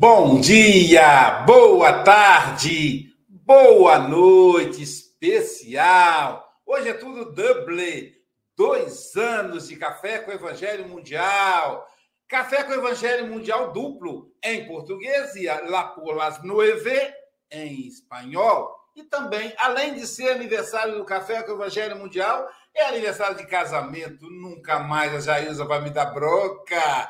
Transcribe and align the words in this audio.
Bom 0.01 0.41
dia, 0.41 1.43
boa 1.45 2.01
tarde, 2.01 3.13
boa 3.29 3.99
noite 3.99 4.81
especial. 4.81 6.43
Hoje 6.65 6.89
é 6.89 6.93
tudo 6.95 7.31
double. 7.31 8.11
Dois 8.57 9.15
anos 9.15 9.67
de 9.67 9.75
Café 9.75 10.17
com 10.17 10.31
Evangelho 10.31 10.89
Mundial. 10.89 11.87
Café 12.27 12.63
com 12.63 12.73
Evangelho 12.73 13.27
Mundial 13.27 13.71
duplo 13.71 14.33
em 14.43 14.65
português 14.65 15.35
e 15.35 15.45
La 15.45 15.83
por 15.89 16.15
las 16.15 16.41
Nueve 16.43 17.13
em 17.51 17.87
espanhol. 17.87 18.75
E 18.95 19.03
também, 19.03 19.53
além 19.59 19.93
de 19.93 20.07
ser 20.07 20.31
aniversário 20.31 20.97
do 20.97 21.05
Café 21.05 21.43
com 21.43 21.51
Evangelho 21.51 21.97
Mundial, 21.97 22.49
é 22.73 22.85
aniversário 22.85 23.37
de 23.37 23.45
casamento. 23.45 24.27
Nunca 24.31 24.79
mais 24.79 25.13
a 25.13 25.19
Jailza 25.19 25.63
vai 25.63 25.79
me 25.79 25.91
dar 25.91 26.07
broca. 26.07 27.07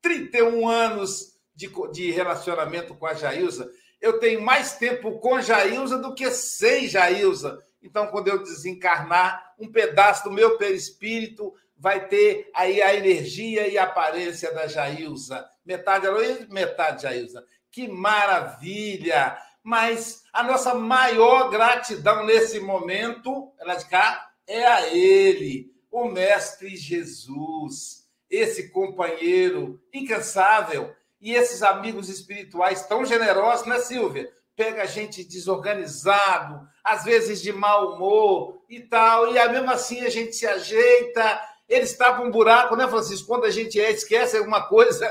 31 0.00 0.68
anos 0.68 1.36
de, 1.58 1.68
de 1.90 2.12
relacionamento 2.12 2.94
com 2.94 3.04
a 3.04 3.14
Jailza. 3.14 3.68
Eu 4.00 4.20
tenho 4.20 4.40
mais 4.40 4.76
tempo 4.76 5.18
com 5.18 5.40
Jailza 5.40 5.98
do 5.98 6.14
que 6.14 6.30
sem 6.30 6.86
Jailza. 6.86 7.60
Então, 7.82 8.06
quando 8.06 8.28
eu 8.28 8.44
desencarnar, 8.44 9.54
um 9.58 9.70
pedaço 9.70 10.22
do 10.22 10.30
meu 10.30 10.56
perispírito 10.56 11.52
vai 11.76 12.06
ter 12.06 12.48
aí 12.54 12.80
a 12.80 12.94
energia 12.94 13.66
e 13.66 13.76
a 13.76 13.84
aparência 13.84 14.54
da 14.54 14.68
Jailza. 14.68 15.44
Metade 15.64 16.06
Aloysio, 16.06 16.46
metade 16.48 17.02
Jailza. 17.02 17.44
Que 17.72 17.88
maravilha! 17.88 19.36
Mas 19.60 20.22
a 20.32 20.44
nossa 20.44 20.74
maior 20.74 21.50
gratidão 21.50 22.24
nesse 22.24 22.60
momento, 22.60 23.52
ela 23.58 23.74
de 23.74 23.86
cá, 23.86 24.30
é 24.46 24.64
a 24.64 24.94
ele, 24.94 25.72
o 25.90 26.04
Mestre 26.04 26.76
Jesus, 26.76 28.06
esse 28.30 28.70
companheiro 28.70 29.80
incansável, 29.92 30.94
e 31.20 31.34
esses 31.34 31.62
amigos 31.62 32.08
espirituais 32.08 32.86
tão 32.86 33.04
generosos, 33.04 33.66
né, 33.66 33.78
Silvia? 33.80 34.30
Pega 34.56 34.86
gente 34.86 35.24
desorganizado, 35.24 36.66
às 36.82 37.04
vezes 37.04 37.40
de 37.40 37.52
mau 37.52 37.94
humor 37.94 38.62
e 38.68 38.80
tal, 38.80 39.28
e 39.34 39.48
mesmo 39.48 39.70
assim 39.70 40.00
a 40.00 40.08
gente 40.08 40.34
se 40.34 40.46
ajeita. 40.46 41.40
Eles 41.68 41.96
tapam 41.96 42.26
um 42.26 42.30
buraco, 42.30 42.74
né, 42.74 42.88
Francisco? 42.88 43.28
Quando 43.28 43.44
a 43.44 43.50
gente 43.50 43.80
é, 43.80 43.90
esquece 43.90 44.36
alguma 44.36 44.66
coisa, 44.68 45.08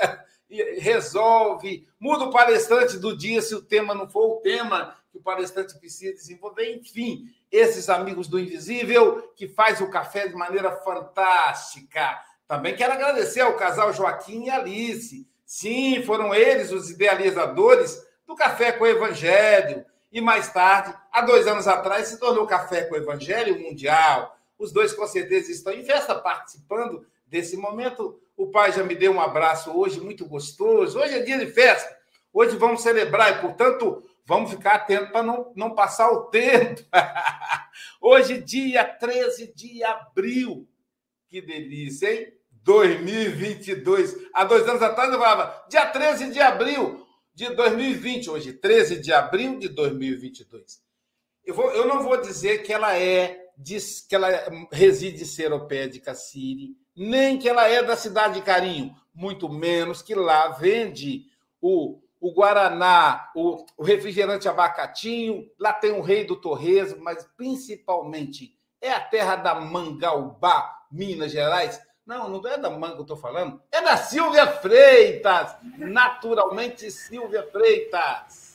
resolve, 0.79 1.87
muda 1.99 2.25
o 2.25 2.31
palestrante 2.31 2.97
do 2.97 3.15
dia 3.15 3.41
se 3.41 3.55
o 3.55 3.61
tema 3.61 3.93
não 3.93 4.09
for 4.09 4.37
o 4.37 4.41
tema 4.41 4.95
que 5.11 5.17
o 5.17 5.21
palestrante 5.21 5.77
precisa 5.77 6.13
desenvolver. 6.13 6.75
Enfim, 6.75 7.25
esses 7.51 7.89
amigos 7.89 8.27
do 8.27 8.39
Invisível 8.39 9.33
que 9.35 9.47
faz 9.47 9.79
o 9.81 9.89
café 9.89 10.27
de 10.27 10.35
maneira 10.35 10.71
fantástica. 10.71 12.19
Também 12.47 12.75
quero 12.75 12.93
agradecer 12.93 13.41
ao 13.41 13.55
casal 13.55 13.93
Joaquim 13.93 14.45
e 14.45 14.49
Alice 14.49 15.27
Sim, 15.47 16.03
foram 16.03 16.35
eles 16.35 16.73
os 16.73 16.89
idealizadores 16.89 18.05
do 18.27 18.35
Café 18.35 18.73
com 18.73 18.83
o 18.83 18.87
Evangelho. 18.87 19.85
E 20.11 20.19
mais 20.19 20.51
tarde, 20.51 20.93
há 21.09 21.21
dois 21.21 21.47
anos 21.47 21.69
atrás, 21.69 22.09
se 22.09 22.19
tornou 22.19 22.45
Café 22.45 22.83
com 22.83 22.95
o 22.95 22.97
Evangelho 22.97 23.57
Mundial. 23.57 24.37
Os 24.59 24.73
dois, 24.73 24.91
com 24.91 25.07
certeza, 25.07 25.49
estão 25.49 25.71
em 25.71 25.85
festa 25.85 26.13
participando 26.15 27.07
desse 27.25 27.55
momento. 27.55 28.19
O 28.35 28.47
pai 28.47 28.73
já 28.73 28.83
me 28.83 28.93
deu 28.93 29.13
um 29.13 29.21
abraço 29.21 29.71
hoje, 29.71 30.01
muito 30.01 30.25
gostoso. 30.25 30.99
Hoje 30.99 31.13
é 31.13 31.21
dia 31.21 31.37
de 31.37 31.47
festa. 31.47 31.97
Hoje 32.33 32.57
vamos 32.57 32.81
celebrar 32.81 33.37
e, 33.37 33.41
portanto, 33.41 34.03
vamos 34.25 34.51
ficar 34.51 34.75
atentos 34.75 35.11
para 35.11 35.23
não, 35.23 35.53
não 35.55 35.73
passar 35.73 36.11
o 36.11 36.25
tempo. 36.25 36.83
Hoje, 38.01 38.41
dia 38.41 38.83
13 38.83 39.53
de 39.55 39.81
abril. 39.81 40.67
Que 41.29 41.41
delícia, 41.41 42.13
hein? 42.13 42.33
2022. 42.67 44.27
Há 44.33 44.43
dois 44.43 44.67
anos 44.67 44.81
atrás 44.81 45.09
eu 45.11 45.17
falava, 45.17 45.65
dia 45.69 45.85
13 45.85 46.31
de 46.31 46.41
abril 46.41 47.07
de 47.33 47.49
2020, 47.55 48.29
hoje, 48.29 48.51
13 48.51 48.99
de 48.99 49.13
abril 49.13 49.57
de 49.57 49.69
2022. 49.69 50.81
Eu, 51.45 51.55
vou, 51.55 51.71
eu 51.71 51.87
não 51.87 52.03
vou 52.03 52.19
dizer 52.19 52.63
que 52.63 52.73
ela 52.73 52.97
é 52.97 53.45
que 54.07 54.13
ela 54.13 54.27
reside 54.71 55.25
seropédica 55.25 56.13
Siri, 56.13 56.75
nem 56.95 57.39
que 57.39 57.47
ela 57.47 57.67
é 57.67 57.81
da 57.81 57.95
cidade 57.95 58.35
de 58.35 58.41
Carinho, 58.41 58.93
muito 59.15 59.49
menos 59.49 60.01
que 60.01 60.13
lá 60.13 60.49
vende 60.49 61.25
o, 61.59 61.99
o 62.19 62.33
Guaraná, 62.33 63.31
o, 63.33 63.65
o 63.77 63.83
refrigerante 63.83 64.47
abacatinho, 64.47 65.49
lá 65.57 65.73
tem 65.73 65.91
o 65.93 66.01
rei 66.01 66.25
do 66.25 66.35
torresmo, 66.35 67.01
mas 67.01 67.27
principalmente 67.35 68.53
é 68.79 68.91
a 68.91 68.99
terra 68.99 69.37
da 69.37 69.55
Mangaubá, 69.55 70.85
Minas 70.91 71.31
Gerais, 71.31 71.81
não, 72.07 72.29
não 72.29 72.47
é 72.47 72.57
da 72.57 72.69
manga 72.69 72.93
que 72.93 72.99
eu 72.99 73.01
estou 73.01 73.17
falando. 73.17 73.61
É 73.69 73.81
da 73.81 73.97
Silvia 73.97 74.47
Freitas. 74.47 75.57
Naturalmente, 75.77 76.89
Silvia 76.89 77.45
Freitas. 77.51 78.47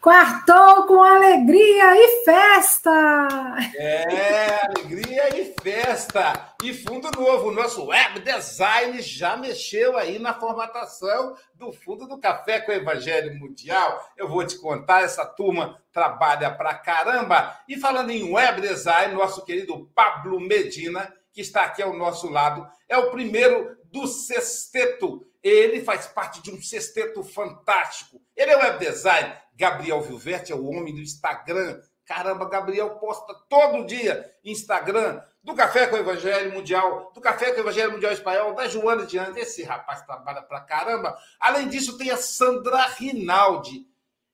Quartou 0.00 0.86
com 0.86 1.02
alegria 1.02 1.94
e 1.94 2.24
festa! 2.24 3.58
É, 3.76 4.64
alegria 4.64 5.36
e 5.36 5.54
festa! 5.60 6.54
E 6.62 6.72
fundo 6.72 7.10
novo, 7.10 7.48
o 7.48 7.52
nosso 7.52 7.84
web 7.84 8.20
design 8.20 9.02
já 9.02 9.36
mexeu 9.36 9.98
aí 9.98 10.18
na 10.18 10.32
formatação 10.32 11.36
do 11.52 11.70
fundo 11.70 12.06
do 12.06 12.16
Café 12.16 12.60
com 12.60 12.72
o 12.72 12.74
Evangelho 12.74 13.38
Mundial. 13.38 14.08
Eu 14.16 14.26
vou 14.26 14.46
te 14.46 14.56
contar, 14.56 15.02
essa 15.02 15.26
turma 15.26 15.78
trabalha 15.92 16.50
pra 16.50 16.72
caramba. 16.72 17.60
E 17.68 17.76
falando 17.76 18.08
em 18.08 18.32
web 18.32 18.62
design, 18.62 19.12
nosso 19.12 19.44
querido 19.44 19.90
Pablo 19.94 20.40
Medina 20.40 21.12
que 21.32 21.40
está 21.40 21.62
aqui 21.62 21.82
ao 21.82 21.96
nosso 21.96 22.28
lado, 22.28 22.66
é 22.88 22.96
o 22.96 23.10
primeiro 23.10 23.76
do 23.84 24.06
sexteto. 24.06 25.26
Ele 25.42 25.82
faz 25.82 26.06
parte 26.06 26.42
de 26.42 26.50
um 26.50 26.60
sexteto 26.60 27.22
fantástico. 27.22 28.20
Ele 28.36 28.50
é 28.50 28.56
web 28.56 28.78
design. 28.78 29.34
Gabriel 29.54 30.02
Vilverte 30.02 30.52
é 30.52 30.54
o 30.54 30.66
homem 30.66 30.94
do 30.94 31.00
Instagram. 31.00 31.80
Caramba, 32.04 32.48
Gabriel 32.48 32.98
posta 32.98 33.34
todo 33.48 33.86
dia 33.86 34.28
Instagram 34.44 35.22
do 35.42 35.54
Café 35.54 35.86
com 35.86 35.96
o 35.96 36.00
Evangelho 36.00 36.52
Mundial, 36.52 37.12
do 37.14 37.20
Café 37.20 37.52
com 37.52 37.58
o 37.58 37.60
Evangelho 37.60 37.92
Mundial 37.92 38.12
Espanhol, 38.12 38.54
da 38.54 38.66
Joana 38.68 39.06
Diante. 39.06 39.38
Esse 39.38 39.62
rapaz 39.62 40.02
trabalha 40.02 40.42
pra 40.42 40.60
caramba. 40.60 41.16
Além 41.38 41.68
disso, 41.68 41.96
tem 41.96 42.10
a 42.10 42.16
Sandra 42.16 42.82
Rinaldi. 42.86 43.86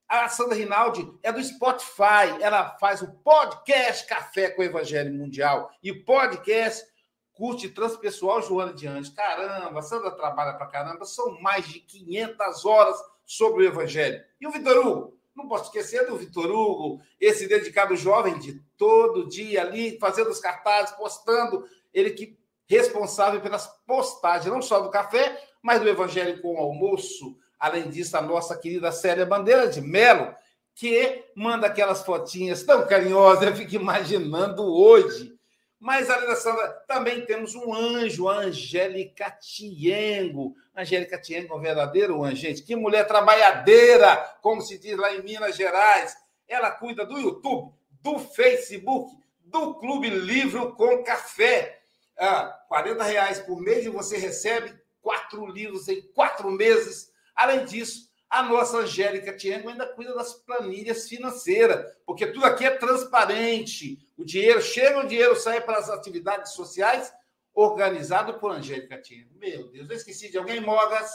A 0.08 0.28
Sandra 0.28 0.54
Rinaldi 0.54 1.12
é 1.20 1.32
do 1.32 1.42
Spotify. 1.42 2.40
Ela 2.40 2.76
faz 2.78 3.02
o 3.02 3.10
podcast 3.24 4.06
Café 4.06 4.50
com 4.50 4.62
o 4.62 4.64
Evangelho 4.64 5.12
Mundial 5.12 5.68
e 5.82 5.90
o 5.90 6.04
podcast 6.04 6.86
Curte 7.32 7.68
Transpessoal 7.70 8.40
Joana 8.40 8.72
Diante. 8.72 9.10
Caramba, 9.10 9.80
a 9.80 9.82
Sandra 9.82 10.12
trabalha 10.12 10.52
pra 10.52 10.68
caramba. 10.68 11.04
São 11.04 11.40
mais 11.40 11.66
de 11.66 11.80
500 11.80 12.64
horas 12.64 12.96
sobre 13.24 13.64
o 13.64 13.66
Evangelho. 13.66 14.22
E 14.40 14.46
o 14.46 14.52
Vitor 14.52 14.86
Hugo? 14.86 15.18
Não 15.34 15.48
posso 15.48 15.64
esquecer 15.64 16.06
do 16.06 16.16
Vitor 16.16 16.52
Hugo, 16.52 17.02
esse 17.20 17.48
dedicado 17.48 17.96
jovem 17.96 18.38
de 18.38 18.60
todo 18.78 19.28
dia 19.28 19.60
ali, 19.62 19.98
fazendo 19.98 20.30
os 20.30 20.38
cartazes, 20.38 20.94
postando. 20.94 21.66
Ele 21.92 22.10
que 22.10 22.38
responsável 22.68 23.40
pelas 23.40 23.66
postagens, 23.84 24.52
não 24.52 24.62
só 24.62 24.78
do 24.80 24.90
café, 24.90 25.42
mas 25.60 25.80
do 25.80 25.88
Evangelho 25.88 26.40
com 26.40 26.54
o 26.54 26.58
almoço. 26.58 27.36
Além 27.58 27.88
disso, 27.88 28.16
a 28.16 28.22
nossa 28.22 28.56
querida 28.56 28.92
Célia 28.92 29.24
Bandeira 29.24 29.68
de 29.68 29.80
Melo, 29.80 30.34
que 30.74 31.24
manda 31.34 31.66
aquelas 31.66 32.02
fotinhas 32.02 32.62
tão 32.62 32.86
carinhosas, 32.86 33.48
eu 33.48 33.56
fico 33.56 33.74
imaginando 33.74 34.62
hoje 34.62 35.36
mas, 35.78 36.08
Alessandra, 36.08 36.68
também 36.88 37.24
temos 37.26 37.54
um 37.54 37.72
anjo, 37.74 38.28
a 38.28 38.38
Angélica 38.38 39.30
Tiengo. 39.30 40.56
Angélica 40.74 41.20
Tiengo 41.20 41.52
é 41.52 41.56
um 41.56 41.60
verdadeiro 41.60 42.24
anjo, 42.24 42.36
gente. 42.36 42.62
Que 42.62 42.74
mulher 42.74 43.06
trabalhadeira, 43.06 44.16
como 44.40 44.62
se 44.62 44.78
diz 44.78 44.96
lá 44.96 45.14
em 45.14 45.22
Minas 45.22 45.54
Gerais. 45.54 46.16
Ela 46.48 46.70
cuida 46.70 47.04
do 47.04 47.18
YouTube, 47.18 47.74
do 48.02 48.18
Facebook, 48.18 49.16
do 49.44 49.74
Clube 49.74 50.08
Livro 50.08 50.74
com 50.74 51.04
Café. 51.04 51.80
Ah, 52.18 52.58
40 52.68 53.04
reais 53.04 53.38
por 53.40 53.60
mês 53.60 53.84
e 53.84 53.90
você 53.90 54.16
recebe 54.16 54.74
quatro 55.02 55.46
livros 55.46 55.88
em 55.88 56.00
quatro 56.14 56.50
meses. 56.50 57.12
Além 57.36 57.64
disso, 57.64 58.06
a 58.28 58.42
nossa 58.42 58.78
Angélica 58.78 59.36
Tiengo 59.36 59.68
ainda 59.68 59.86
cuida 59.86 60.14
das 60.14 60.34
planilhas 60.34 61.08
financeiras, 61.08 61.92
porque 62.04 62.26
tudo 62.26 62.44
aqui 62.44 62.64
é 62.64 62.70
transparente. 62.70 63.98
O 64.16 64.24
dinheiro 64.24 64.60
chega, 64.60 65.00
o 65.00 65.06
dinheiro 65.06 65.36
sai 65.36 65.60
para 65.60 65.78
as 65.78 65.88
atividades 65.88 66.52
sociais, 66.52 67.12
organizado 67.54 68.34
por 68.34 68.50
Angélica 68.50 69.00
Tiengo. 69.00 69.30
Meu 69.38 69.70
Deus, 69.70 69.88
eu 69.88 69.96
esqueci 69.96 70.30
de 70.30 70.38
alguém, 70.38 70.60
Mogas? 70.60 71.10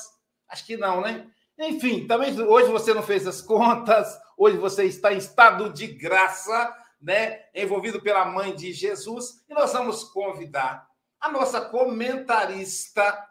Acho 0.47 0.65
que 0.65 0.77
não, 0.77 1.01
né? 1.01 1.27
Enfim, 1.59 2.07
também 2.07 2.39
hoje 2.41 2.71
você 2.71 2.93
não 2.93 3.03
fez 3.03 3.27
as 3.27 3.41
contas, 3.41 4.17
hoje 4.37 4.57
você 4.57 4.85
está 4.85 5.13
em 5.13 5.17
estado 5.17 5.71
de 5.71 5.87
graça, 5.87 6.75
né? 6.99 7.43
Envolvido 7.53 8.01
pela 8.01 8.25
mãe 8.25 8.55
de 8.55 8.71
Jesus, 8.71 9.43
e 9.49 9.53
nós 9.53 9.73
vamos 9.73 10.03
convidar 10.05 10.87
a 11.19 11.29
nossa 11.29 11.61
comentarista 11.61 13.27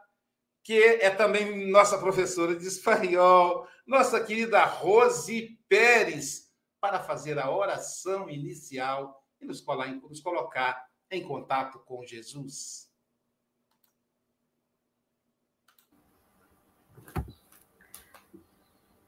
que 0.70 0.80
é 0.80 1.10
também 1.10 1.68
nossa 1.68 1.98
professora 1.98 2.54
de 2.54 2.64
espanhol, 2.64 3.66
nossa 3.84 4.22
querida 4.22 4.64
Rose 4.64 5.58
Pérez, 5.68 6.48
para 6.80 7.00
fazer 7.00 7.40
a 7.40 7.50
oração 7.50 8.30
inicial 8.30 9.20
e 9.40 9.44
nos 9.44 9.60
colocar 10.20 10.86
em 11.10 11.26
contato 11.26 11.80
com 11.80 12.06
Jesus. 12.06 12.88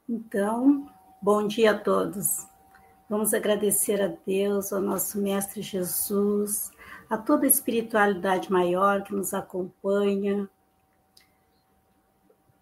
Então, 0.09 0.93
bom 1.23 1.47
dia 1.47 1.71
a 1.71 1.79
todos. 1.79 2.45
Vamos 3.09 3.33
agradecer 3.33 4.03
a 4.03 4.09
Deus, 4.27 4.73
ao 4.73 4.81
nosso 4.81 5.17
Mestre 5.23 5.63
Jesus, 5.63 6.73
a 7.09 7.17
toda 7.17 7.45
a 7.45 7.49
espiritualidade 7.49 8.51
maior 8.51 9.05
que 9.05 9.15
nos 9.15 9.33
acompanha, 9.33 10.51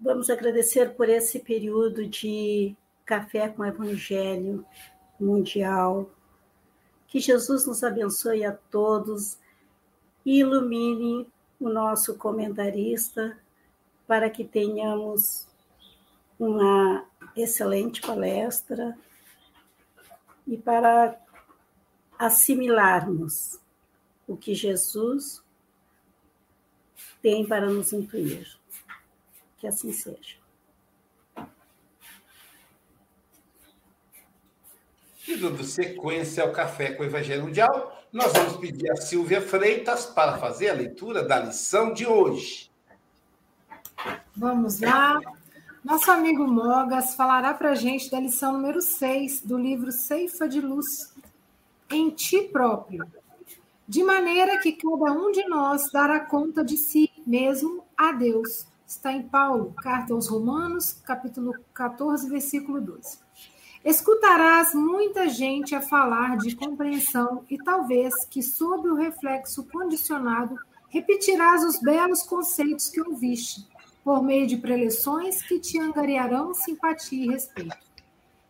Vamos 0.02 0.30
agradecer 0.30 0.94
por 0.94 1.10
esse 1.10 1.40
período 1.40 2.06
de 2.06 2.74
café 3.04 3.50
com 3.50 3.60
o 3.60 3.66
Evangelho 3.66 4.64
mundial. 5.20 6.08
Que 7.06 7.20
Jesus 7.20 7.66
nos 7.66 7.84
abençoe 7.84 8.42
a 8.46 8.52
todos 8.52 9.36
e 10.24 10.38
ilumine 10.38 11.28
o 11.60 11.68
nosso 11.68 12.16
comentarista 12.16 13.38
para 14.06 14.30
que 14.30 14.42
tenhamos 14.42 15.46
uma 16.38 17.04
excelente 17.36 18.00
palestra 18.00 18.96
e 20.46 20.56
para 20.56 21.20
assimilarmos 22.18 23.60
o 24.26 24.34
que 24.34 24.54
Jesus 24.54 25.42
tem 27.20 27.46
para 27.46 27.68
nos 27.68 27.92
intuir. 27.92 28.59
Que 29.60 29.66
assim 29.66 29.92
seja. 29.92 30.40
E 35.28 35.36
dando 35.36 35.62
sequência 35.62 36.42
ao 36.42 36.50
Café 36.50 36.94
com 36.94 37.02
o 37.02 37.06
Evangelho 37.06 37.42
Mundial, 37.42 38.02
nós 38.10 38.32
vamos 38.32 38.56
pedir 38.56 38.90
a 38.90 38.96
Silvia 38.96 39.42
Freitas 39.42 40.06
para 40.06 40.38
fazer 40.38 40.70
a 40.70 40.74
leitura 40.74 41.22
da 41.22 41.38
lição 41.38 41.92
de 41.92 42.06
hoje. 42.06 42.70
Vamos 44.34 44.80
lá. 44.80 45.20
Nosso 45.84 46.10
amigo 46.10 46.48
Mogas 46.48 47.14
falará 47.14 47.52
para 47.52 47.72
a 47.72 47.74
gente 47.74 48.10
da 48.10 48.18
lição 48.18 48.54
número 48.54 48.80
6 48.80 49.42
do 49.42 49.58
livro 49.58 49.92
Ceifa 49.92 50.48
de 50.48 50.60
Luz, 50.60 51.14
em 51.90 52.10
ti 52.10 52.40
próprio, 52.50 53.06
de 53.86 54.02
maneira 54.02 54.58
que 54.58 54.72
cada 54.72 55.12
um 55.12 55.30
de 55.30 55.46
nós 55.46 55.92
dará 55.92 56.20
conta 56.20 56.64
de 56.64 56.78
si 56.78 57.10
mesmo 57.26 57.84
a 57.96 58.12
Deus 58.12 58.69
está 58.90 59.12
em 59.12 59.22
Paulo, 59.22 59.72
carta 59.80 60.12
aos 60.12 60.26
Romanos, 60.26 60.92
capítulo 61.04 61.54
14, 61.72 62.28
versículo 62.28 62.80
12. 62.80 63.18
Escutarás 63.84 64.74
muita 64.74 65.28
gente 65.28 65.76
a 65.76 65.80
falar 65.80 66.36
de 66.36 66.56
compreensão 66.56 67.44
e 67.48 67.56
talvez 67.56 68.12
que, 68.28 68.42
sob 68.42 68.88
o 68.88 68.96
reflexo 68.96 69.64
condicionado, 69.70 70.56
repetirás 70.88 71.64
os 71.64 71.80
belos 71.80 72.24
conceitos 72.24 72.88
que 72.88 73.00
ouviste, 73.00 73.66
por 74.02 74.22
meio 74.24 74.46
de 74.46 74.56
preleções 74.56 75.40
que 75.40 75.60
te 75.60 75.78
angariarão 75.78 76.52
simpatia 76.52 77.26
e 77.26 77.28
respeito. 77.28 77.78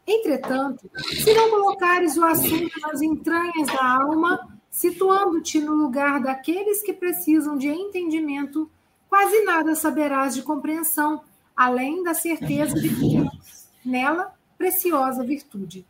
Entretanto, 0.07 0.91
se 1.23 1.35
não 1.35 1.51
colocares 1.51 2.17
o 2.17 2.25
assunto 2.25 2.81
nas 2.81 3.03
entranhas 3.03 3.69
da 3.69 4.03
alma, 4.03 4.59
situando-te 4.71 5.61
no 5.61 5.75
lugar 5.75 6.21
daqueles 6.21 6.83
que 6.83 6.95
precisam 6.95 7.59
de 7.59 7.69
entendimento, 7.69 8.71
quase 9.11 9.43
nada 9.43 9.75
saberás 9.75 10.35
de 10.37 10.43
compreensão, 10.43 11.25
além 11.57 12.05
da 12.05 12.15
certeza 12.15 12.75
de 12.77 12.89
que 12.89 13.31
nela 13.85 14.33
preciosa 14.57 15.25
virtude. 15.25 15.85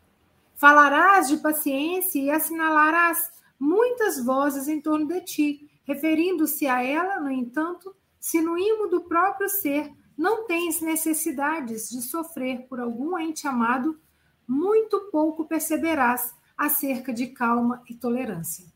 Falarás 0.56 1.28
de 1.28 1.36
paciência 1.36 2.18
e 2.18 2.30
assinalarás 2.30 3.30
muitas 3.58 4.24
vozes 4.24 4.68
em 4.68 4.80
torno 4.80 5.06
de 5.06 5.20
ti, 5.20 5.70
referindo-se 5.84 6.66
a 6.66 6.82
ela, 6.82 7.20
no 7.20 7.30
entanto, 7.30 7.94
se 8.18 8.40
no 8.40 8.56
imo 8.56 8.88
do 8.88 9.02
próprio 9.02 9.50
ser 9.50 9.92
não 10.16 10.46
tens 10.46 10.80
necessidades 10.80 11.90
de 11.90 12.00
sofrer 12.00 12.66
por 12.68 12.80
algum 12.80 13.18
ente 13.18 13.46
amado, 13.46 14.00
muito 14.48 15.08
pouco 15.12 15.44
perceberás 15.44 16.34
acerca 16.56 17.12
de 17.12 17.28
calma 17.28 17.82
e 17.88 17.94
tolerância. 17.94 18.66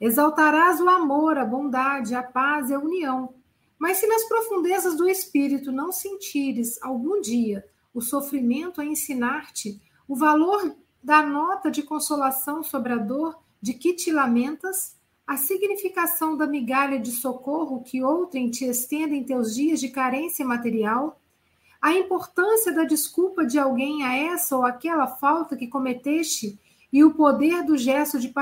Exaltarás 0.00 0.80
o 0.80 0.88
amor, 0.88 1.38
a 1.38 1.44
bondade, 1.44 2.14
a 2.14 2.22
paz 2.22 2.70
e 2.70 2.74
a 2.74 2.78
união, 2.78 3.34
mas 3.80 3.96
se 3.96 4.06
nas 4.06 4.24
profundezas 4.24 4.94
do 4.94 5.08
espírito 5.08 5.72
não 5.72 5.90
sentires 5.90 6.80
algum 6.82 7.18
dia 7.18 7.64
o 7.94 8.02
sofrimento 8.02 8.78
a 8.78 8.84
ensinar-te 8.84 9.80
o 10.06 10.14
valor 10.14 10.76
da 11.02 11.22
nota 11.22 11.70
de 11.70 11.82
consolação 11.82 12.62
sobre 12.62 12.92
a 12.92 12.98
dor 12.98 13.38
de 13.60 13.72
que 13.72 13.94
te 13.94 14.12
lamentas, 14.12 14.96
a 15.26 15.38
significação 15.38 16.36
da 16.36 16.46
migalha 16.46 17.00
de 17.00 17.10
socorro 17.10 17.82
que 17.82 18.02
outrem 18.02 18.50
te 18.50 18.66
estende 18.66 19.14
em 19.14 19.24
teus 19.24 19.54
dias 19.54 19.80
de 19.80 19.88
carência 19.88 20.44
material, 20.44 21.18
a 21.80 21.94
importância 21.94 22.72
da 22.72 22.84
desculpa 22.84 23.46
de 23.46 23.58
alguém 23.58 24.04
a 24.04 24.14
essa 24.14 24.56
ou 24.56 24.62
aquela 24.62 25.06
falta 25.06 25.56
que 25.56 25.66
cometeste 25.66 26.60
e 26.92 27.02
o 27.02 27.14
poder 27.14 27.64
do 27.64 27.78
gesto 27.78 28.18
de 28.18 28.32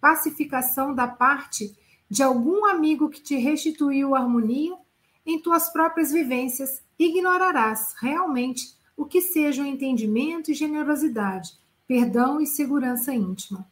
pacificação 0.00 0.94
da 0.94 1.08
parte 1.08 1.76
de 2.08 2.22
algum 2.22 2.64
amigo 2.64 3.08
que 3.08 3.20
te 3.20 3.36
restituiu 3.36 4.14
harmonia, 4.14 4.76
em 5.24 5.40
tuas 5.40 5.68
próprias 5.68 6.12
vivências 6.12 6.82
ignorarás 6.98 7.94
realmente 8.00 8.76
o 8.96 9.04
que 9.04 9.20
sejam 9.20 9.66
entendimento 9.66 10.50
e 10.50 10.54
generosidade, 10.54 11.52
perdão 11.86 12.40
e 12.40 12.46
segurança 12.46 13.12
íntima. 13.12 13.68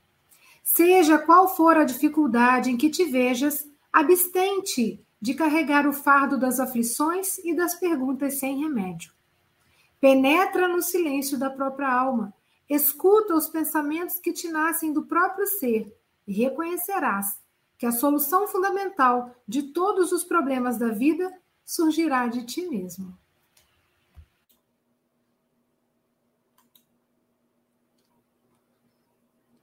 Seja 0.62 1.18
qual 1.18 1.54
for 1.54 1.76
a 1.76 1.84
dificuldade 1.84 2.70
em 2.70 2.76
que 2.76 2.90
te 2.90 3.04
vejas, 3.04 3.68
abstente 3.92 5.00
de 5.20 5.34
carregar 5.34 5.86
o 5.86 5.92
fardo 5.92 6.36
das 6.36 6.58
aflições 6.58 7.38
e 7.38 7.54
das 7.54 7.74
perguntas 7.74 8.38
sem 8.38 8.60
remédio. 8.60 9.12
Penetra 10.00 10.68
no 10.68 10.82
silêncio 10.82 11.38
da 11.38 11.48
própria 11.48 11.90
alma, 11.90 12.34
escuta 12.68 13.34
os 13.34 13.48
pensamentos 13.48 14.18
que 14.18 14.32
te 14.32 14.48
nascem 14.48 14.92
do 14.92 15.04
próprio 15.04 15.46
ser 15.46 15.96
e 16.26 16.32
reconhecerás 16.32 17.38
que 17.78 17.87
a 17.87 17.93
solução 17.93 18.47
fundamental 18.47 19.35
de 19.47 19.73
todos 19.73 20.12
os 20.12 20.25
problemas 20.25 20.78
da 20.78 20.88
vida 20.88 21.33
surgirá 21.64 22.26
de 22.28 22.45
ti 22.45 22.69
mesmo. 22.69 23.16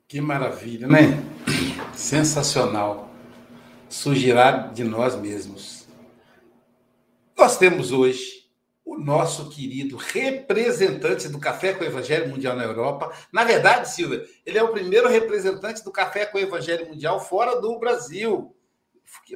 Que 0.07 0.19
maravilha, 0.19 0.87
né? 0.87 1.23
Sensacional. 1.95 3.09
Surgirá 3.87 4.67
de 4.67 4.83
nós 4.83 5.15
mesmos. 5.15 5.87
Nós 7.37 7.57
temos 7.57 7.91
hoje 7.91 8.40
o 8.91 8.97
nosso 8.97 9.49
querido 9.49 9.95
representante 9.95 11.29
do 11.29 11.39
Café 11.39 11.73
com 11.73 11.81
o 11.81 11.87
Evangelho 11.87 12.27
Mundial 12.27 12.57
na 12.57 12.65
Europa. 12.65 13.09
Na 13.31 13.45
verdade, 13.45 13.89
Silvia, 13.89 14.27
ele 14.45 14.57
é 14.57 14.63
o 14.63 14.73
primeiro 14.73 15.07
representante 15.07 15.81
do 15.81 15.93
Café 15.93 16.25
com 16.25 16.37
o 16.37 16.41
Evangelho 16.41 16.89
Mundial 16.89 17.17
fora 17.21 17.61
do 17.61 17.79
Brasil. 17.79 18.53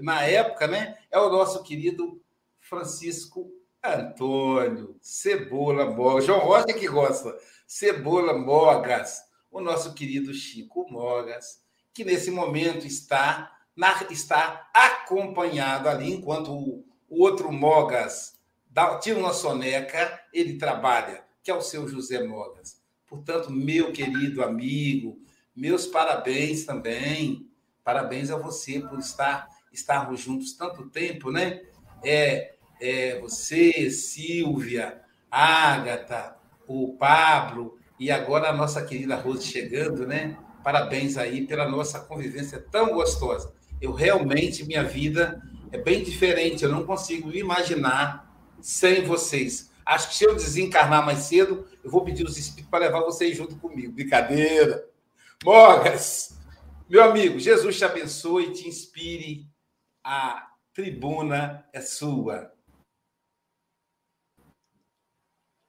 Na 0.01 0.23
época, 0.23 0.67
né? 0.67 0.97
É 1.09 1.17
o 1.17 1.29
nosso 1.29 1.63
querido 1.63 2.21
Francisco 2.59 3.49
Antônio 3.81 4.97
Cebola 5.01 5.85
Mogas. 5.85 6.25
João 6.25 6.39
Rocha 6.39 6.73
que 6.73 6.87
gosta. 6.89 7.33
Cebola 7.65 8.37
Mogas 8.37 9.21
o 9.49 9.61
nosso 9.61 9.93
querido 9.93 10.33
Chico 10.33 10.85
Mogas, 10.91 11.61
que 11.93 12.03
nesse 12.03 12.29
momento 12.29 12.85
está, 12.85 13.57
na, 13.73 14.03
está 14.11 14.69
acompanhado 14.73 15.87
ali, 15.87 16.11
enquanto 16.11 16.51
o, 16.51 16.85
o 17.07 17.23
outro 17.23 17.53
Mogas 17.53 18.34
dá, 18.75 18.97
tira 18.97 19.17
uma 19.17 19.31
soneca, 19.31 20.19
ele 20.33 20.57
trabalha, 20.57 21.23
que 21.41 21.49
é 21.49 21.55
o 21.55 21.61
seu 21.61 21.87
José 21.87 22.21
Mogas. 22.27 22.77
Portanto, 23.07 23.49
meu 23.49 23.93
querido 23.93 24.43
amigo, 24.43 25.17
meus 25.55 25.87
parabéns 25.87 26.65
também. 26.65 27.49
Parabéns 27.85 28.29
a 28.29 28.35
você 28.35 28.81
por 28.81 28.99
estar 28.99 29.47
estarmos 29.71 30.19
juntos 30.19 30.53
tanto 30.53 30.89
tempo, 30.89 31.31
né? 31.31 31.61
É, 32.03 32.55
é 32.81 33.19
você, 33.21 33.89
Silvia, 33.89 35.01
Ágata, 35.31 36.35
o 36.67 36.97
Pablo, 36.97 37.77
e 37.97 38.11
agora 38.11 38.49
a 38.49 38.53
nossa 38.53 38.83
querida 38.83 39.15
Rose 39.15 39.47
chegando, 39.47 40.05
né? 40.05 40.37
Parabéns 40.63 41.17
aí 41.17 41.47
pela 41.47 41.69
nossa 41.69 41.99
convivência 41.99 42.59
tão 42.59 42.93
gostosa. 42.93 43.53
Eu 43.79 43.93
realmente, 43.93 44.65
minha 44.65 44.83
vida 44.83 45.41
é 45.71 45.77
bem 45.77 46.03
diferente, 46.03 46.63
eu 46.63 46.71
não 46.71 46.85
consigo 46.85 47.31
imaginar 47.31 48.24
sem 48.65 49.03
vocês. 49.03 49.69
Acho 49.85 50.09
que 50.09 50.15
se 50.15 50.23
eu 50.23 50.33
desencarnar 50.33 51.05
mais 51.05 51.19
cedo, 51.19 51.67
eu 51.83 51.91
vou 51.91 52.03
pedir 52.03 52.25
os 52.25 52.35
espíritos 52.35 52.71
para 52.71 52.85
levar 52.85 53.01
vocês 53.01 53.37
junto 53.37 53.55
comigo. 53.57 53.93
Brincadeira. 53.93 54.89
Mogas, 55.43 56.35
meu 56.89 57.03
amigo, 57.03 57.39
Jesus 57.39 57.77
te 57.77 57.85
abençoe 57.85 58.45
e 58.45 58.53
te 58.53 58.67
inspire. 58.67 59.47
A 60.03 60.51
tribuna 60.73 61.63
é 61.71 61.79
sua. 61.79 62.51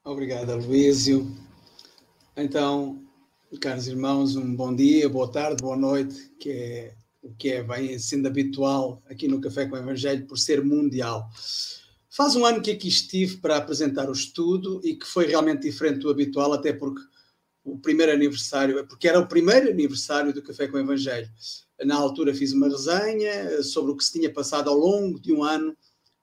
Obrigado, 0.03 0.57
Luísio. 0.57 1.37
Então, 2.35 3.07
caros 3.61 3.89
irmãos, 3.89 4.37
um 4.37 4.57
bom 4.57 4.75
dia, 4.75 5.07
boa 5.07 5.31
tarde, 5.31 5.63
boa 5.63 5.77
noite, 5.77 6.31
que 6.41 6.51
é 6.51 6.95
o 7.23 7.35
que 7.35 7.51
é 7.53 7.63
bem 7.63 7.99
sendo 7.99 8.27
habitual 8.27 9.03
aqui 9.05 9.29
no 9.29 9.41
Café 9.41 9.67
com 9.67 9.75
o 9.75 9.79
Evangelho 9.79 10.27
por 10.27 10.39
ser 10.39 10.65
mundial. 10.65 11.29
Faz 12.17 12.35
um 12.35 12.47
ano 12.47 12.63
que 12.63 12.71
aqui 12.71 12.89
estive 12.89 13.37
para 13.37 13.59
apresentar 13.59 14.09
o 14.09 14.13
estudo 14.13 14.81
e 14.83 14.95
que 14.97 15.05
foi 15.07 15.27
realmente 15.27 15.61
diferente 15.61 15.99
do 15.99 16.09
habitual, 16.09 16.51
até 16.55 16.73
porque 16.73 17.03
o 17.63 17.79
primeiro 17.79 18.11
aniversário, 18.11 18.87
porque 18.87 19.07
era 19.07 19.21
o 19.21 19.29
primeiro 19.29 19.69
aniversário 19.69 20.33
do 20.33 20.41
Café 20.43 20.67
com 20.67 20.79
o 20.79 20.81
Evangelho. 20.81 21.29
Na 21.85 21.95
altura 21.95 22.35
fiz 22.35 22.55
uma 22.55 22.71
resenha 22.71 23.63
sobre 23.63 23.93
o 23.93 23.97
que 23.99 24.03
se 24.03 24.13
tinha 24.13 24.33
passado 24.33 24.71
ao 24.71 24.79
longo 24.79 25.21
de 25.21 25.31
um 25.31 25.45
ano 25.45 25.77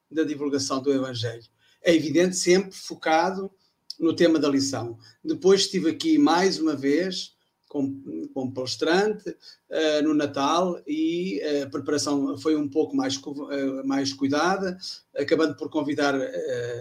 da 0.09 0.23
divulgação 0.23 0.81
do 0.81 0.91
Evangelho. 0.91 1.43
É 1.83 1.93
evidente, 1.93 2.35
sempre 2.38 2.75
focado 2.75 3.51
no 4.00 4.15
tema 4.15 4.39
da 4.39 4.50
lição. 4.50 4.97
Depois 5.23 5.62
estive 5.62 5.91
aqui 5.91 6.17
mais 6.17 6.57
uma 6.57 6.75
vez 6.75 7.35
palestrante 8.53 9.30
uh, 9.30 10.03
no 10.03 10.13
Natal 10.13 10.82
e 10.88 11.42
uh, 11.42 11.63
a 11.63 11.70
preparação 11.70 12.38
foi 12.38 12.56
um 12.56 12.68
pouco 12.68 12.96
mais, 12.96 13.15
uh, 13.18 13.86
mais 13.86 14.13
cuidada, 14.13 14.77
acabando 15.15 15.56
por 15.56 15.70
convidar 15.70 16.15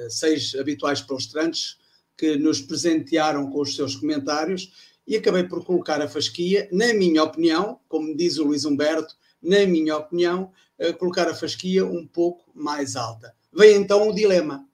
seis 0.08 0.54
habituais 0.54 1.00
palestrantes 1.00 1.78
que 2.16 2.36
nos 2.36 2.60
presentearam 2.60 3.50
com 3.50 3.60
os 3.60 3.74
seus 3.74 3.96
comentários 3.96 4.72
e 5.06 5.16
acabei 5.16 5.44
por 5.44 5.64
colocar 5.64 6.00
a 6.00 6.08
fasquia, 6.08 6.68
na 6.70 6.94
minha 6.94 7.24
opinião, 7.24 7.80
como 7.88 8.16
diz 8.16 8.38
o 8.38 8.44
Luís 8.44 8.64
Humberto, 8.64 9.14
na 9.42 9.66
minha 9.66 9.96
opinião, 9.96 10.52
colocar 10.98 11.28
a 11.28 11.34
fasquia 11.34 11.84
um 11.84 12.06
pouco 12.06 12.44
mais 12.54 12.94
alta. 12.94 13.34
Vem 13.52 13.74
então 13.76 14.08
o 14.08 14.14
dilema 14.14 14.64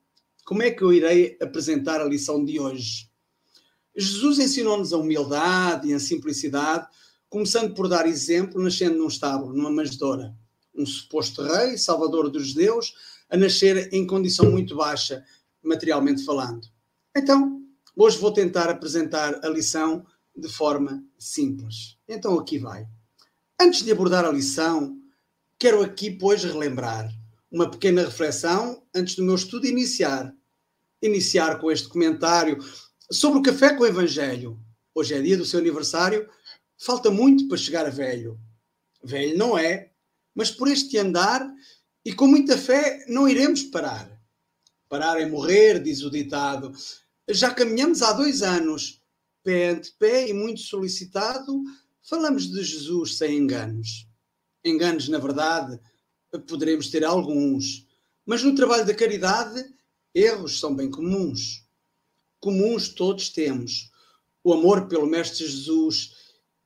como 0.49 0.63
é 0.63 0.71
que 0.71 0.81
eu 0.81 0.95
irei 0.95 1.37
apresentar 1.43 2.01
a 2.01 2.07
lição 2.07 2.43
de 2.43 2.59
hoje? 2.59 3.08
Jesus 3.99 4.39
ensinou-nos 4.39 4.93
a 4.93 4.97
humildade 4.97 5.89
e 5.89 5.93
a 5.93 5.99
simplicidade, 5.99 6.87
começando 7.29 7.75
por 7.75 7.89
dar 7.89 8.07
exemplo, 8.07 8.63
nascendo 8.63 8.97
num 8.97 9.09
estábulo, 9.09 9.53
numa 9.53 9.73
manjedoura. 9.73 10.33
Um 10.73 10.87
suposto 10.87 11.43
rei, 11.43 11.77
salvador 11.77 12.31
dos 12.31 12.47
judeus, 12.47 12.95
a 13.29 13.37
nascer 13.37 13.93
em 13.93 14.07
condição 14.07 14.49
muito 14.53 14.77
baixa, 14.77 15.25
materialmente 15.61 16.25
falando. 16.25 16.69
Então, 17.17 17.61
hoje 17.97 18.19
vou 18.19 18.33
tentar 18.33 18.71
apresentar 18.71 19.45
a 19.45 19.49
lição 19.49 20.07
de 20.37 20.49
forma 20.49 21.05
simples. 21.19 21.99
Então, 22.07 22.39
aqui 22.39 22.57
vai. 22.57 22.87
Antes 23.61 23.83
de 23.83 23.91
abordar 23.91 24.25
a 24.25 24.31
lição, 24.31 24.97
quero 25.59 25.83
aqui, 25.83 26.09
pois, 26.09 26.45
relembrar 26.45 27.13
uma 27.51 27.69
pequena 27.69 28.05
reflexão 28.05 28.81
antes 28.95 29.17
do 29.17 29.25
meu 29.25 29.35
estudo 29.35 29.67
iniciar 29.67 30.33
iniciar 31.03 31.59
com 31.59 31.71
este 31.71 31.89
comentário 31.89 32.59
sobre 33.11 33.39
o 33.39 33.43
café 33.43 33.75
com 33.75 33.83
o 33.83 33.87
Evangelho. 33.87 34.59
Hoje 34.95 35.15
é 35.15 35.21
dia 35.21 35.37
do 35.37 35.45
seu 35.45 35.61
aniversário, 35.61 36.29
falta 36.77 37.11
muito 37.11 37.49
para 37.49 37.57
chegar 37.57 37.87
a 37.87 37.91
velho. 37.91 38.39
Velho 39.03 39.37
não 39.39 39.57
é, 39.57 39.93
mas 40.35 40.51
por 40.51 40.69
este 40.69 40.99
andar 40.99 41.49
e 42.05 42.13
com 42.13 42.27
muita 42.27 42.59
fé 42.59 43.05
não 43.09 43.29
iremos 43.29 43.63
parar. 43.65 44.11
Parar 44.89 45.21
é 45.21 45.27
morrer, 45.27 45.83
diz 45.83 46.03
o 46.03 46.11
ditado. 46.11 46.73
Já 47.29 47.53
caminhamos 47.53 48.03
há 48.03 48.13
dois 48.13 48.43
anos, 48.43 49.03
pé 49.43 49.71
ante 49.71 49.93
pé 49.93 50.29
e 50.29 50.33
muito 50.33 50.61
solicitado, 50.61 51.63
falamos 52.03 52.51
de 52.51 52.63
Jesus 52.63 53.17
sem 53.17 53.39
enganos. 53.39 54.07
Enganos, 54.65 55.09
na 55.09 55.19
verdade, 55.19 55.81
poderemos 56.47 56.91
ter 56.91 57.05
alguns, 57.05 57.87
mas 58.27 58.43
no 58.43 58.55
trabalho 58.55 58.85
da 58.85 58.95
caridade 58.95 59.65
Erros 60.15 60.59
são 60.59 60.75
bem 60.75 60.91
comuns. 60.91 61.68
Comuns 62.41 62.89
todos 62.89 63.31
temos. 63.31 63.91
O 64.43 64.53
amor 64.53 64.87
pelo 64.89 65.07
Mestre 65.07 65.47
Jesus, 65.47 66.15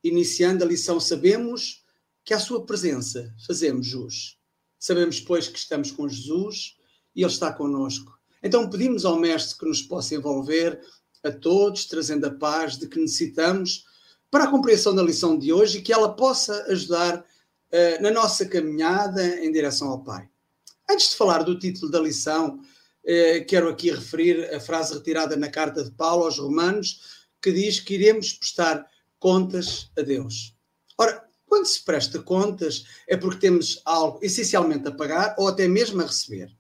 iniciando 0.05 0.65
a 0.65 0.67
lição, 0.67 1.01
sabemos 1.01 1.85
que 2.25 2.35
à 2.35 2.39
sua 2.39 2.65
presença 2.65 3.35
fazemos 3.47 3.87
jus. 3.87 4.39
Sabemos, 4.79 5.21
pois, 5.21 5.49
que 5.49 5.59
estamos 5.59 5.91
com 5.91 6.09
Jesus 6.09 6.77
e 7.15 7.23
Ele 7.23 7.31
está 7.31 7.53
conosco. 7.53 8.19
Então 8.43 8.69
pedimos 8.69 9.05
ao 9.05 9.19
Mestre 9.19 9.59
que 9.59 9.67
nos 9.67 9.83
possa 9.83 10.15
envolver 10.15 10.81
a 11.23 11.31
todos, 11.31 11.87
trazendo 11.87 12.27
a 12.27 12.31
paz 12.31 12.77
de 12.77 12.89
que 12.89 12.99
necessitamos 12.99 13.85
para 14.31 14.45
a 14.45 14.51
compreensão 14.51 14.95
da 14.95 15.03
lição 15.03 15.39
de 15.39 15.53
hoje 15.53 15.79
e 15.79 15.83
que 15.83 15.93
ela 15.93 16.15
possa 16.15 16.65
ajudar 16.65 17.19
uh, 17.21 18.03
na 18.03 18.11
nossa 18.11 18.45
caminhada 18.47 19.25
em 19.45 19.53
direção 19.53 19.89
ao 19.89 20.03
Pai. 20.03 20.29
Antes 20.91 21.11
de 21.11 21.17
falar 21.17 21.43
do 21.45 21.59
título 21.59 21.91
da 21.91 22.01
lição, 22.01 22.61
quero 23.49 23.69
aqui 23.69 23.91
referir 23.91 24.55
a 24.55 24.61
frase 24.61 24.95
retirada 24.95 25.37
na 25.37 25.49
carta 25.49 25.83
de 25.83 25.91
Paulo 25.91 26.25
aos 26.25 26.39
Romanos, 26.39 27.27
que 27.41 27.53
diz 27.53 27.81
que 27.81 27.95
iremos 27.95 28.33
prestar 28.33 28.87
contas 29.19 29.91
a 29.97 30.03
Deus. 30.03 30.55
Ora, 30.99 31.25
quando 31.47 31.67
se 31.67 31.85
presta 31.85 32.23
contas, 32.23 32.85
é 33.07 33.17
porque 33.17 33.41
temos 33.41 33.83
algo 33.85 34.19
essencialmente 34.23 34.89
a 34.89 34.93
pagar 34.93 35.35
ou 35.37 35.49
até 35.49 35.69
mesmo 35.69 36.01
a 36.01 36.07
receber. 36.07 36.51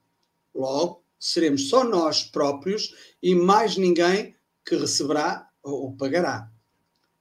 Logo, 0.54 1.02
seremos 1.18 1.68
só 1.68 1.84
nós 1.84 2.24
próprios 2.24 2.94
e 3.22 3.34
mais 3.34 3.76
ninguém 3.76 4.36
que 4.66 4.76
receberá 4.76 5.48
ou 5.62 5.96
pagará. 5.96 6.50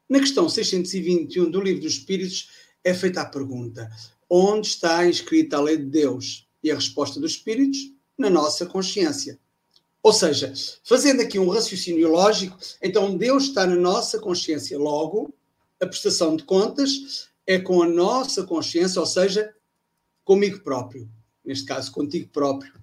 Na 0.09 0.19
questão 0.19 0.49
621 0.49 1.49
do 1.49 1.61
Livro 1.61 1.83
dos 1.83 1.93
Espíritos 1.93 2.49
é 2.83 2.93
feita 2.93 3.21
a 3.21 3.25
pergunta: 3.25 3.89
onde 4.29 4.67
está 4.67 5.07
inscrita 5.07 5.57
a 5.57 5.61
lei 5.61 5.77
de 5.77 5.85
Deus? 5.85 6.49
E 6.63 6.69
a 6.71 6.75
resposta 6.75 7.19
dos 7.19 7.31
Espíritos 7.31 7.77
na 8.17 8.29
nossa 8.29 8.65
consciência. 8.65 9.39
Ou 10.03 10.11
seja, 10.11 10.51
fazendo 10.83 11.21
aqui 11.21 11.37
um 11.37 11.49
raciocínio 11.49 12.09
lógico, 12.09 12.57
então 12.81 13.15
Deus 13.15 13.43
está 13.43 13.67
na 13.67 13.75
nossa 13.75 14.19
consciência. 14.19 14.77
Logo, 14.77 15.33
a 15.79 15.85
prestação 15.85 16.35
de 16.35 16.43
contas 16.43 17.29
é 17.45 17.59
com 17.59 17.83
a 17.83 17.87
nossa 17.87 18.43
consciência, 18.43 18.99
ou 18.99 19.05
seja, 19.05 19.53
comigo 20.23 20.59
próprio. 20.61 21.09
Neste 21.45 21.65
caso, 21.65 21.91
contigo 21.91 22.29
próprio. 22.29 22.73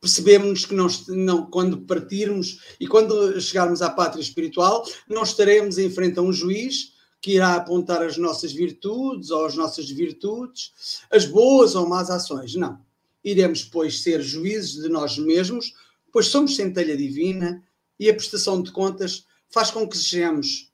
Percebemos 0.00 0.64
que 0.64 0.74
não, 0.74 0.86
não, 1.08 1.46
quando 1.50 1.80
partirmos 1.82 2.60
e 2.78 2.86
quando 2.86 3.40
chegarmos 3.40 3.82
à 3.82 3.90
pátria 3.90 4.22
espiritual, 4.22 4.84
não 5.08 5.24
estaremos 5.24 5.78
em 5.78 5.90
frente 5.90 6.18
a 6.18 6.22
um 6.22 6.32
juiz 6.32 6.92
que 7.20 7.32
irá 7.32 7.54
apontar 7.54 8.02
as 8.02 8.16
nossas 8.16 8.52
virtudes 8.52 9.30
ou 9.30 9.44
as 9.44 9.56
nossas 9.56 9.90
virtudes, 9.90 11.02
as 11.10 11.24
boas 11.26 11.74
ou 11.74 11.88
más 11.88 12.10
ações. 12.10 12.54
Não. 12.54 12.80
Iremos, 13.28 13.62
pois, 13.62 14.00
ser 14.02 14.22
juízes 14.22 14.82
de 14.82 14.88
nós 14.88 15.18
mesmos, 15.18 15.74
pois 16.10 16.28
somos 16.28 16.56
centelha 16.56 16.96
divina 16.96 17.62
e 18.00 18.08
a 18.08 18.14
prestação 18.14 18.62
de 18.62 18.72
contas 18.72 19.26
faz 19.50 19.70
com 19.70 19.86
que 19.86 19.98
sejamos, 19.98 20.72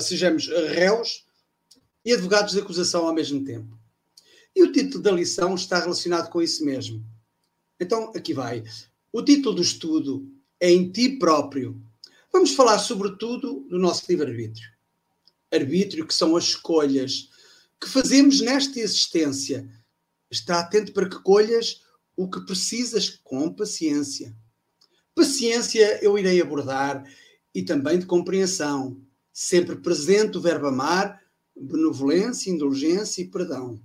sejamos 0.00 0.48
réus 0.48 1.24
e 2.04 2.12
advogados 2.12 2.52
de 2.52 2.60
acusação 2.60 3.06
ao 3.06 3.14
mesmo 3.14 3.42
tempo. 3.42 3.78
E 4.54 4.62
o 4.62 4.70
título 4.70 5.02
da 5.02 5.10
lição 5.10 5.54
está 5.54 5.80
relacionado 5.80 6.28
com 6.28 6.42
isso 6.42 6.62
mesmo. 6.62 7.02
Então, 7.80 8.12
aqui 8.14 8.34
vai. 8.34 8.62
O 9.10 9.22
título 9.22 9.56
do 9.56 9.62
estudo 9.62 10.30
é 10.60 10.70
Em 10.70 10.92
Ti 10.92 11.16
Próprio. 11.18 11.82
Vamos 12.30 12.54
falar, 12.54 12.78
sobretudo, 12.78 13.66
do 13.68 13.78
nosso 13.78 14.04
livre-arbítrio. 14.10 14.68
Arbítrio, 15.50 16.06
que 16.06 16.14
são 16.14 16.36
as 16.36 16.44
escolhas 16.44 17.30
que 17.80 17.88
fazemos 17.88 18.40
nesta 18.42 18.78
existência. 18.78 19.66
Está 20.30 20.60
atento 20.60 20.92
para 20.92 21.08
que 21.08 21.22
colhas 21.22 21.83
o 22.16 22.28
que 22.28 22.44
precisas 22.44 23.10
com 23.10 23.52
paciência. 23.52 24.36
Paciência 25.14 26.02
eu 26.02 26.18
irei 26.18 26.40
abordar 26.40 27.04
e 27.54 27.62
também 27.62 27.98
de 27.98 28.06
compreensão, 28.06 29.00
sempre 29.32 29.76
presente 29.76 30.36
o 30.36 30.40
verbo 30.40 30.66
amar, 30.66 31.20
benevolência, 31.56 32.50
indulgência 32.50 33.22
e 33.22 33.28
perdão. 33.28 33.80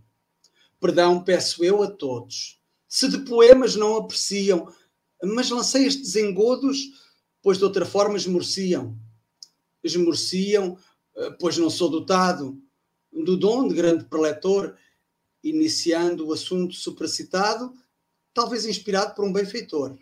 Perdão 0.80 1.24
peço 1.24 1.64
eu 1.64 1.84
a 1.84 1.88
todos. 1.90 2.60
Se 2.88 3.08
de 3.08 3.20
poemas 3.20 3.76
não 3.76 3.98
apreciam, 3.98 4.74
mas 5.24 5.50
lancei 5.50 5.86
estes 5.86 6.16
engodos, 6.16 6.80
pois 7.42 7.58
de 7.58 7.64
outra 7.64 7.86
forma 7.86 8.18
esmorciam. 8.18 8.98
Esmorciam, 9.84 10.78
eh, 11.16 11.32
pois 11.40 11.58
não 11.58 11.70
sou 11.70 11.90
dotado 11.90 12.60
do 13.12 13.38
dom 13.38 13.68
de 13.68 13.76
grande 13.76 14.06
preletor, 14.06 14.76
iniciando 15.44 16.28
o 16.28 16.34
assunto 16.34 16.74
supracitado, 16.76 17.74
talvez 18.34 18.66
inspirado 18.66 19.16
por 19.16 19.26
um 19.26 19.34
benfeitor. 19.34 19.98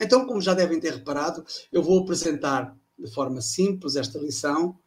Então, 0.00 0.26
como 0.26 0.40
já 0.40 0.54
devem 0.54 0.80
ter 0.80 0.94
reparado, 0.94 1.44
eu 1.70 1.82
vou 1.82 2.00
apresentar 2.00 2.76
de 2.98 3.10
forma 3.12 3.40
simples 3.40 3.96
esta 3.96 4.18
lição, 4.18 4.78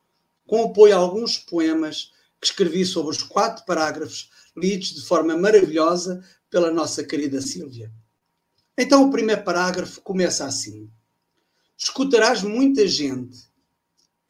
com 0.45 0.63
apoio 0.63 0.95
a 0.95 0.99
alguns 0.99 1.37
poemas 1.37 2.11
que 2.39 2.47
escrevi 2.47 2.85
sobre 2.85 3.11
os 3.11 3.23
quatro 3.23 3.65
parágrafos 3.65 4.29
lidos 4.55 4.93
de 4.93 5.01
forma 5.01 5.35
maravilhosa 5.37 6.23
pela 6.49 6.71
nossa 6.71 7.03
querida 7.03 7.41
Sílvia. 7.41 7.91
Então, 8.77 9.07
o 9.07 9.11
primeiro 9.11 9.43
parágrafo 9.43 10.01
começa 10.01 10.45
assim: 10.45 10.89
Escutarás 11.77 12.43
muita 12.43 12.87
gente 12.87 13.37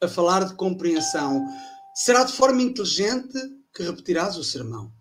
a 0.00 0.08
falar 0.08 0.44
de 0.44 0.54
compreensão. 0.54 1.44
Será 1.94 2.24
de 2.24 2.32
forma 2.32 2.62
inteligente 2.62 3.36
que 3.74 3.82
repetirás 3.82 4.36
o 4.36 4.44
sermão. 4.44 4.92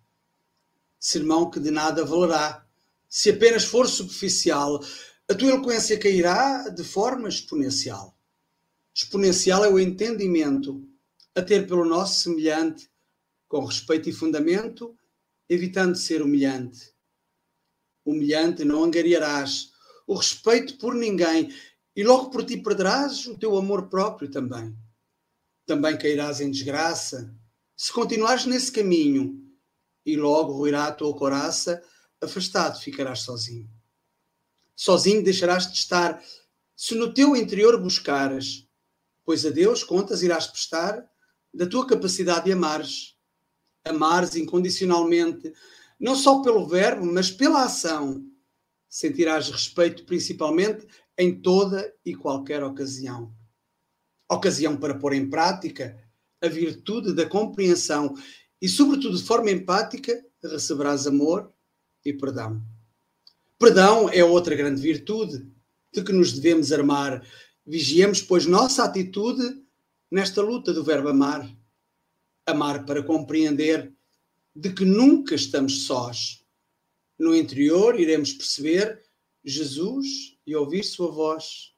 Sermão 0.99 1.49
que 1.49 1.59
de 1.59 1.71
nada 1.71 2.03
valerá, 2.03 2.66
se 3.09 3.29
apenas 3.29 3.65
for 3.65 3.87
superficial, 3.87 4.83
a 5.29 5.33
tua 5.33 5.49
eloquência 5.49 5.99
cairá 5.99 6.69
de 6.69 6.83
forma 6.83 7.27
exponencial. 7.27 8.17
Exponencial 8.93 9.63
é 9.63 9.69
o 9.69 9.79
entendimento 9.79 10.87
a 11.35 11.41
ter 11.41 11.67
pelo 11.67 11.85
nosso 11.85 12.21
semelhante, 12.21 12.89
com 13.47 13.63
respeito 13.63 14.09
e 14.09 14.13
fundamento, 14.13 14.97
evitando 15.49 15.95
ser 15.95 16.21
humilhante. 16.21 16.93
Humilhante 18.05 18.65
não 18.65 18.83
angariarás 18.83 19.71
o 20.05 20.15
respeito 20.15 20.77
por 20.77 20.95
ninguém 20.95 21.53
e 21.95 22.03
logo 22.03 22.29
por 22.29 22.45
ti 22.45 22.57
perderás 22.57 23.25
o 23.27 23.37
teu 23.37 23.55
amor 23.57 23.89
próprio 23.89 24.29
também. 24.29 24.75
Também 25.65 25.97
cairás 25.97 26.39
em 26.39 26.49
desgraça 26.49 27.33
se 27.77 27.93
continuares 27.93 28.47
nesse 28.47 28.71
caminho 28.71 29.39
e 30.03 30.17
logo 30.17 30.53
ruirá 30.53 30.87
a 30.87 30.91
tua 30.91 31.15
coraça, 31.15 31.83
afastado 32.21 32.79
ficarás 32.79 33.19
sozinho. 33.19 33.69
Sozinho 34.75 35.23
deixarás 35.23 35.67
de 35.67 35.77
estar 35.77 36.21
se 36.75 36.95
no 36.95 37.13
teu 37.13 37.35
interior 37.35 37.81
buscares 37.81 38.67
pois 39.27 39.45
a 39.45 39.49
Deus 39.49 39.83
contas 39.83 40.23
irás 40.23 40.47
prestar 40.47 41.05
da 41.53 41.67
tua 41.67 41.85
capacidade 41.85 42.45
de 42.45 42.53
amares. 42.53 43.17
Amares 43.83 44.37
incondicionalmente, 44.37 45.51
não 45.99 46.15
só 46.15 46.41
pelo 46.41 46.65
verbo, 46.65 47.05
mas 47.05 47.29
pela 47.29 47.65
ação. 47.65 48.25
Sentirás 48.87 49.49
respeito 49.49 50.05
principalmente 50.05 50.87
em 51.17 51.41
toda 51.41 51.93
e 52.05 52.15
qualquer 52.15 52.63
ocasião. 52.63 53.35
Ocasião 54.31 54.77
para 54.77 54.97
pôr 54.97 55.11
em 55.11 55.29
prática 55.29 56.01
a 56.41 56.47
virtude 56.47 57.13
da 57.13 57.27
compreensão 57.27 58.15
e, 58.61 58.69
sobretudo, 58.69 59.17
de 59.17 59.23
forma 59.25 59.51
empática, 59.51 60.25
receberás 60.41 61.05
amor 61.05 61.53
e 62.09 62.13
perdão. 62.13 62.61
Perdão 63.59 64.09
é 64.09 64.23
outra 64.23 64.55
grande 64.55 64.81
virtude 64.81 65.45
de 65.93 66.03
que 66.03 66.13
nos 66.13 66.33
devemos 66.33 66.71
armar 66.71 67.23
Vigiemos, 67.69 68.21
pois, 68.21 68.45
nossa 68.45 68.85
atitude 68.85 69.61
nesta 70.09 70.41
luta 70.41 70.71
do 70.71 70.85
verbo 70.85 71.09
amar. 71.09 71.53
Amar 72.45 72.85
para 72.85 73.03
compreender 73.03 73.93
de 74.55 74.71
que 74.71 74.85
nunca 74.85 75.35
estamos 75.35 75.85
sós. 75.85 76.45
No 77.19 77.35
interior 77.35 77.99
iremos 77.99 78.31
perceber 78.31 79.03
Jesus 79.43 80.37
e 80.47 80.55
ouvir 80.55 80.85
sua 80.85 81.11
voz. 81.11 81.73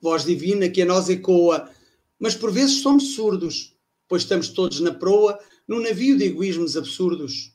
Voz 0.00 0.24
divina 0.24 0.70
que 0.70 0.80
a 0.80 0.86
nós 0.86 1.10
ecoa, 1.10 1.70
mas 2.18 2.34
por 2.34 2.50
vezes 2.50 2.80
somos 2.80 3.12
surdos, 3.14 3.76
pois 4.08 4.22
estamos 4.22 4.48
todos 4.48 4.80
na 4.80 4.94
proa 4.94 5.38
num 5.68 5.80
navio 5.80 6.16
de 6.16 6.24
egoísmos 6.24 6.78
absurdos. 6.78 7.54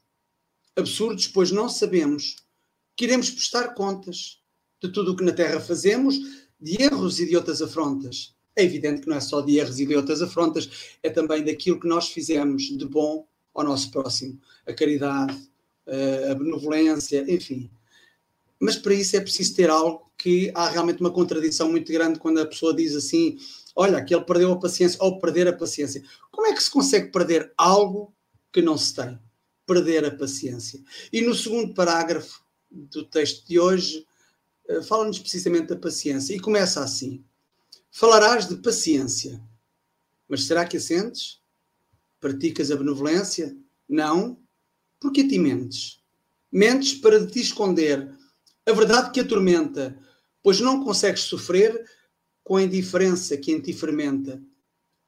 Absurdos, 0.76 1.28
pois 1.28 1.52
não 1.52 1.70
sabemos 1.70 2.36
que 2.96 3.06
iremos 3.06 3.30
prestar 3.30 3.74
contas 3.74 4.42
de 4.82 4.92
tudo 4.92 5.12
o 5.14 5.16
que 5.16 5.24
na 5.24 5.32
terra 5.32 5.60
fazemos 5.60 6.20
de 6.60 6.82
erros 6.82 7.20
e 7.20 7.26
de 7.26 7.36
outras 7.36 7.62
afrontas. 7.62 8.36
É 8.56 8.64
evidente 8.64 9.02
que 9.02 9.08
não 9.08 9.18
é 9.18 9.22
só 9.22 9.42
de 9.42 9.58
erros 9.58 9.80
e 9.80 9.86
de 9.86 9.96
outras 9.96 10.22
afrontas, 10.22 10.70
é 11.04 11.10
também 11.10 11.44
daquilo 11.44 11.80
que 11.80 11.88
nós 11.88 12.10
fizemos 12.10 12.64
de 12.64 12.86
bom 12.86 13.28
ao 13.54 13.64
nosso 13.64 13.92
próximo, 13.92 14.40
a 14.66 14.74
caridade, 14.74 15.38
a 16.30 16.34
benevolência, 16.36 17.26
enfim. 17.28 17.70
Mas 18.60 18.76
para 18.76 18.94
isso 18.94 19.16
é 19.16 19.22
preciso 19.22 19.56
ter 19.56 19.70
algo 19.70 20.12
que 20.18 20.52
há 20.56 20.70
realmente 20.70 21.02
uma 21.02 21.12
contradição 21.12 21.70
muito 21.70 21.92
grande 21.92 22.20
quando 22.20 22.40
a 22.40 22.46
pessoa 22.46 22.74
diz 22.74 22.96
assim: 22.96 23.38
olha, 23.76 24.04
que 24.04 24.16
ele 24.16 24.24
perdeu 24.24 24.52
a 24.52 24.60
paciência, 24.60 24.98
ou 25.02 25.20
perder 25.20 25.48
a 25.48 25.54
paciência. 25.54 26.04
Como 26.32 26.48
é 26.48 26.54
que 26.54 26.64
se 26.64 26.72
consegue 26.72 27.12
perder 27.12 27.54
algo 27.58 28.14
que 28.52 28.62
não 28.62 28.78
se 28.78 28.96
tem? 28.96 29.20
Perder 29.66 30.06
a 30.06 30.12
paciência. 30.12 30.80
E 31.12 31.22
no 31.22 31.34
segundo 31.34 31.74
parágrafo 31.74 32.44
do 32.70 33.06
texto 33.06 33.48
de 33.48 33.60
hoje, 33.60 34.06
eh, 34.68 34.82
fala-nos 34.82 35.20
precisamente 35.20 35.68
da 35.68 35.76
paciência 35.76 36.36
e 36.36 36.40
começa 36.40 36.84
assim: 36.84 37.24
Falarás 37.92 38.48
de 38.48 38.58
paciência, 38.58 39.42
mas 40.28 40.46
será 40.46 40.66
que 40.66 40.78
a 40.78 40.80
sentes? 40.80 41.40
Praticas 42.20 42.72
a 42.72 42.76
benevolência? 42.76 43.56
Não, 43.88 44.40
porque 45.00 45.28
te 45.28 45.38
mentes. 45.38 46.00
Mentes 46.52 46.94
para 46.94 47.26
te 47.26 47.40
esconder 47.40 48.12
a 48.66 48.72
verdade 48.72 49.12
que 49.12 49.20
atormenta, 49.20 49.98
pois 50.42 50.60
não 50.60 50.84
consegues 50.84 51.22
sofrer 51.22 51.86
com 52.44 52.56
a 52.56 52.64
indiferença 52.64 53.38
que 53.38 53.52
em 53.52 53.60
ti 53.60 53.74
fermenta. 53.74 54.42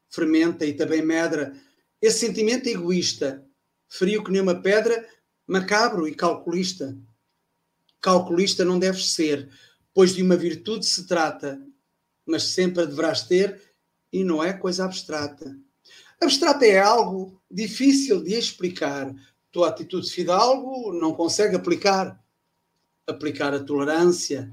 Fermenta 0.10 0.65
e 0.65 0.74
também 0.74 1.02
medra 1.02 1.56
esse 2.02 2.20
sentimento 2.20 2.67
egoísta, 2.67 3.47
frio 3.89 4.23
que 4.23 4.32
nem 4.32 4.41
uma 4.41 4.56
pedra, 4.56 5.08
macabro 5.47 6.08
e 6.08 6.15
calculista 6.15 6.97
calculista 8.02 8.63
não 8.63 8.80
deves 8.80 9.12
ser, 9.12 9.50
pois 9.93 10.15
de 10.15 10.23
uma 10.23 10.36
virtude 10.36 10.86
se 10.86 11.06
trata, 11.06 11.62
mas 12.26 12.43
sempre 12.43 12.84
a 12.84 12.86
deverás 12.86 13.23
ter 13.23 13.62
e 14.12 14.23
não 14.23 14.43
é 14.43 14.54
coisa 14.54 14.86
abstrata. 14.86 15.58
Abstrata 16.21 16.65
é 16.65 16.80
algo 16.80 17.41
difícil 17.50 18.23
de 18.23 18.34
explicar. 18.34 19.13
Tua 19.52 19.69
atitude 19.69 20.10
fidalgo 20.10 20.93
não 20.93 21.13
consegue 21.13 21.56
aplicar. 21.56 22.21
Aplicar 23.06 23.54
a 23.54 23.63
tolerância 23.63 24.52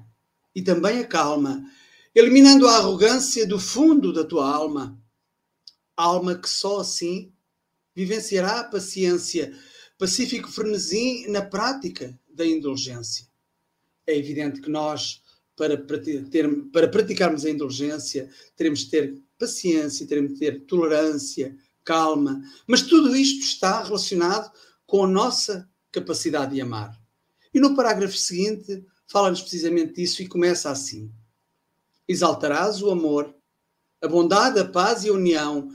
e 0.55 0.63
também 0.63 1.01
a 1.01 1.07
calma, 1.07 1.65
eliminando 2.15 2.69
a 2.69 2.77
arrogância 2.77 3.47
do 3.47 3.59
fundo 3.59 4.13
da 4.13 4.25
tua 4.25 4.49
alma. 4.49 4.97
Alma 5.97 6.37
que 6.37 6.49
só 6.49 6.81
assim 6.81 7.33
vivenciará 7.95 8.61
a 8.61 8.65
paciência, 8.65 9.57
pacífico 9.99 10.51
frenesi 10.51 11.27
na 11.29 11.43
prática 11.43 12.19
da 12.29 12.47
indulgência 12.47 13.27
é 14.07 14.17
evidente 14.17 14.61
que 14.61 14.71
nós, 14.71 15.23
para, 15.57 15.77
ter, 16.31 16.71
para 16.73 16.89
praticarmos 16.89 17.45
a 17.45 17.51
indulgência, 17.51 18.31
teremos 18.57 18.81
de 18.81 18.91
ter 18.91 19.23
paciência, 19.39 20.07
teremos 20.07 20.35
de 20.35 20.39
ter 20.39 20.61
tolerância, 20.67 21.57
calma, 21.85 22.43
mas 22.67 22.83
tudo 22.83 23.15
isto 23.17 23.41
está 23.41 23.83
relacionado 23.83 24.51
com 24.87 25.05
a 25.05 25.09
nossa 25.09 25.69
capacidade 25.91 26.55
de 26.55 26.61
amar. 26.61 26.99
E 27.53 27.61
no 27.61 27.75
parágrafo 27.75 28.17
seguinte, 28.17 28.85
fala-nos 29.07 29.41
precisamente 29.41 29.95
disso 29.95 30.23
e 30.23 30.29
começa 30.29 30.71
assim: 30.71 31.11
Exaltarás 32.09 32.83
o 32.83 32.91
amor, 32.91 33.35
a 34.03 34.09
bondade, 34.09 34.59
a 34.59 34.65
paz 34.65 35.05
e 35.05 35.09
a 35.09 35.13
união, 35.13 35.71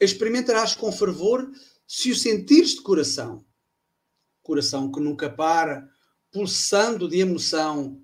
experimentarás 0.00 0.74
com 0.74 0.90
fervor 0.90 1.50
se 1.86 2.10
o 2.10 2.16
sentires 2.16 2.70
de 2.70 2.82
coração. 2.82 3.44
Coração 4.42 4.90
que 4.90 5.00
nunca 5.00 5.28
para, 5.28 5.88
pulsando 6.32 7.08
de 7.08 7.18
emoção, 7.18 8.02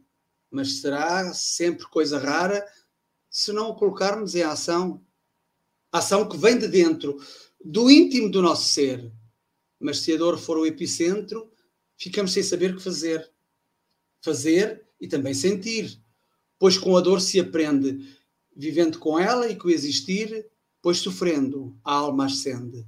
mas 0.50 0.80
será 0.80 1.32
sempre 1.32 1.86
coisa 1.86 2.18
rara 2.18 2.64
se 3.30 3.52
não 3.52 3.70
o 3.70 3.74
colocarmos 3.74 4.34
em 4.34 4.42
ação. 4.42 5.04
Ação 5.90 6.28
que 6.28 6.36
vem 6.36 6.58
de 6.58 6.68
dentro, 6.68 7.16
do 7.64 7.90
íntimo 7.90 8.30
do 8.30 8.42
nosso 8.42 8.68
ser. 8.68 9.12
Mas 9.78 9.98
se 9.98 10.12
a 10.12 10.16
dor 10.16 10.38
for 10.38 10.58
o 10.58 10.66
epicentro, 10.66 11.50
ficamos 11.96 12.32
sem 12.32 12.42
saber 12.42 12.72
o 12.72 12.76
que 12.76 12.82
fazer. 12.82 13.30
Fazer 14.22 14.86
e 15.00 15.06
também 15.06 15.34
sentir, 15.34 16.00
pois 16.58 16.78
com 16.78 16.96
a 16.96 17.00
dor 17.00 17.20
se 17.20 17.38
aprende, 17.38 18.16
vivendo 18.54 18.98
com 18.98 19.18
ela 19.18 19.48
e 19.48 19.56
coexistir, 19.56 20.48
pois 20.86 20.98
sofrendo 20.98 21.76
a 21.82 21.94
alma 21.94 22.26
ascende. 22.26 22.86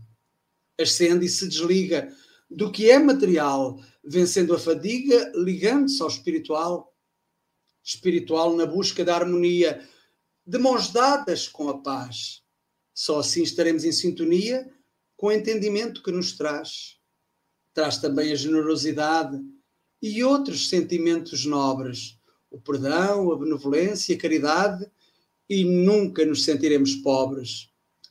Ascende 0.81 1.27
e 1.27 1.29
se 1.29 1.49
desliga 1.49 2.15
do 2.49 2.71
que 2.71 2.89
é 2.89 2.97
material, 2.97 3.77
vencendo 4.05 4.55
a 4.55 4.59
fadiga, 4.61 5.33
ligando-se 5.35 6.01
ao 6.01 6.07
espiritual. 6.07 6.97
Espiritual 7.83 8.55
na 8.55 8.67
busca 8.67 9.05
da 9.05 9.17
harmonia, 9.17 9.85
de 10.47 10.59
mãos 10.59 10.93
dadas 10.93 11.49
com 11.49 11.69
a 11.69 11.83
paz. 11.83 12.41
Só 12.95 13.19
assim 13.19 13.43
estaremos 13.43 13.83
em 13.83 13.91
sintonia 13.91 14.73
com 15.17 15.27
o 15.27 15.33
entendimento 15.33 16.01
que 16.01 16.13
nos 16.13 16.37
traz. 16.37 17.01
Traz 17.75 17.99
também 17.99 18.31
a 18.31 18.37
generosidade 18.37 19.41
e 20.01 20.23
outros 20.23 20.69
sentimentos 20.69 21.45
nobres, 21.45 22.17
o 22.49 22.61
perdão, 22.61 23.33
a 23.33 23.37
benevolência, 23.37 24.15
a 24.15 24.19
caridade, 24.21 24.89
e 25.51 25.65
nunca 25.65 26.25
nos 26.25 26.45
sentiremos 26.45 26.95
pobres. 26.95 27.68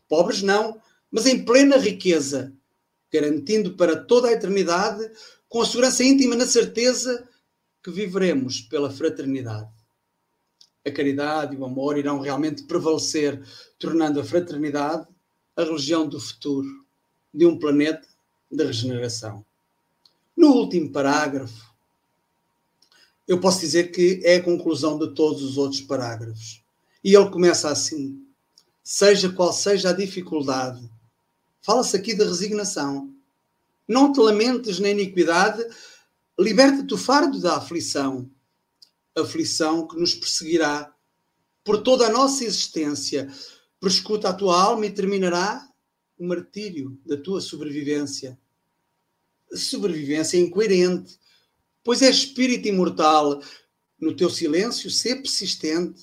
Pobres 0.07 0.41
não, 0.41 0.81
mas 1.11 1.25
em 1.25 1.43
plena 1.43 1.77
riqueza, 1.77 2.53
garantindo 3.11 3.73
para 3.75 3.95
toda 3.95 4.27
a 4.27 4.33
eternidade, 4.33 5.09
com 5.49 5.61
a 5.61 5.65
segurança 5.65 6.03
íntima 6.03 6.35
na 6.35 6.45
certeza 6.45 7.27
que 7.83 7.91
viveremos 7.91 8.61
pela 8.61 8.91
fraternidade. 8.91 9.69
A 10.85 10.91
caridade 10.91 11.55
e 11.55 11.57
o 11.57 11.65
amor 11.65 11.97
irão 11.97 12.19
realmente 12.19 12.63
prevalecer, 12.63 13.41
tornando 13.77 14.19
a 14.19 14.23
fraternidade 14.23 15.07
a 15.55 15.63
religião 15.63 16.07
do 16.07 16.19
futuro, 16.19 16.85
de 17.33 17.45
um 17.45 17.57
planeta 17.57 18.07
de 18.51 18.63
regeneração. 18.63 19.43
No 20.35 20.49
último 20.49 20.91
parágrafo, 20.91 21.73
eu 23.27 23.39
posso 23.39 23.61
dizer 23.61 23.91
que 23.91 24.21
é 24.23 24.35
a 24.35 24.43
conclusão 24.43 24.99
de 24.99 25.13
todos 25.15 25.41
os 25.41 25.57
outros 25.57 25.81
parágrafos. 25.81 26.63
E 27.03 27.15
ele 27.15 27.29
começa 27.31 27.69
assim: 27.69 28.23
seja 28.89 29.29
qual 29.29 29.51
seja 29.51 29.89
a 29.89 29.93
dificuldade, 29.93 30.89
fala-se 31.59 31.93
aqui 31.93 32.13
da 32.13 32.23
resignação. 32.23 33.13
Não 33.85 34.13
te 34.13 34.21
lamentes 34.21 34.79
na 34.79 34.89
iniquidade, 34.89 35.61
liberta-te 36.39 36.93
o 36.93 36.97
fardo 36.97 37.37
da 37.41 37.57
aflição, 37.57 38.31
aflição 39.13 39.85
que 39.85 39.99
nos 39.99 40.15
perseguirá 40.15 40.95
por 41.65 41.83
toda 41.83 42.07
a 42.07 42.09
nossa 42.09 42.45
existência, 42.45 43.29
prescuta 43.77 44.29
a 44.29 44.33
tua 44.33 44.57
alma 44.57 44.85
e 44.85 44.93
terminará 44.93 45.69
o 46.17 46.25
martírio 46.25 46.97
da 47.05 47.17
tua 47.17 47.41
sobrevivência. 47.41 48.39
Sobrevivência 49.53 50.37
incoerente, 50.37 51.19
pois 51.83 52.01
é 52.01 52.09
espírito 52.09 52.69
imortal. 52.69 53.41
No 53.99 54.15
teu 54.15 54.29
silêncio, 54.29 54.89
ser 54.89 55.17
persistente, 55.17 56.01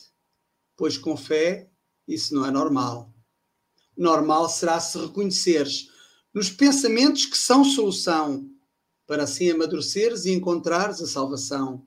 pois 0.77 0.99
com 0.99 1.17
fé 1.17 1.71
isso 2.07 2.35
não 2.35 2.45
é 2.47 2.51
normal. 2.51 3.13
Normal 3.97 4.49
será 4.49 4.81
se 4.81 4.99
reconheceres 4.99 5.89
nos 6.33 6.51
pensamentos 6.51 7.27
que 7.27 7.39
são 7.39 7.65
solução, 7.65 8.51
para 9.07 9.25
assim 9.25 9.51
amadureceres 9.51 10.25
e 10.25 10.33
encontrares 10.33 11.01
a 11.01 11.07
salvação. 11.07 11.87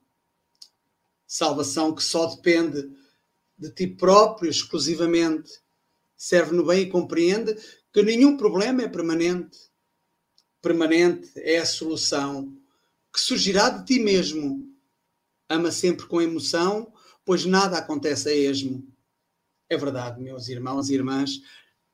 Salvação 1.26 1.94
que 1.94 2.02
só 2.02 2.26
depende 2.26 2.90
de 3.58 3.70
ti 3.70 3.86
próprio 3.86 4.50
exclusivamente. 4.50 5.50
Serve 6.16 6.54
no 6.54 6.64
bem 6.64 6.82
e 6.82 6.90
compreende 6.90 7.56
que 7.92 8.02
nenhum 8.02 8.36
problema 8.36 8.82
é 8.82 8.88
permanente. 8.88 9.58
Permanente 10.62 11.30
é 11.36 11.58
a 11.58 11.66
solução 11.66 12.56
que 13.12 13.20
surgirá 13.20 13.68
de 13.68 13.84
ti 13.84 14.00
mesmo. 14.00 14.66
Ama 15.48 15.70
sempre 15.70 16.06
com 16.06 16.20
emoção, 16.20 16.92
pois 17.24 17.44
nada 17.44 17.78
acontece 17.78 18.28
a 18.28 18.34
esmo. 18.34 18.86
É 19.68 19.76
verdade, 19.76 20.20
meus 20.20 20.48
irmãos 20.48 20.88
e 20.88 20.94
irmãs, 20.94 21.42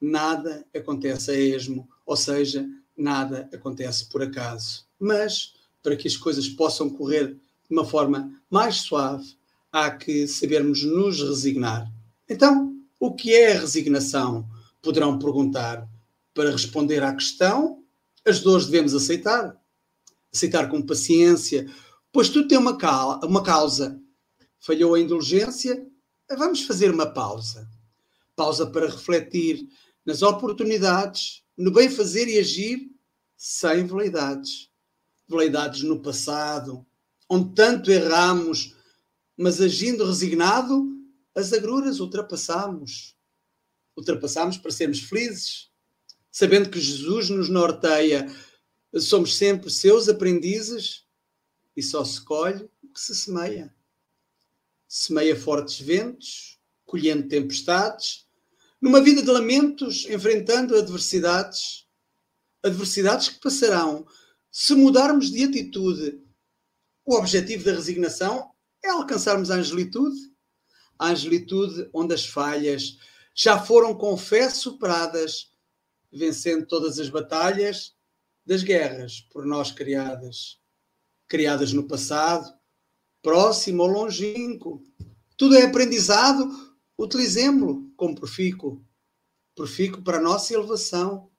nada 0.00 0.64
acontece 0.74 1.30
a 1.30 1.34
esmo, 1.34 1.88
ou 2.06 2.16
seja, 2.16 2.66
nada 2.96 3.48
acontece 3.52 4.08
por 4.08 4.22
acaso. 4.22 4.86
Mas, 4.98 5.54
para 5.82 5.96
que 5.96 6.06
as 6.06 6.16
coisas 6.16 6.48
possam 6.48 6.88
correr 6.88 7.28
de 7.28 7.70
uma 7.70 7.84
forma 7.84 8.32
mais 8.48 8.76
suave, 8.76 9.36
há 9.72 9.90
que 9.90 10.28
sabermos 10.28 10.84
nos 10.84 11.20
resignar. 11.20 11.90
Então, 12.28 12.74
o 13.00 13.12
que 13.12 13.34
é 13.34 13.56
a 13.56 13.60
resignação? 13.60 14.48
Poderão 14.80 15.18
perguntar. 15.18 15.88
Para 16.32 16.50
responder 16.50 17.02
à 17.02 17.14
questão, 17.14 17.82
as 18.24 18.40
dores 18.40 18.66
devemos 18.66 18.94
aceitar 18.94 19.56
aceitar 20.34 20.68
com 20.68 20.82
paciência, 20.82 21.70
pois 22.12 22.28
tudo 22.28 22.48
tem 22.48 22.58
uma, 22.58 22.76
uma 23.24 23.42
causa. 23.42 24.00
Falhou 24.58 24.94
a 24.94 25.00
indulgência, 25.00 25.86
vamos 26.30 26.62
fazer 26.62 26.90
uma 26.90 27.06
pausa. 27.06 27.68
Pausa 28.36 28.66
para 28.66 28.86
refletir 28.86 29.68
nas 30.04 30.22
oportunidades, 30.22 31.42
no 31.56 31.70
bem 31.70 31.88
fazer 31.88 32.28
e 32.28 32.38
agir 32.38 32.90
sem 33.36 33.86
veleidades. 33.86 34.70
Veleidades 35.28 35.82
no 35.82 36.00
passado, 36.00 36.84
onde 37.28 37.54
tanto 37.54 37.90
erramos, 37.90 38.74
mas 39.36 39.60
agindo 39.60 40.04
resignado, 40.04 40.86
as 41.34 41.52
agruras 41.52 42.00
ultrapassamos. 42.00 43.16
Ultrapassamos 43.96 44.58
para 44.58 44.70
sermos 44.70 45.00
felizes, 45.00 45.70
sabendo 46.30 46.68
que 46.68 46.80
Jesus 46.80 47.30
nos 47.30 47.48
norteia 47.48 48.26
somos 49.00 49.36
sempre 49.36 49.70
seus 49.70 50.08
aprendizes 50.08 51.04
e 51.76 51.82
só 51.82 52.04
se 52.04 52.20
colhe 52.24 52.68
o 52.82 52.88
que 52.88 53.00
se 53.00 53.14
semeia. 53.14 53.73
Semeia 54.96 55.34
fortes 55.34 55.80
ventos, 55.80 56.56
colhendo 56.86 57.26
tempestades, 57.26 58.28
numa 58.80 59.02
vida 59.02 59.24
de 59.24 59.28
lamentos, 59.28 60.06
enfrentando 60.08 60.78
adversidades, 60.78 61.88
adversidades 62.62 63.28
que 63.28 63.40
passarão 63.40 64.06
se 64.52 64.72
mudarmos 64.72 65.32
de 65.32 65.42
atitude. 65.42 66.22
O 67.04 67.16
objetivo 67.16 67.64
da 67.64 67.72
resignação 67.72 68.52
é 68.84 68.90
alcançarmos 68.90 69.50
a 69.50 69.56
angelitude, 69.56 70.16
a 70.96 71.08
angelitude 71.08 71.90
onde 71.92 72.14
as 72.14 72.24
falhas 72.24 72.96
já 73.34 73.58
foram 73.58 73.96
com 73.96 74.16
fé 74.16 74.48
superadas, 74.48 75.52
vencendo 76.12 76.66
todas 76.66 77.00
as 77.00 77.08
batalhas 77.08 77.96
das 78.46 78.62
guerras 78.62 79.22
por 79.32 79.44
nós 79.44 79.72
criadas, 79.72 80.60
criadas 81.26 81.72
no 81.72 81.82
passado, 81.82 82.56
próximo 83.24 83.82
ou 83.82 83.88
longínquo. 83.88 84.84
Tudo 85.36 85.56
é 85.56 85.62
aprendizado, 85.62 86.46
utilizemo-lo 86.96 87.90
como 87.96 88.14
profícuo, 88.14 88.84
profícuo 89.56 90.02
para 90.02 90.18
a 90.18 90.22
nossa 90.22 90.52
elevação. 90.52 91.30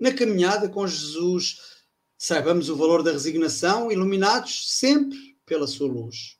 Na 0.00 0.12
caminhada 0.12 0.68
com 0.68 0.86
Jesus, 0.86 1.84
saibamos 2.16 2.70
o 2.70 2.76
valor 2.76 3.02
da 3.02 3.12
resignação, 3.12 3.92
iluminados 3.92 4.72
sempre 4.78 5.38
pela 5.44 5.66
sua 5.66 5.86
luz. 5.86 6.38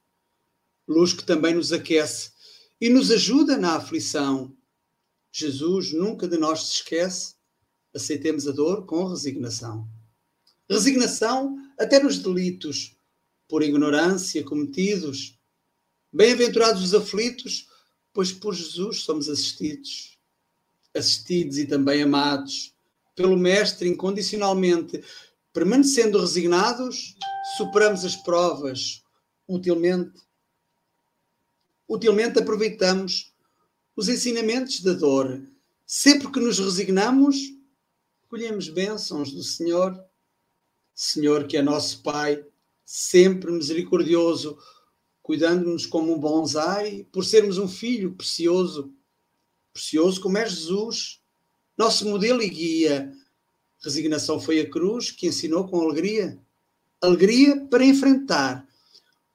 Luz 0.88 1.12
que 1.12 1.24
também 1.24 1.55
nos 1.55 1.70
aquece 1.70 2.33
e 2.81 2.88
nos 2.88 3.11
ajuda 3.11 3.59
na 3.59 3.77
aflição. 3.77 4.57
Jesus 5.31 5.92
nunca 5.92 6.27
de 6.27 6.38
nós 6.38 6.62
se 6.62 6.74
esquece, 6.77 7.35
aceitemos 7.94 8.48
a 8.48 8.53
dor 8.53 8.87
com 8.87 9.05
resignação 9.05 9.87
resignação 10.68 11.57
até 11.79 12.03
nos 12.03 12.18
delitos 12.18 12.98
por 13.49 13.63
ignorância 13.63 14.45
cometidos. 14.45 15.39
Bem-aventurados 16.13 16.83
os 16.83 16.95
aflitos, 16.95 17.67
pois 18.13 18.31
por 18.31 18.55
Jesus 18.55 19.01
somos 19.01 19.29
assistidos. 19.29 20.19
Assistidos 20.95 21.59
e 21.59 21.67
também 21.67 22.03
amados 22.03 22.75
pelo 23.17 23.37
Mestre 23.37 23.89
incondicionalmente, 23.89 25.03
permanecendo 25.53 26.21
resignados, 26.21 27.17
superamos 27.57 28.05
as 28.05 28.15
provas 28.15 29.03
utilmente. 29.49 30.21
Utilmente 31.89 32.39
aproveitamos 32.39 33.35
os 33.97 34.09
ensinamentos 34.09 34.81
da 34.83 34.93
dor. 34.93 35.43
Sempre 35.85 36.31
que 36.31 36.39
nos 36.39 36.59
resignamos, 36.59 37.37
colhemos 38.29 38.69
bênçãos 38.69 39.33
do 39.33 39.43
Senhor 39.43 39.99
Senhor, 41.01 41.47
que 41.47 41.57
é 41.57 41.63
nosso 41.63 42.03
Pai, 42.03 42.45
sempre 42.90 43.53
misericordioso, 43.53 44.57
cuidando-nos 45.22 45.85
como 45.85 46.14
um 46.14 46.18
bonsai, 46.18 47.07
por 47.12 47.22
sermos 47.22 47.59
um 47.59 47.68
filho 47.68 48.14
precioso, 48.14 48.90
precioso 49.74 50.22
como 50.22 50.38
é 50.38 50.48
Jesus, 50.48 51.20
nosso 51.77 52.09
modelo 52.09 52.42
e 52.42 52.48
guia. 52.48 53.12
Resignação 53.85 54.40
foi 54.40 54.61
a 54.61 54.70
cruz 54.70 55.11
que 55.11 55.27
ensinou 55.27 55.68
com 55.68 55.79
alegria. 55.83 56.40
Alegria 56.98 57.61
para 57.66 57.85
enfrentar, 57.85 58.66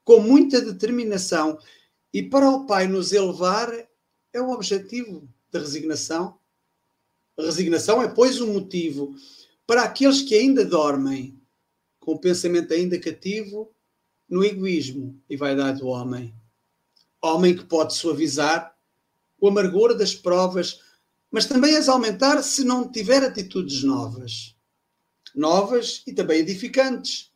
com 0.04 0.20
muita 0.20 0.60
determinação 0.60 1.60
e 2.12 2.24
para 2.24 2.50
o 2.50 2.66
Pai 2.66 2.88
nos 2.88 3.14
elevar 3.14 3.72
é 4.34 4.42
o 4.42 4.50
objetivo 4.50 5.30
da 5.52 5.60
resignação. 5.60 6.40
A 7.38 7.44
resignação 7.44 8.02
é, 8.02 8.08
pois, 8.08 8.42
um 8.42 8.52
motivo 8.52 9.16
para 9.68 9.84
aqueles 9.84 10.24
que 10.24 10.34
ainda 10.34 10.66
dormem, 10.66 11.40
com 12.04 12.12
o 12.12 12.20
pensamento 12.20 12.74
ainda 12.74 13.00
cativo 13.00 13.74
no 14.30 14.44
egoísmo 14.44 15.22
e 15.30 15.38
vaidade 15.38 15.80
do 15.80 15.88
homem. 15.88 16.36
Homem 17.22 17.56
que 17.56 17.64
pode 17.64 17.94
suavizar 17.94 18.76
o 19.40 19.48
amargor 19.48 19.98
das 19.98 20.14
provas, 20.14 20.82
mas 21.32 21.46
também 21.46 21.78
as 21.78 21.88
aumentar 21.88 22.44
se 22.44 22.66
não 22.66 22.92
tiver 22.92 23.24
atitudes 23.24 23.84
novas. 23.84 24.54
Novas 25.34 26.04
e 26.06 26.12
também 26.12 26.40
edificantes, 26.40 27.32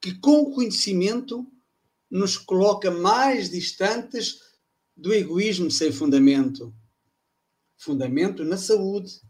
que 0.00 0.14
com 0.18 0.42
o 0.42 0.52
conhecimento 0.52 1.46
nos 2.10 2.36
coloca 2.36 2.90
mais 2.90 3.48
distantes 3.48 4.40
do 4.94 5.14
egoísmo 5.14 5.70
sem 5.70 5.90
fundamento. 5.90 6.74
Fundamento 7.78 8.44
na 8.44 8.58
saúde 8.58 9.22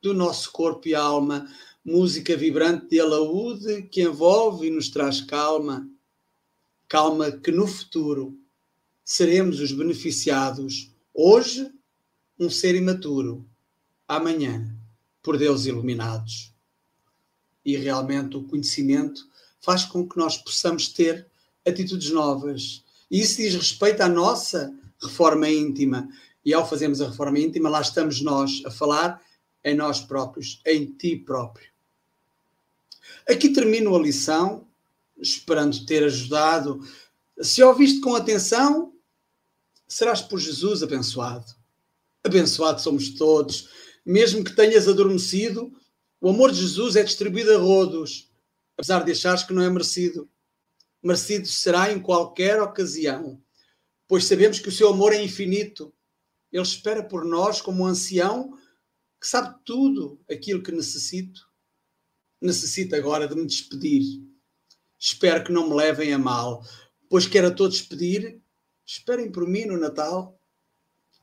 do 0.00 0.14
nosso 0.14 0.50
corpo 0.50 0.88
e 0.88 0.94
alma, 0.94 1.46
música 1.88 2.36
vibrante 2.36 2.86
de 2.86 3.00
alaúde 3.00 3.80
que 3.84 4.02
envolve 4.02 4.66
e 4.66 4.70
nos 4.70 4.90
traz 4.90 5.22
calma. 5.22 5.88
Calma 6.86 7.32
que 7.32 7.50
no 7.50 7.66
futuro 7.66 8.38
seremos 9.02 9.58
os 9.58 9.72
beneficiados. 9.72 10.92
Hoje, 11.14 11.72
um 12.38 12.50
ser 12.50 12.74
imaturo. 12.74 13.48
Amanhã, 14.06 14.70
por 15.22 15.38
Deus 15.38 15.64
iluminados. 15.64 16.52
E 17.64 17.74
realmente 17.74 18.36
o 18.36 18.44
conhecimento 18.44 19.26
faz 19.58 19.86
com 19.86 20.06
que 20.06 20.18
nós 20.18 20.36
possamos 20.36 20.88
ter 20.88 21.26
atitudes 21.66 22.10
novas. 22.10 22.84
E 23.10 23.18
isso 23.18 23.38
diz 23.38 23.54
respeito 23.54 24.02
à 24.02 24.08
nossa 24.10 24.74
reforma 25.02 25.48
íntima. 25.48 26.06
E 26.44 26.52
ao 26.52 26.68
fazermos 26.68 27.00
a 27.00 27.08
reforma 27.08 27.38
íntima, 27.38 27.70
lá 27.70 27.80
estamos 27.80 28.20
nós 28.20 28.62
a 28.66 28.70
falar 28.70 29.22
em 29.64 29.74
nós 29.74 30.02
próprios, 30.02 30.60
em 30.66 30.84
ti 30.84 31.16
próprio. 31.16 31.77
Aqui 33.28 33.50
termino 33.50 33.94
a 33.94 33.98
lição, 33.98 34.66
esperando 35.18 35.84
ter 35.84 36.02
ajudado. 36.02 36.80
Se 37.42 37.62
ouviste 37.62 38.00
com 38.00 38.14
atenção, 38.14 38.94
serás 39.86 40.22
por 40.22 40.38
Jesus 40.38 40.82
abençoado. 40.82 41.44
Abençoados 42.24 42.82
somos 42.82 43.10
todos. 43.10 43.68
Mesmo 44.04 44.42
que 44.42 44.56
tenhas 44.56 44.88
adormecido, 44.88 45.70
o 46.18 46.30
amor 46.30 46.50
de 46.50 46.62
Jesus 46.62 46.96
é 46.96 47.02
distribuído 47.02 47.52
a 47.52 47.58
rodos, 47.58 48.32
apesar 48.74 49.04
de 49.04 49.12
achares 49.12 49.42
que 49.42 49.52
não 49.52 49.62
é 49.62 49.68
merecido. 49.68 50.26
Merecido 51.02 51.46
será 51.46 51.92
em 51.92 52.00
qualquer 52.00 52.60
ocasião, 52.62 53.40
pois 54.08 54.24
sabemos 54.24 54.58
que 54.58 54.70
o 54.70 54.72
seu 54.72 54.88
amor 54.88 55.12
é 55.12 55.22
infinito. 55.22 55.92
Ele 56.50 56.62
espera 56.62 57.02
por 57.02 57.26
nós 57.26 57.60
como 57.60 57.82
um 57.82 57.86
ancião 57.86 58.58
que 59.20 59.28
sabe 59.28 59.54
tudo 59.66 60.18
aquilo 60.30 60.62
que 60.62 60.72
necessito. 60.72 61.47
Necessito 62.40 62.94
agora 62.94 63.26
de 63.26 63.34
me 63.34 63.46
despedir. 63.46 64.22
Espero 64.98 65.44
que 65.44 65.52
não 65.52 65.68
me 65.68 65.74
levem 65.74 66.12
a 66.12 66.18
mal, 66.18 66.64
pois 67.08 67.26
quero 67.26 67.48
a 67.48 67.54
todos 67.54 67.82
pedir, 67.82 68.40
esperem 68.84 69.30
por 69.30 69.46
mim 69.46 69.64
no 69.64 69.76
Natal. 69.76 70.40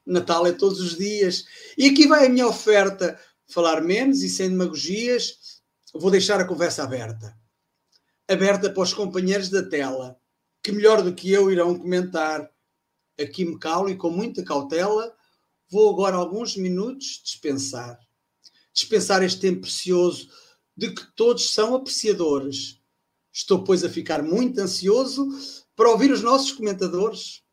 Natal 0.06 0.46
é 0.48 0.52
todos 0.52 0.80
os 0.80 0.98
dias. 0.98 1.46
E 1.78 1.88
aqui 1.88 2.08
vai 2.08 2.26
a 2.26 2.30
minha 2.30 2.48
oferta. 2.48 3.20
Falar 3.48 3.82
menos 3.82 4.24
e 4.24 4.30
sem 4.30 4.50
demagogias, 4.50 5.62
vou 5.94 6.10
deixar 6.10 6.40
a 6.40 6.48
conversa 6.48 6.84
aberta. 6.84 7.38
Aberta 8.28 8.72
para 8.72 8.82
os 8.82 8.94
companheiros 8.94 9.50
da 9.50 9.62
tela, 9.62 10.20
que 10.64 10.72
melhor 10.72 11.04
do 11.04 11.14
que 11.14 11.32
eu 11.32 11.52
irão 11.52 11.78
comentar. 11.78 12.50
Aqui 13.20 13.46
me 13.46 13.60
calo 13.60 13.88
e 13.88 13.96
com 13.96 14.10
muita 14.10 14.44
cautela 14.44 15.16
vou 15.70 15.92
agora 15.92 16.16
alguns 16.16 16.56
minutos 16.56 17.22
dispensar. 17.24 18.00
Dispensar 18.74 19.24
este 19.24 19.42
tempo 19.42 19.62
precioso 19.62 20.30
de 20.76 20.94
que 20.94 21.06
todos 21.16 21.54
são 21.54 21.76
apreciadores. 21.76 22.82
Estou, 23.32 23.64
pois, 23.64 23.84
a 23.84 23.90
ficar 23.90 24.24
muito 24.24 24.60
ansioso 24.60 25.28
para 25.76 25.90
ouvir 25.90 26.12
os 26.12 26.22
nossos 26.22 26.52
comentadores. 26.52 27.44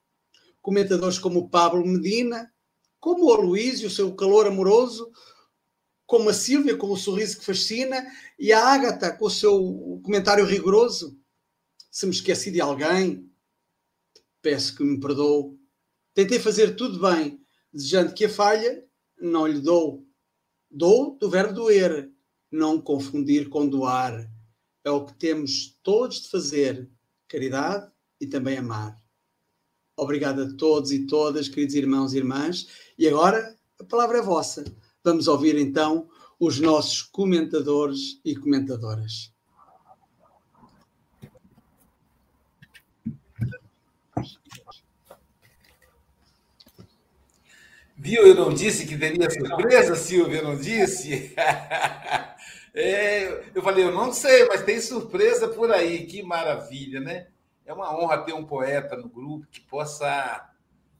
Comentadores 0.61 1.19
como 1.19 1.41
o 1.41 1.49
Pablo 1.49 1.85
Medina, 1.85 2.53
como 3.01 3.27
o 3.27 3.33
Aloísio, 3.33 3.89
o 3.89 3.91
seu 3.91 4.15
calor 4.15 4.47
amoroso, 4.47 5.11
como 6.07 6.29
a 6.29 6.35
Sílvia, 6.35 6.77
com 6.77 6.91
o 6.91 6.97
sorriso 6.97 7.39
que 7.39 7.45
fascina, 7.45 8.07
e 8.39 8.53
a 8.53 8.65
Ágata, 8.65 9.17
com 9.17 9.25
o 9.25 9.31
seu 9.31 10.01
comentário 10.05 10.45
rigoroso. 10.45 11.19
Se 11.91 12.07
me 12.07 12.13
esqueci 12.13 12.51
de 12.51 12.61
alguém, 12.61 13.29
peço 14.41 14.77
que 14.77 14.85
me 14.85 15.01
perdoe. 15.01 15.59
Tentei 16.15 16.39
fazer 16.39 16.77
tudo 16.77 17.01
bem, 17.01 17.41
desejando 17.73 18.15
que 18.15 18.27
a 18.27 18.29
falha 18.29 18.85
não 19.19 19.47
lhe 19.47 19.61
dou. 19.61 20.07
Dou 20.71 21.17
do 21.17 21.31
verbo 21.31 21.55
doer, 21.55 22.12
não 22.53 22.81
confundir 22.81 23.49
com 23.49 23.67
doar. 23.67 24.31
É 24.85 24.91
o 24.91 25.07
que 25.07 25.15
temos 25.15 25.79
todos 25.83 26.23
de 26.23 26.29
fazer, 26.29 26.88
caridade 27.27 27.91
e 28.21 28.27
também 28.27 28.59
amar. 28.59 28.97
Obrigado 29.97 30.43
a 30.43 30.57
todos 30.57 30.93
e 30.93 31.07
todas, 31.07 31.49
queridos 31.49 31.75
irmãos 31.75 32.12
e 32.12 32.19
irmãs. 32.19 32.69
E 32.99 33.09
agora 33.09 33.57
a 33.81 33.85
palavra 33.85 34.19
é 34.19 34.23
vossa. 34.23 34.65
Vamos 35.03 35.29
ouvir 35.29 35.57
então 35.57 36.09
os 36.38 36.61
nossos 36.61 37.03
comentadores 37.03 38.21
e 38.25 38.37
comentadoras. 38.37 39.33
Viu? 47.97 48.27
Eu 48.27 48.35
não 48.35 48.53
disse 48.53 48.85
que 48.85 48.99
teria 48.99 49.31
surpresa, 49.31 49.95
Silvia, 49.95 50.38
eu 50.38 50.45
não 50.45 50.57
disse? 50.57 51.33
É, 52.75 53.51
eu 53.55 53.63
falei, 53.63 53.85
eu 53.85 53.93
não 53.93 54.13
sei, 54.13 54.47
mas 54.49 54.63
tem 54.63 54.81
surpresa 54.81 55.49
por 55.49 55.71
aí. 55.71 56.07
Que 56.07 56.23
maravilha, 56.23 57.01
né? 57.01 57.29
É 57.67 57.73
uma 57.73 57.95
honra 57.95 58.25
ter 58.25 58.33
um 58.33 58.45
poeta 58.45 58.97
no 58.97 59.09
grupo 59.09 59.47
que 59.51 59.61
possa 59.61 60.51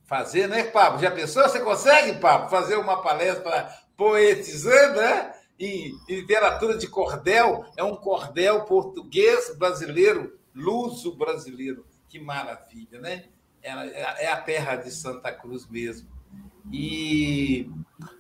fazer, 0.05 0.47
né, 0.49 0.65
Pablo? 0.65 1.01
Já 1.01 1.11
pensou? 1.11 1.43
Você 1.43 1.61
consegue, 1.61 2.19
Pablo, 2.19 2.51
fazer 2.51 2.77
uma 2.77 3.03
palestra 3.03 3.73
poetizando, 3.97 5.01
né? 5.01 5.35
Em, 5.59 5.93
literatura 6.09 6.77
de 6.77 6.87
cordel, 6.87 7.65
é 7.77 7.83
um 7.83 7.97
cordel 7.97 8.65
português 8.65 9.57
brasileiro, 9.57 10.39
luso 10.55 11.17
brasileiro. 11.17 11.87
Que 12.09 12.19
maravilha, 12.19 13.01
né? 13.01 13.25
É, 13.63 14.25
é 14.25 14.27
a 14.31 14.41
terra 14.41 14.77
de 14.77 14.91
Santa 14.91 15.33
Cruz 15.33 15.69
mesmo. 15.69 16.11
E 16.71 17.71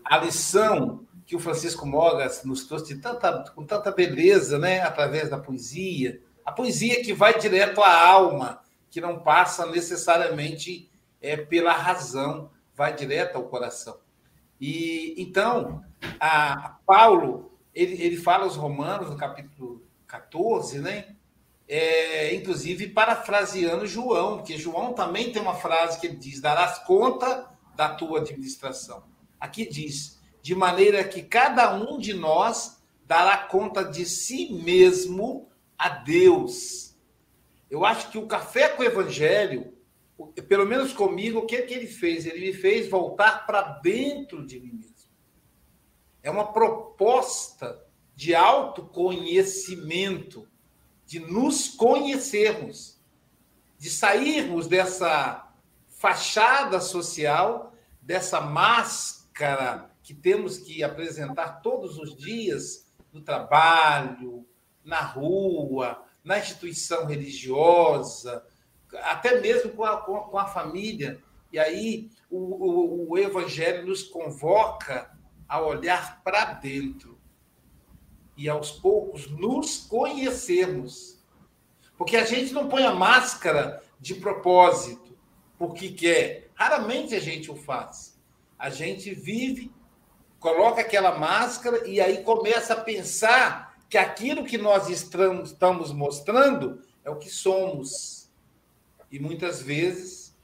a 0.05 0.19
lição 0.19 1.07
que 1.33 1.37
o 1.37 1.41
Francisco 1.41 1.87
Mogas 1.87 2.45
nos 2.45 2.67
trouxe 2.67 2.99
tanta, 2.99 3.51
com 3.55 3.65
tanta 3.65 3.91
beleza, 3.91 4.59
né, 4.59 4.83
através 4.83 5.31
da 5.31 5.39
poesia, 5.39 6.21
a 6.45 6.53
poesia 6.53 7.03
que 7.03 7.15
vai 7.15 7.39
direto 7.39 7.83
à 7.83 8.07
alma, 8.07 8.61
que 8.91 9.01
não 9.01 9.21
passa 9.21 9.65
necessariamente 9.65 10.91
é, 11.23 11.35
pela 11.35 11.73
razão, 11.73 12.51
vai 12.75 12.95
direto 12.95 13.37
ao 13.37 13.45
coração. 13.45 13.97
E 14.61 15.15
então, 15.17 15.83
a 16.21 16.77
Paulo, 16.85 17.59
ele, 17.75 17.95
ele 18.03 18.19
fala 18.19 18.45
aos 18.45 18.57
Romanos, 18.57 19.09
no 19.09 19.17
capítulo 19.17 19.83
14, 20.07 20.81
né? 20.81 21.17
É, 21.67 22.35
inclusive 22.35 22.89
parafraseando 22.89 23.87
João, 23.87 24.37
porque 24.37 24.59
João 24.59 24.93
também 24.93 25.33
tem 25.33 25.41
uma 25.41 25.55
frase 25.55 25.99
que 25.99 26.09
ele 26.09 26.17
diz: 26.17 26.43
darás 26.43 26.81
conta 26.81 27.51
da 27.75 27.89
tua 27.89 28.19
administração. 28.19 29.05
Aqui 29.41 29.67
diz: 29.67 30.21
de 30.43 30.55
maneira 30.57 31.05
que 31.05 31.23
cada 31.23 31.73
um 31.75 31.97
de 31.97 32.13
nós 32.13 32.83
dará 33.07 33.39
conta 33.39 33.85
de 33.85 34.05
si 34.05 34.53
mesmo 34.53 35.49
a 35.79 35.89
Deus. 35.89 36.97
Eu 37.71 37.85
acho 37.85 38.11
que 38.11 38.19
o 38.19 38.27
café 38.27 38.69
com 38.69 38.83
o 38.83 38.85
evangelho, 38.85 39.73
pelo 40.49 40.67
menos 40.67 40.93
comigo, 40.93 41.39
o 41.39 41.47
que, 41.47 41.55
é 41.57 41.63
que 41.63 41.73
ele 41.73 41.87
fez? 41.87 42.27
Ele 42.27 42.47
me 42.47 42.53
fez 42.53 42.91
voltar 42.91 43.47
para 43.47 43.63
dentro 43.63 44.45
de 44.45 44.59
mim 44.59 44.73
mesmo. 44.73 44.93
É 46.23 46.31
uma 46.31 46.53
proposta 46.53 47.81
de 48.15 48.35
autoconhecimento, 48.35 50.47
de 51.07 51.21
nos 51.21 51.69
conhecermos, 51.69 53.01
de 53.79 53.91
sairmos 53.91 54.67
dessa 54.67 55.49
fachada 55.89 56.81
social, 56.81 57.73
dessa 58.01 58.41
máscara 58.41 59.92
que 60.13 60.21
temos 60.21 60.59
que 60.59 60.85
apresentar 60.85 61.63
todos 61.63 61.97
os 61.99 62.15
dias 62.15 62.87
no 63.11 63.23
trabalho, 63.23 64.47
na 64.85 65.01
rua, 65.01 66.05
na 66.23 66.39
instituição 66.39 67.07
religiosa, 67.07 68.45
até 69.05 69.41
mesmo 69.41 69.73
com 69.73 69.85
a, 69.85 69.97
com 69.97 70.39
a, 70.39 70.47
família. 70.47 71.23
E 71.51 71.59
aí 71.59 72.11
o, 72.31 72.37
o, 72.39 73.11
o, 73.11 73.19
Evangelho 73.19 73.87
nos 73.87 74.03
convoca 74.03 75.11
a 75.49 75.61
olhar 75.61 76.23
para 76.23 76.53
dentro 76.55 77.19
e 78.37 78.49
aos 78.49 78.71
poucos 78.71 79.31
nos 79.31 79.79
conhecermos. 79.79 81.23
Porque 81.97 82.17
a 82.17 82.25
gente 82.25 82.53
não 82.53 82.69
põe 82.69 82.85
a 82.85 82.95
máscara 82.95 83.83
de 83.99 84.15
propósito, 84.15 85.17
porque 85.59 85.91
quer. 85.91 86.51
Raramente 86.55 87.15
a 87.15 87.21
gente 87.21 87.51
o 87.51 87.57
faz. 87.57 88.21
A 88.59 88.69
gente 88.69 89.15
vive, 89.15 89.71
coloca 90.43 90.81
aquela 90.81 91.17
máscara 91.17 91.89
e 91.89 92.01
aí 92.01 92.25
começa 92.25 92.75
a 92.75 92.81
pensar 92.81 93.79
que 93.89 93.97
aquilo 93.97 94.45
que 94.45 94.59
nós 94.59 94.91
estamos 94.91 95.93
mostrando 95.93 96.83
é 97.05 97.11
o 97.11 97.17
que 97.17 97.31
somos. 97.31 98.29
E 99.11 99.21
muitas 99.21 99.63
vezes 99.63 100.37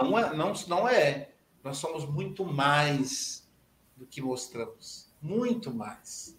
não 0.00 0.18
é. 0.18 0.34
Não, 0.34 0.52
não 0.66 0.88
é. 0.88 1.28
Nós 1.62 1.76
somos 1.76 2.06
muito 2.06 2.42
mais 2.42 3.46
do 3.94 4.06
que 4.06 4.22
mostramos. 4.22 5.12
Muito 5.20 5.74
mais. 5.74 6.34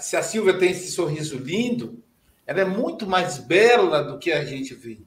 Se 0.00 0.16
a 0.16 0.22
Silvia 0.22 0.58
tem 0.58 0.70
esse 0.70 0.90
sorriso 0.90 1.36
lindo, 1.36 2.02
ela 2.46 2.60
é 2.60 2.64
muito 2.64 3.06
mais 3.06 3.36
bela 3.36 4.02
do 4.02 4.18
que 4.18 4.32
a 4.32 4.44
gente 4.44 4.74
vê. 4.74 4.98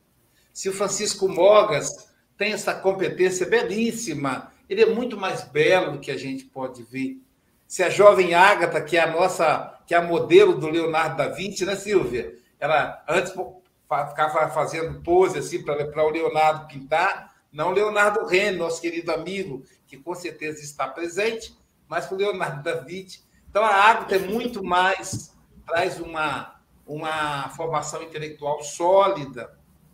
Se 0.53 0.69
o 0.69 0.73
Francisco 0.73 1.27
Mogas 1.27 2.09
tem 2.37 2.53
essa 2.53 2.75
competência 2.75 3.47
belíssima, 3.47 4.50
ele 4.71 4.83
é 4.83 4.85
muito 4.85 5.17
mais 5.17 5.43
belo 5.43 5.91
do 5.91 5.99
que 5.99 6.09
a 6.09 6.17
gente 6.17 6.45
pode 6.45 6.81
ver. 6.81 7.21
Se 7.67 7.83
a 7.83 7.89
jovem 7.89 8.33
Ágata, 8.33 8.81
que 8.81 8.95
é 8.95 9.01
a 9.01 9.11
nossa, 9.11 9.77
que 9.85 9.93
é 9.93 9.97
a 9.97 10.01
modelo 10.01 10.57
do 10.57 10.69
Leonardo 10.69 11.17
da 11.17 11.27
Vinci, 11.27 11.65
né, 11.65 11.75
Silvia? 11.75 12.33
Ela 12.57 13.03
antes 13.05 13.33
ficava 13.33 14.49
fazendo 14.49 15.01
pose 15.01 15.37
assim 15.37 15.61
para 15.61 16.05
o 16.05 16.09
Leonardo 16.09 16.69
pintar, 16.69 17.35
não 17.51 17.71
Leonardo 17.71 18.25
Ren, 18.25 18.51
nosso 18.51 18.79
querido 18.79 19.11
amigo, 19.11 19.65
que 19.85 19.97
com 19.97 20.15
certeza 20.15 20.61
está 20.61 20.87
presente, 20.87 21.53
mas 21.85 22.05
para 22.05 22.15
o 22.15 22.17
Leonardo 22.17 22.63
da 22.63 22.75
Vinci. 22.75 23.25
Então 23.49 23.65
a 23.65 23.75
Ágata 23.75 24.15
é 24.15 24.19
muito 24.19 24.63
mais, 24.63 25.35
traz 25.67 25.99
uma, 25.99 26.61
uma 26.87 27.49
formação 27.49 28.01
intelectual 28.01 28.63
sólida, 28.63 29.51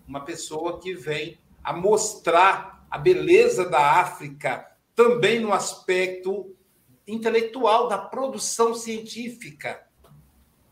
uma 0.07 0.19
pessoa 0.19 0.79
que 0.79 0.93
vem 0.93 1.39
a 1.63 1.73
mostrar 1.73 2.76
a 2.89 2.97
beleza 2.97 3.69
da 3.69 3.99
África 3.99 4.65
também 4.95 5.39
no 5.39 5.53
aspecto 5.53 6.55
intelectual 7.07 7.87
da 7.87 7.97
produção 7.97 8.73
científica. 8.73 9.87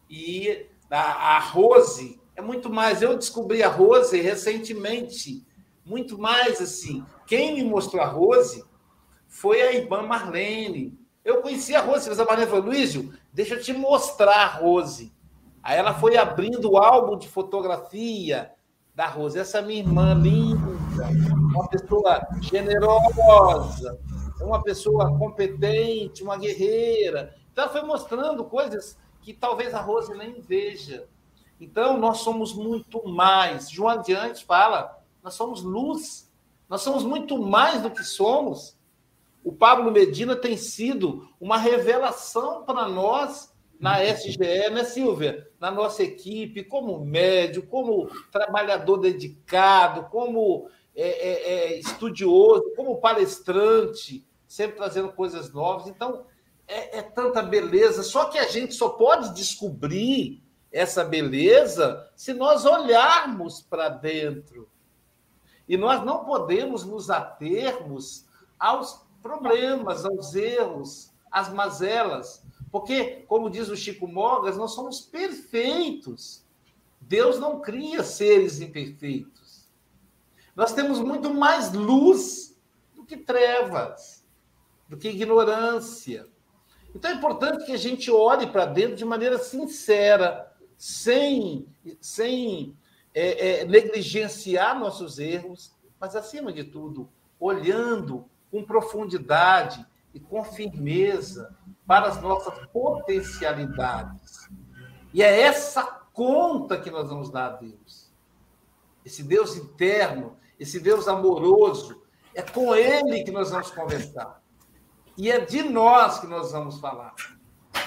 E 0.10 0.67
a, 0.89 1.36
a 1.36 1.39
Rose 1.39 2.19
é 2.36 2.41
muito 2.41 2.69
mais. 2.69 3.01
Eu 3.01 3.17
descobri 3.17 3.63
a 3.63 3.69
Rose 3.69 4.19
recentemente, 4.19 5.45
muito 5.86 6.17
mais 6.17 6.62
assim. 6.62 7.06
Quem 7.25 7.56
me 7.56 7.63
mostrou 7.63 8.01
a 8.01 8.08
Rose 8.08 8.63
foi 9.28 9.62
a 9.62 9.73
Iban 9.73 10.04
Marlene. 10.04 10.97
Eu 11.23 11.41
conheci 11.41 11.75
a 11.75 11.82
Rose, 11.82 12.10
mas 12.10 12.19
a 12.19 12.25
Marlene 12.25 12.49
falou: 12.49 12.65
Luísio, 12.65 13.13
deixa 13.34 13.56
eu 13.56 13.62
te 13.62 13.73
mostrar 13.73 14.36
a 14.36 14.47
Rose. 14.47 15.13
Aí 15.63 15.78
ela 15.78 15.93
foi 15.93 16.15
abrindo 16.15 16.71
o 16.71 16.78
álbum 16.78 17.17
de 17.17 17.28
fotografia 17.28 18.51
da 18.93 19.08
Rose. 19.08 19.39
Essa 19.39 19.62
minha 19.62 19.80
irmã 19.80 20.13
linda, 20.13 21.08
uma 21.55 21.67
pessoa 21.67 22.27
generosa, 22.41 23.99
uma 24.41 24.61
pessoa 24.61 25.17
competente, 25.17 26.21
uma 26.21 26.37
guerreira. 26.37 27.33
Então, 27.51 27.63
ela 27.63 27.73
foi 27.73 27.81
mostrando 27.83 28.43
coisas 28.43 28.97
que 29.21 29.33
talvez 29.33 29.73
a 29.73 29.81
Rose 29.81 30.13
nem 30.13 30.41
veja. 30.41 31.07
Então, 31.59 31.97
nós 31.97 32.17
somos 32.17 32.53
muito 32.53 33.07
mais. 33.07 33.69
João 33.69 33.89
Adiante 33.89 34.45
fala, 34.45 35.01
nós 35.23 35.33
somos 35.33 35.61
luz. 35.61 36.31
Nós 36.67 36.81
somos 36.81 37.03
muito 37.03 37.37
mais 37.37 37.81
do 37.81 37.89
que 37.89 38.03
somos. 38.03 38.77
O 39.43 39.51
Pablo 39.51 39.91
Medina 39.91 40.35
tem 40.35 40.57
sido 40.57 41.29
uma 41.39 41.57
revelação 41.57 42.63
para 42.63 42.89
nós 42.89 43.53
na 43.79 44.03
SGE, 44.03 44.69
né, 44.71 44.83
Silvia? 44.83 45.47
Na 45.59 45.69
nossa 45.69 46.03
equipe, 46.03 46.63
como 46.63 47.05
médico, 47.05 47.67
como 47.67 48.09
trabalhador 48.31 48.97
dedicado, 48.97 50.09
como 50.09 50.67
é, 50.95 51.08
é, 51.08 51.53
é, 51.53 51.79
estudioso, 51.79 52.73
como 52.75 52.97
palestrante, 52.97 54.25
sempre 54.47 54.77
trazendo 54.77 55.12
coisas 55.12 55.51
novas. 55.51 55.88
Então, 55.88 56.25
é, 56.67 56.99
é 56.99 57.01
tanta 57.01 57.41
beleza. 57.41 58.01
Só 58.01 58.25
que 58.25 58.38
a 58.38 58.47
gente 58.47 58.73
só 58.73 58.89
pode 58.89 59.34
descobrir 59.36 60.41
essa 60.71 61.03
beleza 61.03 62.10
se 62.15 62.34
nós 62.34 62.65
olharmos 62.65 63.62
para 63.62 63.89
dentro. 63.89 64.69
E 65.67 65.77
nós 65.77 66.03
não 66.05 66.23
podemos 66.23 66.86
nos 66.86 67.10
atermos 67.10 68.25
aos 68.60 69.01
problemas, 69.21 70.05
aos 70.05 70.36
erros, 70.36 71.12
às 71.31 71.51
mazelas. 71.51 72.43
Porque, 72.71 73.23
como 73.27 73.49
diz 73.49 73.69
o 73.69 73.75
Chico 73.75 74.08
Mogas, 74.08 74.58
nós 74.58 74.73
somos 74.73 75.01
perfeitos. 75.01 76.45
Deus 77.01 77.39
não 77.39 77.60
cria 77.60 78.03
seres 78.03 78.62
imperfeitos. 78.62 79.44
Nós 80.55 80.73
temos 80.73 80.99
muito 80.99 81.33
mais 81.33 81.73
luz 81.73 82.57
do 82.95 83.05
que 83.05 83.17
trevas, 83.17 84.25
do 84.87 84.97
que 84.97 85.09
ignorância. 85.09 86.27
Então 86.93 87.11
é 87.11 87.15
importante 87.15 87.65
que 87.65 87.73
a 87.73 87.77
gente 87.77 88.09
olhe 88.09 88.47
para 88.47 88.65
dentro 88.65 88.95
de 88.95 89.03
maneira 89.03 89.37
sincera, 89.37 90.49
sem, 90.77 91.67
sem 91.99 92.75
é, 93.13 93.61
é, 93.61 93.65
negligenciar 93.65 94.79
nossos 94.79 95.19
erros, 95.19 95.75
mas, 95.99 96.15
acima 96.15 96.53
de 96.53 96.63
tudo, 96.63 97.09
olhando 97.39 98.25
com 98.51 98.63
profundidade 98.63 99.85
e 100.13 100.19
com 100.19 100.43
firmeza 100.43 101.55
para 101.85 102.07
as 102.07 102.21
nossas 102.21 102.65
potencialidades. 102.67 104.49
E 105.13 105.21
é 105.21 105.41
essa 105.41 105.83
conta 105.83 106.79
que 106.79 106.91
nós 106.91 107.09
vamos 107.09 107.29
dar 107.29 107.47
a 107.47 107.55
Deus. 107.57 108.11
Esse 109.03 109.23
Deus 109.23 109.55
interno, 109.55 110.37
esse 110.59 110.79
Deus 110.79 111.07
amoroso, 111.07 112.03
é 112.33 112.41
com 112.41 112.75
Ele 112.75 113.23
que 113.23 113.31
nós 113.31 113.51
vamos 113.51 113.71
conversar. 113.71 114.41
E 115.17 115.31
é 115.31 115.39
de 115.39 115.63
nós 115.63 116.19
que 116.19 116.27
nós 116.27 116.51
vamos 116.51 116.79
falar. 116.79 117.15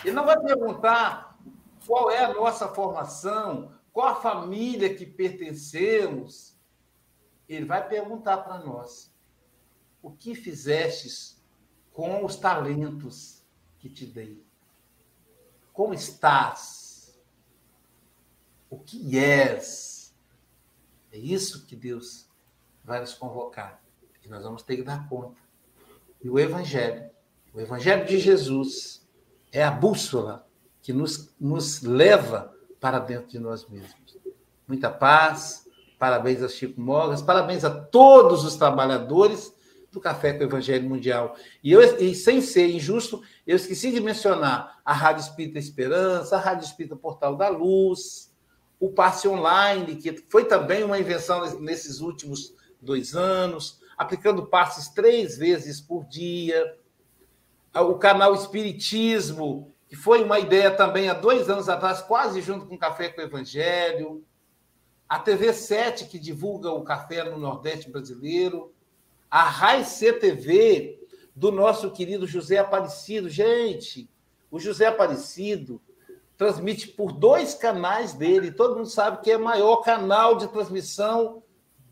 Ele 0.05 0.15
não 0.15 0.25
vai 0.25 0.41
perguntar 0.41 1.39
qual 1.87 2.11
é 2.11 2.25
a 2.25 2.33
nossa 2.33 2.69
formação, 2.69 3.73
qual 3.93 4.09
a 4.09 4.15
família 4.15 4.95
que 4.95 5.05
pertencemos. 5.05 6.57
Ele 7.49 7.65
vai 7.65 7.87
perguntar 7.87 8.39
para 8.39 8.59
nós: 8.59 9.13
o 10.03 10.11
que 10.11 10.35
fizestes 10.35 11.43
com 11.93 12.25
os 12.25 12.37
talentos 12.37 13.45
que 13.79 13.89
te 13.89 14.07
dei. 14.07 14.45
Como 15.73 15.95
estás? 15.95 17.19
O 18.71 18.79
que 18.79 19.19
és? 19.19 20.15
É 21.11 21.19
isso 21.19 21.67
que 21.67 21.75
Deus 21.75 22.28
vai 22.89 23.01
nos 23.01 23.15
convocar. 23.15 23.81
E 24.25 24.29
nós 24.29 24.43
vamos 24.43 24.63
ter 24.63 24.77
que 24.77 24.83
dar 24.83 25.09
conta. 25.09 25.41
E 26.23 26.29
o 26.29 26.39
Evangelho, 26.39 27.09
o 27.53 27.61
Evangelho 27.61 28.05
de 28.07 28.19
Jesus, 28.19 29.07
é 29.53 29.63
a 29.63 29.71
bússola 29.71 30.49
que 30.81 30.93
nos, 30.93 31.35
nos 31.39 31.83
leva 31.83 32.53
para 32.81 32.99
dentro 32.99 33.29
de 33.29 33.39
nós 33.39 33.69
mesmos. 33.69 34.19
Muita 34.67 34.91
paz, 34.91 35.69
parabéns 35.99 36.43
a 36.43 36.49
Chico 36.49 36.81
Mogas, 36.81 37.23
parabéns 37.23 37.65
a 37.65 37.71
todos 37.71 38.45
os 38.45 38.57
trabalhadores 38.57 39.55
do 39.93 40.01
Café 40.01 40.33
com 40.33 40.41
o 40.41 40.47
Evangelho 40.47 40.89
Mundial. 40.89 41.37
E, 41.63 41.73
eu, 41.73 41.83
e 41.99 42.15
sem 42.15 42.41
ser 42.41 42.69
injusto, 42.69 43.23
eu 43.47 43.57
esqueci 43.57 43.91
de 43.91 44.01
mencionar 44.01 44.81
a 44.85 44.93
Rádio 44.93 45.23
Espírita 45.23 45.59
Esperança, 45.59 46.37
a 46.37 46.41
Rádio 46.41 46.65
Espírita 46.65 46.97
Portal 46.97 47.37
da 47.37 47.49
Luz, 47.49 48.33
o 48.81 48.91
passe 48.91 49.27
online, 49.27 49.97
que 49.97 50.25
foi 50.29 50.45
também 50.45 50.85
uma 50.85 50.99
invenção 50.99 51.59
nesses 51.61 52.01
últimos 52.01 52.58
dois 52.81 53.15
anos, 53.15 53.81
aplicando 53.97 54.47
passes 54.47 54.89
três 54.89 55.37
vezes 55.37 55.81
por 55.81 56.05
dia, 56.05 56.77
o 57.75 57.95
canal 57.95 58.35
Espiritismo, 58.35 59.75
que 59.89 59.97
foi 59.97 60.23
uma 60.23 60.39
ideia 60.39 60.71
também 60.71 61.09
há 61.09 61.15
dois 61.15 61.49
anos 61.49 61.69
atrás, 61.69 62.01
quase 62.01 62.41
junto 62.41 62.67
com 62.67 62.75
o 62.75 62.79
Café 62.79 63.09
com 63.09 63.21
o 63.21 63.25
Evangelho, 63.25 64.25
a 65.09 65.19
TV 65.19 65.53
7, 65.53 66.05
que 66.05 66.19
divulga 66.19 66.71
o 66.71 66.85
café 66.85 67.25
no 67.25 67.39
Nordeste 67.39 67.91
brasileiro, 67.91 68.75
a 69.31 69.43
RAI 69.43 69.85
CTV 69.85 71.01
do 71.35 71.51
nosso 71.51 71.91
querido 71.91 72.27
José 72.27 72.59
Aparecido. 72.59 73.31
Gente, 73.31 74.11
o 74.51 74.61
José 74.61 74.87
Aparecido 74.87 75.81
transmite 76.37 76.89
por 76.89 77.13
dois 77.13 77.55
canais 77.55 78.13
dele. 78.13 78.53
Todo 78.53 78.77
mundo 78.77 78.91
sabe 78.91 79.23
que 79.23 79.31
é 79.31 79.37
o 79.39 79.43
maior 79.45 79.79
canal 79.79 80.37
de 80.37 80.49
transmissão 80.49 81.43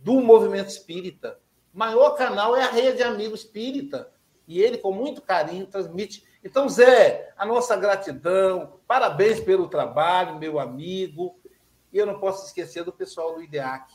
do 0.06 0.20
movimento 0.20 0.68
espírita. 0.68 1.36
O 1.74 1.78
maior 1.78 2.10
canal 2.10 2.54
é 2.54 2.62
a 2.62 2.70
Rede 2.70 3.02
Amigo 3.02 3.34
Espírita. 3.34 4.08
E 4.46 4.62
ele, 4.62 4.78
com 4.78 4.92
muito 4.92 5.20
carinho, 5.20 5.66
transmite. 5.66 6.22
Então, 6.44 6.68
Zé, 6.68 7.34
a 7.36 7.44
nossa 7.44 7.74
gratidão, 7.74 8.78
parabéns 8.86 9.40
pelo 9.40 9.66
trabalho, 9.66 10.38
meu 10.38 10.60
amigo. 10.60 11.40
E 11.92 11.98
eu 11.98 12.06
não 12.06 12.20
posso 12.20 12.46
esquecer 12.46 12.84
do 12.84 12.92
pessoal 12.92 13.34
do 13.34 13.42
IDEAC 13.42 13.92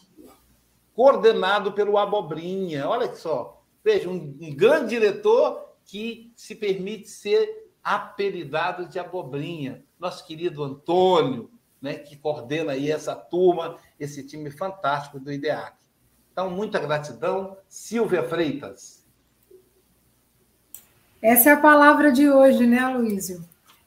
coordenado 0.93 1.72
pelo 1.72 1.97
Abobrinha. 1.97 2.89
Olha 2.89 3.16
só, 3.16 3.64
veja, 3.82 4.09
um, 4.09 4.38
um 4.41 4.53
grande 4.53 4.89
diretor 4.89 5.78
que 5.86 6.34
se 6.36 6.55
permite 6.55 7.07
ser 7.07 7.72
apelidado 7.82 8.86
de 8.86 8.99
abobrinha. 8.99 9.86
Nosso 9.97 10.28
querido 10.28 10.62
Antônio, 10.62 11.49
né, 11.82 11.93
que 11.93 12.18
coordena 12.18 12.74
aí 12.74 12.91
essa 12.91 13.16
turma, 13.16 13.78
esse 13.97 14.28
time 14.28 14.51
fantástico 14.51 15.18
do 15.18 15.32
IDEAC. 15.32 15.81
Então, 16.42 16.50
muita 16.50 16.80
gratidão. 16.80 17.56
Silvia 17.70 18.28
Freitas. 18.28 19.06
Essa 21.22 21.52
é 21.52 21.54
a 21.54 21.58
palavra 21.58 22.12
de 22.12 22.28
hoje, 22.32 22.66
né, 22.66 22.84
Luísio? 22.88 23.46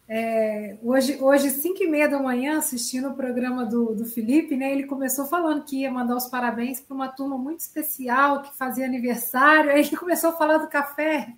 É, 0.09 0.77
hoje, 0.81 1.19
hoje, 1.21 1.51
5 1.51 1.83
e 1.83 1.89
meia 1.89 2.09
da 2.09 2.21
manhã, 2.21 2.59
assistindo 2.59 3.09
o 3.09 3.15
programa 3.17 3.67
do, 3.67 3.93
do 3.93 4.05
Felipe, 4.05 4.57
né, 4.57 4.71
ele 4.71 4.87
começou 4.87 5.27
falando 5.27 5.65
que 5.65 5.81
ia 5.81 5.91
mandar 5.91 6.15
os 6.15 6.29
parabéns 6.29 6.81
para 6.81 6.95
uma 6.95 7.09
turma 7.09 7.37
muito 7.37 7.59
especial 7.59 8.43
que 8.43 8.57
fazia 8.57 8.87
aniversário. 8.87 9.73
Aí 9.73 9.81
ele 9.81 9.97
começou 9.97 10.31
a 10.31 10.35
falar 10.35 10.59
do 10.59 10.69
café. 10.69 11.35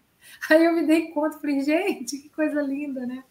Aí 0.50 0.66
eu 0.66 0.74
me 0.74 0.86
dei 0.86 1.12
conta, 1.12 1.38
falei, 1.38 1.62
gente, 1.62 2.18
que 2.18 2.28
coisa 2.28 2.60
linda, 2.60 3.06
né? 3.06 3.24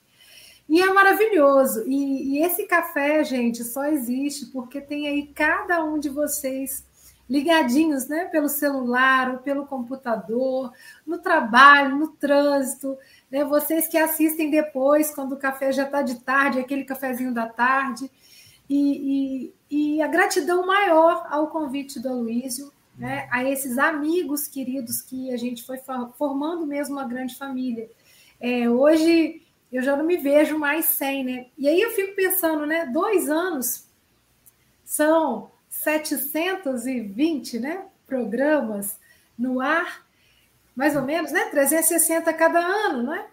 E 0.67 0.81
é 0.81 0.91
maravilhoso. 0.91 1.83
E, 1.85 2.39
e 2.39 2.43
esse 2.43 2.63
café, 2.63 3.23
gente, 3.23 3.63
só 3.63 3.85
existe 3.85 4.47
porque 4.47 4.81
tem 4.81 5.07
aí 5.07 5.27
cada 5.27 5.83
um 5.83 5.99
de 5.99 6.09
vocês 6.09 6.83
ligadinhos, 7.29 8.07
né, 8.07 8.25
pelo 8.25 8.47
celular 8.47 9.31
ou 9.31 9.37
pelo 9.39 9.65
computador, 9.65 10.71
no 11.05 11.17
trabalho, 11.17 11.95
no 11.95 12.09
trânsito, 12.09 12.97
né, 13.31 13.43
vocês 13.43 13.87
que 13.87 13.97
assistem 13.97 14.49
depois, 14.49 15.13
quando 15.13 15.33
o 15.33 15.37
café 15.37 15.71
já 15.71 15.83
está 15.83 16.01
de 16.01 16.19
tarde, 16.21 16.59
aquele 16.59 16.85
cafezinho 16.85 17.33
da 17.33 17.47
tarde, 17.47 18.09
e, 18.69 19.53
e, 19.69 19.95
e, 19.97 20.01
a 20.01 20.07
gratidão 20.07 20.65
maior 20.65 21.27
ao 21.29 21.47
convite 21.47 21.99
do 21.99 22.09
Aloísio, 22.09 22.71
né, 22.97 23.27
a 23.31 23.43
esses 23.43 23.77
amigos 23.77 24.47
queridos 24.47 25.01
que 25.01 25.31
a 25.31 25.37
gente 25.37 25.63
foi 25.63 25.77
formando 26.17 26.65
mesmo 26.65 26.95
uma 26.95 27.07
grande 27.07 27.35
família. 27.35 27.89
É, 28.39 28.69
hoje 28.69 29.41
eu 29.71 29.81
já 29.81 29.95
não 29.95 30.05
me 30.05 30.17
vejo 30.17 30.57
mais 30.57 30.85
sem, 30.85 31.23
né? 31.23 31.47
E 31.57 31.67
aí 31.67 31.81
eu 31.81 31.91
fico 31.91 32.15
pensando, 32.15 32.65
né? 32.65 32.85
Dois 32.85 33.29
anos 33.29 33.87
são 34.83 35.51
720 35.83 37.59
né, 37.59 37.85
programas 38.07 38.97
no 39.37 39.59
ar, 39.59 40.05
mais 40.75 40.95
ou 40.95 41.01
menos, 41.01 41.31
né? 41.31 41.45
360 41.45 42.33
cada 42.33 42.59
ano, 42.59 43.03
não 43.03 43.13
é? 43.13 43.27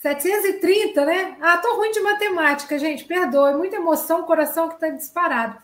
730, 0.00 1.04
né? 1.04 1.36
Ah, 1.40 1.58
tô 1.58 1.76
ruim 1.76 1.90
de 1.90 2.00
matemática, 2.00 2.78
gente, 2.78 3.04
perdoe, 3.04 3.54
muita 3.54 3.76
emoção, 3.76 4.24
coração 4.24 4.68
que 4.68 4.80
tá 4.80 4.88
disparado. 4.88 5.58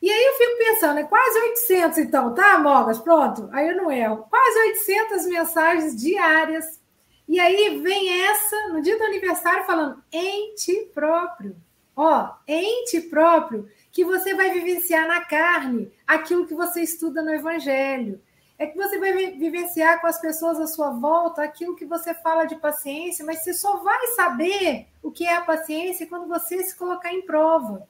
E 0.00 0.10
aí 0.10 0.24
eu 0.26 0.34
fico 0.34 0.58
pensando, 0.58 1.00
é 1.00 1.04
quase 1.04 1.38
800 1.38 1.98
então, 1.98 2.34
tá, 2.34 2.58
Mogas? 2.58 2.98
Pronto, 2.98 3.48
aí 3.52 3.68
eu 3.68 3.76
não 3.76 3.90
erro. 3.90 4.26
Quase 4.30 4.58
800 4.58 5.26
mensagens 5.26 5.96
diárias. 5.96 6.80
E 7.26 7.38
aí 7.38 7.80
vem 7.80 8.22
essa, 8.22 8.68
no 8.68 8.80
dia 8.80 8.96
do 8.96 9.04
aniversário, 9.04 9.64
falando 9.64 10.02
em 10.12 10.54
ti 10.54 10.90
próprio. 10.94 11.56
Ó, 11.96 12.30
em 12.46 12.84
ti 12.84 13.00
próprio 13.00 13.68
que 13.98 14.04
você 14.04 14.32
vai 14.32 14.52
vivenciar 14.52 15.08
na 15.08 15.24
carne 15.24 15.92
aquilo 16.06 16.46
que 16.46 16.54
você 16.54 16.82
estuda 16.82 17.20
no 17.20 17.34
Evangelho. 17.34 18.22
É 18.56 18.64
que 18.64 18.76
você 18.76 18.96
vai 18.96 19.32
vivenciar 19.32 20.00
com 20.00 20.06
as 20.06 20.20
pessoas 20.20 20.60
à 20.60 20.68
sua 20.68 20.90
volta 20.90 21.42
aquilo 21.42 21.74
que 21.74 21.84
você 21.84 22.14
fala 22.14 22.44
de 22.44 22.54
paciência, 22.54 23.26
mas 23.26 23.42
você 23.42 23.52
só 23.52 23.78
vai 23.78 24.06
saber 24.14 24.86
o 25.02 25.10
que 25.10 25.24
é 25.24 25.34
a 25.34 25.40
paciência 25.40 26.06
quando 26.06 26.28
você 26.28 26.62
se 26.62 26.76
colocar 26.76 27.12
em 27.12 27.22
prova. 27.22 27.88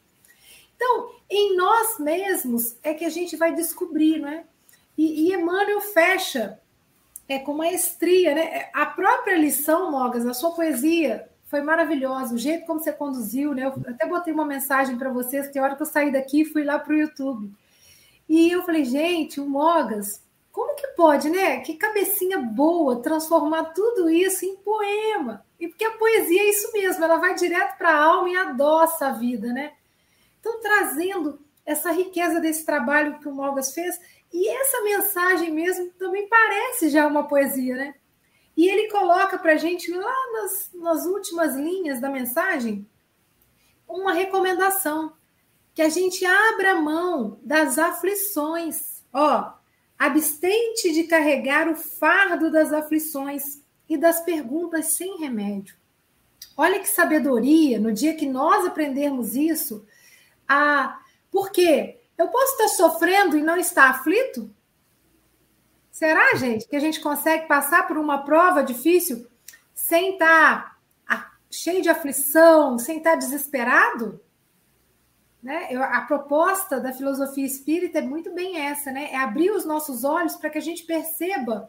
Então, 0.75 1.11
em 1.29 1.55
nós 1.55 1.99
mesmos 1.99 2.79
é 2.83 2.95
que 2.95 3.05
a 3.05 3.11
gente 3.11 3.37
vai 3.37 3.55
descobrir, 3.55 4.19
né? 4.19 4.47
E, 4.97 5.29
e 5.29 5.35
Emmanuel 5.35 5.83
fecha 5.83 6.59
é, 7.29 7.39
com 7.39 7.53
maestria, 7.53 8.35
né? 8.35 8.71
A 8.73 8.87
própria 8.87 9.37
lição, 9.37 9.91
Mogas, 9.91 10.25
a 10.25 10.33
sua 10.33 10.53
poesia, 10.53 11.28
foi 11.49 11.63
maravilhoso, 11.63 12.35
o 12.35 12.39
jeito 12.39 12.67
como 12.67 12.79
você 12.79 12.93
conduziu, 12.93 13.55
né? 13.55 13.65
Eu 13.65 13.75
até 13.89 14.07
botei 14.07 14.33
uma 14.33 14.45
mensagem 14.45 14.99
para 14.99 15.11
vocês, 15.11 15.49
que 15.49 15.59
a 15.59 15.63
hora 15.63 15.77
que 15.77 15.83
eu 15.83 15.87
saí 15.87 16.13
daqui, 16.13 16.45
fui 16.45 16.63
lá 16.63 16.79
para 16.79 16.93
o 16.93 16.97
YouTube. 16.97 17.51
E 18.29 18.51
eu 18.51 18.63
falei, 18.65 18.85
gente, 18.85 19.41
o 19.41 19.49
Mogas, 19.49 20.23
como 20.53 20.75
que 20.75 20.89
pode, 20.89 21.31
né? 21.31 21.61
Que 21.61 21.75
cabecinha 21.75 22.39
boa 22.39 23.01
transformar 23.01 23.73
tudo 23.73 24.11
isso 24.11 24.45
em 24.45 24.57
poema. 24.57 25.43
E 25.59 25.69
porque 25.69 25.85
a 25.85 25.93
poesia 25.93 26.43
é 26.43 26.51
isso 26.51 26.71
mesmo, 26.73 27.03
ela 27.03 27.17
vai 27.17 27.35
direto 27.35 27.79
para 27.79 27.91
a 27.91 28.05
alma 28.05 28.29
e 28.29 28.37
adoça 28.37 29.07
a 29.07 29.13
vida, 29.13 29.51
né? 29.51 29.73
Então, 30.41 30.61
trazendo 30.61 31.41
essa 31.65 31.91
riqueza 31.91 32.41
desse 32.41 32.65
trabalho 32.67 33.19
que 33.21 33.29
o 33.29 33.35
Mogas 33.35 33.73
fez, 33.73 33.99
e 34.31 34.49
essa 34.49 34.83
mensagem 34.83 35.51
mesmo 35.51 35.91
também 35.99 36.29
parece 36.29 36.91
já 36.91 37.07
uma 37.07 37.27
poesia, 37.27 37.75
né? 37.75 37.95
E 38.59 38.69
ele 38.69 38.91
coloca 38.91 39.39
para 39.39 39.53
a 39.53 39.57
gente, 39.57 39.89
lá 39.93 40.33
nas, 40.33 40.71
nas 40.75 41.07
últimas 41.07 41.55
linhas 41.55 42.01
da 42.01 42.11
mensagem, 42.11 42.85
uma 43.87 44.13
recomendação: 44.13 45.13
que 45.73 45.81
a 45.81 45.89
gente 45.89 46.27
abra 46.27 46.75
mão 46.75 47.39
das 47.41 47.79
aflições. 47.79 49.05
Ó, 49.13 49.53
abstente 49.97 50.93
de 50.93 51.05
carregar 51.05 51.69
o 51.69 51.77
fardo 51.77 52.51
das 52.51 52.73
aflições 52.73 53.63
e 53.89 53.97
das 53.97 54.23
perguntas 54.23 54.87
sem 54.87 55.19
remédio. 55.19 55.77
Olha 56.57 56.81
que 56.81 56.89
sabedoria, 56.89 57.79
no 57.79 57.93
dia 57.93 58.17
que 58.17 58.27
nós 58.27 58.67
aprendermos 58.67 59.37
isso, 59.37 59.87
a 60.49 61.01
por 61.31 61.53
quê? 61.53 62.01
Eu 62.19 62.27
posso 62.27 62.55
estar 62.55 62.69
sofrendo 62.71 63.39
e 63.39 63.43
não 63.43 63.57
estar 63.57 63.89
aflito? 63.89 64.53
Será, 65.99 66.33
gente, 66.37 66.69
que 66.69 66.77
a 66.77 66.81
gente 66.81 67.01
consegue 67.01 67.49
passar 67.49 67.89
por 67.89 67.99
uma 67.99 68.19
prova 68.19 68.63
difícil 68.63 69.27
sem 69.75 70.13
estar 70.13 70.79
cheio 71.51 71.83
de 71.83 71.89
aflição, 71.89 72.79
sem 72.79 72.99
estar 72.99 73.17
desesperado? 73.17 74.21
Né? 75.43 75.67
Eu, 75.69 75.83
a 75.83 76.01
proposta 76.03 76.79
da 76.79 76.93
filosofia 76.93 77.45
espírita 77.45 77.99
é 77.99 78.03
muito 78.03 78.33
bem 78.33 78.61
essa, 78.61 78.93
né? 78.93 79.11
É 79.11 79.17
abrir 79.17 79.51
os 79.51 79.65
nossos 79.65 80.05
olhos 80.05 80.37
para 80.37 80.51
que 80.51 80.59
a 80.59 80.61
gente 80.61 80.85
perceba 80.85 81.69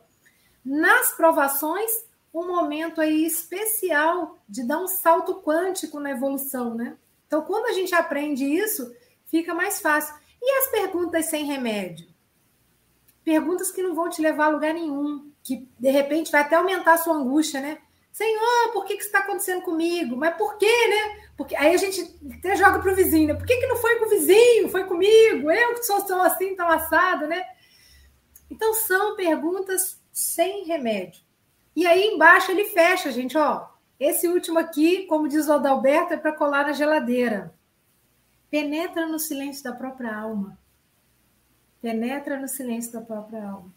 nas 0.63 1.11
provações 1.13 1.89
um 2.31 2.45
momento 2.45 3.01
aí 3.01 3.25
especial 3.25 4.37
de 4.47 4.61
dar 4.63 4.77
um 4.77 4.87
salto 4.87 5.41
quântico 5.41 5.99
na 5.99 6.11
evolução, 6.11 6.75
né? 6.75 6.95
Então, 7.25 7.41
quando 7.41 7.65
a 7.65 7.73
gente 7.73 7.95
aprende 7.95 8.45
isso, 8.45 8.95
fica 9.25 9.55
mais 9.55 9.81
fácil. 9.81 10.13
E 10.39 10.59
as 10.59 10.67
perguntas 10.67 11.25
sem 11.25 11.45
remédio? 11.45 12.08
Perguntas 13.29 13.69
que 13.69 13.83
não 13.83 13.93
vão 13.93 14.09
te 14.09 14.23
levar 14.23 14.45
a 14.45 14.49
lugar 14.49 14.73
nenhum, 14.73 15.31
que 15.43 15.69
de 15.77 15.91
repente 15.91 16.31
vai 16.31 16.41
até 16.41 16.55
aumentar 16.55 16.93
a 16.93 16.97
sua 16.97 17.13
angústia, 17.13 17.61
né? 17.61 17.77
Senhor, 18.11 18.73
por 18.73 18.85
que, 18.85 18.95
que 18.95 19.01
isso 19.03 19.09
está 19.09 19.19
acontecendo 19.19 19.61
comigo? 19.61 20.17
Mas 20.17 20.35
por 20.35 20.57
quê, 20.57 20.87
né? 20.87 21.29
Porque 21.37 21.55
aí 21.55 21.75
a 21.75 21.77
gente 21.77 22.11
até 22.39 22.55
joga 22.55 22.79
para 22.79 22.91
o 22.91 22.95
vizinho, 22.95 23.27
né? 23.27 23.33
Por 23.35 23.45
que, 23.45 23.55
que 23.57 23.67
não 23.67 23.75
foi 23.75 23.99
com 23.99 24.07
o 24.07 24.09
vizinho? 24.09 24.67
Foi 24.69 24.83
comigo? 24.85 25.51
Eu 25.51 25.75
que 25.75 25.83
sou 25.83 26.01
tão 26.01 26.23
assim, 26.23 26.55
tão 26.55 26.67
assado, 26.69 27.27
né? 27.27 27.45
Então 28.49 28.73
são 28.73 29.15
perguntas 29.15 30.01
sem 30.11 30.65
remédio. 30.65 31.21
E 31.75 31.85
aí 31.85 32.07
embaixo 32.07 32.49
ele 32.49 32.65
fecha, 32.65 33.11
gente, 33.11 33.37
ó. 33.37 33.67
Esse 33.99 34.27
último 34.27 34.57
aqui, 34.57 35.05
como 35.05 35.27
diz 35.27 35.47
o 35.47 35.53
Adalberto, 35.53 36.15
é 36.15 36.17
para 36.17 36.33
colar 36.33 36.65
na 36.65 36.73
geladeira. 36.73 37.53
Penetra 38.49 39.05
no 39.05 39.19
silêncio 39.19 39.63
da 39.63 39.71
própria 39.71 40.17
alma 40.17 40.57
penetra 41.81 42.39
no 42.39 42.47
silêncio 42.47 42.91
da 42.91 43.01
própria 43.01 43.43
alma. 43.43 43.71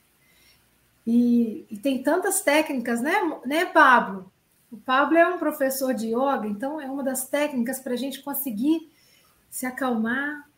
E, 1.07 1.66
e, 1.70 1.76
tem 1.76 2.03
tantas 2.03 2.42
técnicas, 2.42 3.00
né, 3.00 3.12
né, 3.44 3.64
Pablo? 3.64 4.30
O 4.70 4.76
Pablo 4.76 5.18
é 5.18 5.26
um 5.26 5.38
professor 5.38 5.92
de 5.92 6.09
yoga, 6.09 6.46
então 6.46 6.80
é 6.80 6.88
uma 6.88 7.03
das 7.03 7.26
técnicas 7.26 7.80
para 7.80 7.92
a 7.92 7.96
gente 7.96 8.22
conseguir 8.22 8.90
se 9.50 9.66
acalmar 9.66 10.48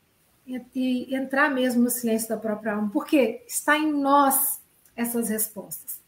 e, 0.47 0.61
e, 0.74 1.14
entrar 1.14 1.51
mesmo 1.51 1.82
no 1.82 1.90
silêncio 1.90 2.28
da 2.28 2.36
própria 2.36 2.74
alma, 2.74 2.90
porque 2.92 3.42
está 3.47 3.76
em 3.76 3.92
nós 3.92 4.61
essas 4.95 5.28
respostas. 5.28 5.99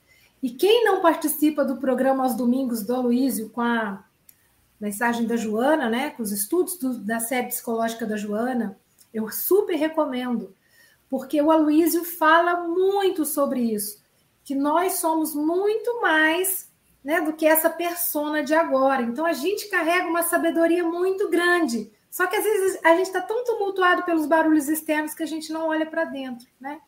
E 0.43 0.51
quem 0.51 0.85
não 0.85 1.01
participa 1.01 1.65
do 1.65 1.79
programa 1.79 2.23
aos 2.23 2.35
domingos 2.35 2.83
do 2.83 2.95
Aloísio 2.95 3.49
com 3.51 3.63
a 3.63 4.05
mensagem 4.79 5.27
da 5.27 5.37
Joana, 5.37 5.89
né, 5.89 6.11
com 6.11 6.23
os 6.23 6.31
estudos 6.31 6.79
do, 6.79 6.99
da 6.99 7.19
série 7.19 7.49
psicológica 7.49 8.07
da 8.07 8.17
Joana, 8.17 8.79
eu 9.13 9.29
super 9.31 9.75
recomendo 9.75 10.55
porque 11.09 11.41
o 11.41 11.51
Aloísio 11.51 12.05
fala 12.05 12.67
muito 12.67 13.25
sobre 13.25 13.61
isso, 13.61 14.03
que 14.45 14.55
nós 14.55 14.95
somos 14.95 15.35
muito 15.35 16.01
mais 16.01 16.71
né, 17.05 17.21
do 17.21 17.33
que 17.33 17.47
essa 17.47 17.71
persona 17.71 18.43
de 18.43 18.55
agora. 18.55 19.03
Então 19.03 19.25
a 19.25 19.33
gente 19.33 19.69
carrega 19.69 20.09
uma 20.09 20.25
sabedoria 20.25 20.83
muito 20.83 21.29
grande. 21.31 21.93
Só 22.11 22.27
que 22.27 22.35
às 22.35 22.43
vezes 22.43 22.81
a 22.83 22.97
gente 22.97 23.07
está 23.07 23.21
tão 23.21 23.45
tumultuado 23.45 24.03
pelos 24.03 24.27
barulhos 24.27 24.69
externos 24.69 25.15
que 25.15 25.23
a 25.23 25.27
gente 25.27 25.53
não 25.53 25.69
olha 25.69 25.87
para 25.87 26.05
dentro, 26.05 26.49
né? 26.61 26.81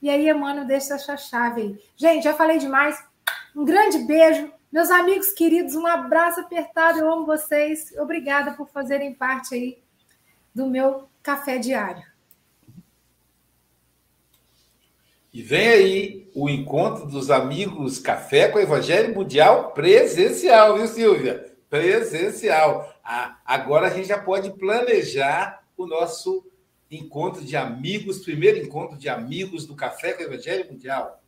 E 0.00 0.08
aí, 0.08 0.28
Emmanuel, 0.28 0.66
deixa 0.66 0.94
essa 0.94 1.16
chave 1.16 1.60
aí. 1.60 1.80
Gente, 1.96 2.24
já 2.24 2.34
falei 2.34 2.58
demais. 2.58 3.02
Um 3.54 3.64
grande 3.64 3.98
beijo. 3.98 4.52
Meus 4.70 4.90
amigos 4.90 5.32
queridos, 5.32 5.74
um 5.74 5.86
abraço 5.86 6.40
apertado. 6.40 6.98
Eu 6.98 7.12
amo 7.12 7.26
vocês. 7.26 7.92
Obrigada 7.98 8.52
por 8.52 8.68
fazerem 8.68 9.12
parte 9.14 9.54
aí 9.54 9.78
do 10.54 10.66
meu 10.66 11.08
café 11.22 11.58
diário. 11.58 12.15
E 15.36 15.42
vem 15.42 15.68
aí 15.68 16.30
o 16.34 16.48
encontro 16.48 17.04
dos 17.04 17.30
amigos 17.30 17.98
Café 17.98 18.48
com 18.48 18.58
Evangelho 18.58 19.14
Mundial 19.14 19.72
presencial, 19.72 20.78
viu, 20.78 20.88
Silvia? 20.88 21.54
Presencial. 21.68 22.90
Ah, 23.04 23.38
agora 23.44 23.88
a 23.88 23.90
gente 23.90 24.08
já 24.08 24.16
pode 24.16 24.50
planejar 24.52 25.62
o 25.76 25.86
nosso 25.86 26.42
encontro 26.90 27.44
de 27.44 27.54
amigos, 27.54 28.20
primeiro 28.20 28.64
encontro 28.64 28.96
de 28.96 29.10
amigos 29.10 29.66
do 29.66 29.76
Café 29.76 30.14
com 30.14 30.22
Evangelho 30.22 30.72
Mundial. 30.72 31.22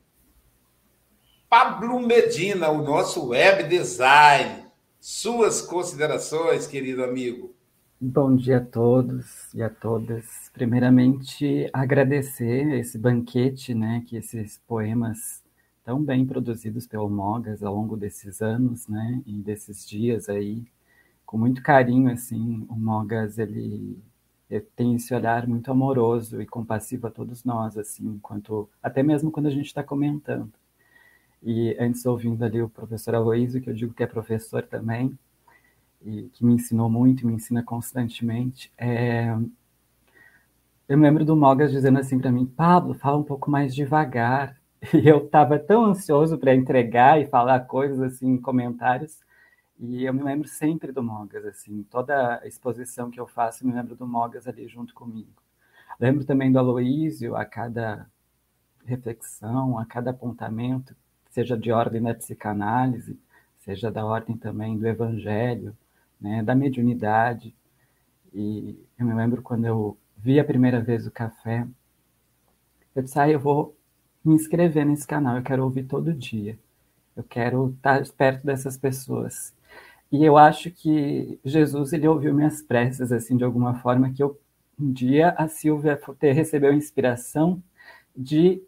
Pablo 1.46 2.00
Medina, 2.00 2.70
o 2.70 2.82
nosso 2.82 3.28
web 3.28 3.64
design. 3.64 4.68
Suas 4.98 5.60
considerações, 5.60 6.66
querido 6.66 7.04
amigo. 7.04 7.54
Bom 8.00 8.36
dia 8.36 8.58
a 8.58 8.64
todos 8.64 9.52
e 9.52 9.60
a 9.60 9.68
todas. 9.68 10.48
Primeiramente, 10.54 11.68
agradecer 11.72 12.78
esse 12.78 12.96
banquete, 12.96 13.74
né, 13.74 14.04
que 14.06 14.16
esses 14.16 14.62
poemas 14.68 15.42
tão 15.84 16.04
bem 16.04 16.24
produzidos 16.24 16.86
pelo 16.86 17.10
Mogas 17.10 17.60
ao 17.60 17.74
longo 17.74 17.96
desses 17.96 18.40
anos, 18.40 18.86
né, 18.86 19.20
e 19.26 19.32
desses 19.42 19.84
dias 19.84 20.28
aí, 20.28 20.64
com 21.26 21.36
muito 21.36 21.60
carinho, 21.60 22.08
assim, 22.12 22.64
o 22.68 22.76
Mogas, 22.76 23.36
ele, 23.36 23.98
ele 24.48 24.66
tem 24.76 24.94
esse 24.94 25.12
olhar 25.12 25.48
muito 25.48 25.68
amoroso 25.68 26.40
e 26.40 26.46
compassivo 26.46 27.08
a 27.08 27.10
todos 27.10 27.42
nós, 27.42 27.76
assim, 27.76 28.06
enquanto, 28.06 28.70
até 28.80 29.02
mesmo 29.02 29.32
quando 29.32 29.46
a 29.46 29.50
gente 29.50 29.66
está 29.66 29.82
comentando. 29.82 30.52
E 31.42 31.76
antes, 31.80 32.06
ouvindo 32.06 32.44
ali 32.44 32.62
o 32.62 32.68
professor 32.68 33.16
Aloysio, 33.16 33.60
que 33.60 33.70
eu 33.70 33.74
digo 33.74 33.92
que 33.92 34.04
é 34.04 34.06
professor 34.06 34.62
também, 34.62 35.18
e 36.02 36.28
que 36.30 36.44
me 36.44 36.54
ensinou 36.54 36.88
muito, 36.88 37.26
me 37.26 37.34
ensina 37.34 37.62
constantemente, 37.62 38.72
é... 38.78 39.36
eu 40.88 40.96
me 40.96 41.04
lembro 41.04 41.24
do 41.24 41.36
Mogas 41.36 41.70
dizendo 41.70 41.98
assim 41.98 42.18
para 42.18 42.32
mim, 42.32 42.46
Pablo, 42.46 42.94
fala 42.94 43.18
um 43.18 43.24
pouco 43.24 43.50
mais 43.50 43.74
devagar. 43.74 44.56
E 44.94 45.08
eu 45.08 45.18
estava 45.18 45.58
tão 45.58 45.84
ansioso 45.86 46.38
para 46.38 46.54
entregar 46.54 47.20
e 47.20 47.26
falar 47.26 47.58
coisas 47.66 48.00
assim, 48.00 48.36
comentários, 48.36 49.18
e 49.78 50.04
eu 50.04 50.14
me 50.14 50.22
lembro 50.22 50.48
sempre 50.48 50.92
do 50.92 51.02
Mogas, 51.02 51.44
assim, 51.44 51.84
toda 51.84 52.40
exposição 52.44 53.10
que 53.10 53.18
eu 53.18 53.26
faço, 53.26 53.64
eu 53.64 53.68
me 53.68 53.74
lembro 53.74 53.96
do 53.96 54.06
Mogas 54.06 54.46
ali 54.46 54.68
junto 54.68 54.94
comigo. 54.94 55.42
Lembro 56.00 56.24
também 56.24 56.50
do 56.50 56.58
Aloísio, 56.58 57.34
a 57.36 57.44
cada 57.44 58.08
reflexão, 58.84 59.78
a 59.78 59.84
cada 59.84 60.10
apontamento, 60.10 60.96
seja 61.30 61.56
de 61.56 61.70
ordem 61.70 62.02
da 62.02 62.14
psicanálise, 62.14 63.18
seja 63.58 63.90
da 63.90 64.04
ordem 64.04 64.36
também 64.36 64.78
do 64.78 64.86
evangelho, 64.86 65.76
né, 66.20 66.42
da 66.42 66.54
mediunidade. 66.54 67.54
E 68.32 68.78
eu 68.98 69.06
me 69.06 69.14
lembro 69.14 69.42
quando 69.42 69.64
eu 69.64 69.96
vi 70.16 70.38
a 70.38 70.44
primeira 70.44 70.80
vez 70.80 71.06
o 71.06 71.10
café, 71.10 71.66
eu 72.94 73.02
disse, 73.02 73.18
ah, 73.18 73.28
eu 73.28 73.38
vou 73.38 73.76
me 74.24 74.34
inscrever 74.34 74.84
nesse 74.84 75.06
canal, 75.06 75.36
eu 75.36 75.42
quero 75.42 75.62
ouvir 75.64 75.84
todo 75.84 76.12
dia. 76.12 76.58
Eu 77.16 77.22
quero 77.24 77.70
estar 77.76 78.02
perto 78.16 78.44
dessas 78.44 78.76
pessoas. 78.76 79.54
E 80.10 80.24
eu 80.24 80.36
acho 80.36 80.70
que 80.70 81.38
Jesus, 81.44 81.92
ele 81.92 82.08
ouviu 82.08 82.32
minhas 82.34 82.62
preces, 82.62 83.12
assim, 83.12 83.36
de 83.36 83.44
alguma 83.44 83.74
forma, 83.80 84.12
que 84.12 84.22
eu, 84.22 84.38
um 84.78 84.92
dia 84.92 85.30
a 85.30 85.48
Silvia 85.48 86.00
recebeu 86.20 86.72
inspiração 86.72 87.62
de 88.16 88.62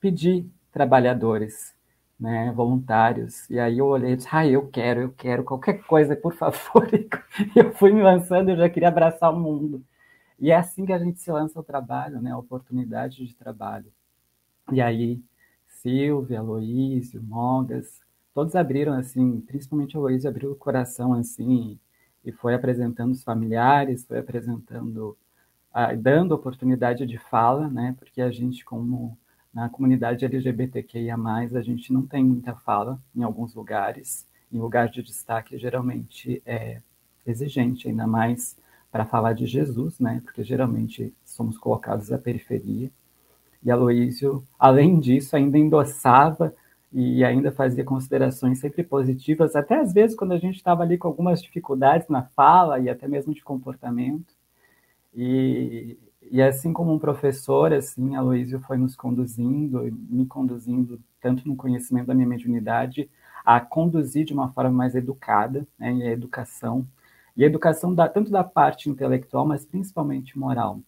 pedir 0.00 0.46
trabalhadores 0.72 1.74
né, 2.18 2.52
voluntários. 2.52 3.48
E 3.50 3.58
aí 3.58 3.78
eu 3.78 3.86
olhei 3.86 4.12
e 4.12 4.16
disse, 4.16 4.28
ah, 4.32 4.46
eu 4.46 4.68
quero, 4.68 5.00
eu 5.02 5.12
quero, 5.12 5.44
qualquer 5.44 5.82
coisa, 5.84 6.16
por 6.16 6.34
favor. 6.34 6.88
E 7.56 7.58
eu 7.58 7.72
fui 7.74 7.92
me 7.92 8.02
lançando, 8.02 8.50
eu 8.50 8.56
já 8.56 8.68
queria 8.68 8.88
abraçar 8.88 9.32
o 9.32 9.38
mundo. 9.38 9.84
E 10.38 10.50
é 10.50 10.56
assim 10.56 10.86
que 10.86 10.92
a 10.92 10.98
gente 10.98 11.20
se 11.20 11.30
lança 11.32 11.58
ao 11.58 11.64
trabalho, 11.64 12.20
né, 12.20 12.32
a 12.32 12.38
oportunidade 12.38 13.26
de 13.26 13.34
trabalho. 13.34 13.92
E 14.72 14.80
aí, 14.80 15.22
Silvia, 15.66 16.40
Aloísio, 16.40 17.22
Mogas, 17.22 18.00
todos 18.34 18.54
abriram, 18.56 18.92
assim, 18.94 19.40
principalmente 19.40 19.96
a 19.96 20.00
Aloísio 20.00 20.28
abriu 20.30 20.52
o 20.52 20.56
coração, 20.56 21.14
assim, 21.14 21.78
e 22.24 22.32
foi 22.32 22.54
apresentando 22.54 23.12
os 23.12 23.24
familiares, 23.24 24.04
foi 24.04 24.18
apresentando, 24.18 25.16
ah, 25.72 25.94
dando 25.94 26.34
oportunidade 26.34 27.06
de 27.06 27.18
fala, 27.18 27.68
né, 27.68 27.94
porque 27.98 28.20
a 28.20 28.30
gente, 28.30 28.64
como 28.64 29.18
na 29.52 29.68
comunidade 29.68 30.24
LGBTQIA+, 30.24 31.16
a 31.16 31.62
gente 31.62 31.92
não 31.92 32.02
tem 32.02 32.24
muita 32.24 32.54
fala 32.54 33.00
em 33.14 33.22
alguns 33.22 33.54
lugares. 33.54 34.26
Em 34.52 34.58
lugar 34.58 34.88
de 34.88 35.02
destaque, 35.02 35.58
geralmente 35.58 36.42
é 36.46 36.80
exigente, 37.26 37.88
ainda 37.88 38.06
mais 38.06 38.56
para 38.90 39.04
falar 39.04 39.34
de 39.34 39.46
Jesus, 39.46 39.98
né? 39.98 40.20
Porque 40.24 40.42
geralmente 40.42 41.14
somos 41.24 41.58
colocados 41.58 42.10
à 42.10 42.18
periferia. 42.18 42.90
E 43.62 43.70
Aloísio, 43.70 44.44
além 44.58 44.98
disso, 44.98 45.36
ainda 45.36 45.58
endossava 45.58 46.54
e 46.92 47.22
ainda 47.22 47.52
fazia 47.52 47.84
considerações 47.84 48.58
sempre 48.60 48.82
positivas, 48.82 49.54
até 49.54 49.78
às 49.78 49.92
vezes 49.92 50.16
quando 50.16 50.32
a 50.32 50.38
gente 50.38 50.56
estava 50.56 50.82
ali 50.82 50.96
com 50.96 51.06
algumas 51.06 51.42
dificuldades 51.42 52.08
na 52.08 52.22
fala 52.22 52.78
e 52.78 52.88
até 52.88 53.06
mesmo 53.06 53.34
de 53.34 53.42
comportamento. 53.42 54.32
E 55.14 55.98
e 56.30 56.42
assim 56.42 56.72
como 56.72 56.92
um 56.92 56.98
professor, 56.98 57.72
assim, 57.72 58.14
a 58.16 58.20
Luísio 58.20 58.60
foi 58.60 58.76
nos 58.76 58.96
conduzindo, 58.96 59.82
me 60.08 60.26
conduzindo, 60.26 61.00
tanto 61.20 61.46
no 61.46 61.56
conhecimento 61.56 62.06
da 62.06 62.14
minha 62.14 62.26
mediunidade, 62.26 63.10
a 63.44 63.60
conduzir 63.60 64.24
de 64.24 64.32
uma 64.32 64.52
forma 64.52 64.70
mais 64.70 64.94
educada, 64.94 65.66
né, 65.78 65.92
e 65.94 66.02
a 66.02 66.12
educação. 66.12 66.86
E 67.36 67.44
a 67.44 67.46
educação 67.46 67.94
da, 67.94 68.08
tanto 68.08 68.30
da 68.30 68.44
parte 68.44 68.90
intelectual, 68.90 69.46
mas 69.46 69.64
principalmente 69.64 70.38
moral. 70.38 70.80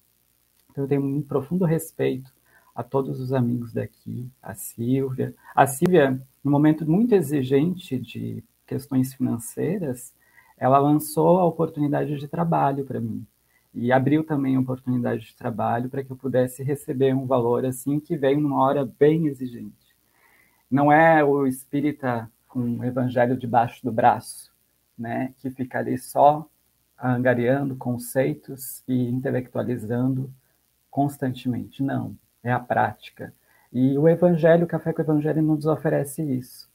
Então 0.71 0.85
eu 0.85 0.89
tenho 0.89 1.03
um 1.03 1.23
profundo 1.23 1.65
respeito 1.65 2.33
a 2.75 2.83
todos 2.83 3.21
os 3.21 3.33
amigos 3.33 3.73
daqui, 3.73 4.29
a 4.43 4.55
Silvia. 4.55 5.35
A 5.55 5.67
Silvia, 5.67 6.21
num 6.43 6.51
momento 6.51 6.89
muito 6.89 7.15
exigente 7.15 7.99
de 7.99 8.45
questões 8.67 9.15
financeiras, 9.15 10.15
ela 10.57 10.79
lançou 10.79 11.39
a 11.39 11.45
oportunidade 11.45 12.17
de 12.19 12.29
trabalho 12.29 12.85
para 12.85 13.01
mim 13.01 13.27
e 13.75 13.93
abriu 13.93 14.25
também 14.25 14.59
oportunidade 14.59 15.27
de 15.27 15.37
trabalho 15.37 15.89
para 15.89 16.03
que 16.03 16.11
eu 16.11 16.17
pudesse 16.17 16.63
receber 16.63 17.15
um 17.15 17.27
valor 17.27 17.65
assim 17.65 18.01
que 18.01 18.17
veio 18.17 18.41
numa 18.41 18.63
hora 18.63 18.85
bem 18.99 19.27
exigente. 19.27 19.95
Não 20.71 20.91
é 20.91 21.25
o 21.25 21.47
espírita 21.47 22.31
com 22.49 22.61
o 22.79 22.85
evangelho 22.85 23.37
debaixo 23.37 23.85
do 23.85 23.93
braço, 23.93 24.53
né, 24.99 25.35
que 25.39 25.51
fica 25.51 25.79
ali 25.79 25.97
só 25.97 26.49
angariando 27.03 27.77
conceitos 27.77 28.83
e 28.87 29.09
intelectualizando 29.09 30.33
constantemente. 30.91 31.83
Não, 31.83 32.17
é 32.43 32.53
a 32.53 32.61
prática. 32.61 33.33
E 33.73 33.97
o 33.97 34.09
evangelho, 34.09 34.65
o 34.65 34.69
Café 34.69 34.93
com 34.93 35.01
o 35.01 35.05
Evangelho 35.05 35.43
nos 35.43 35.65
oferece 35.65 36.23
isso. 36.23 36.69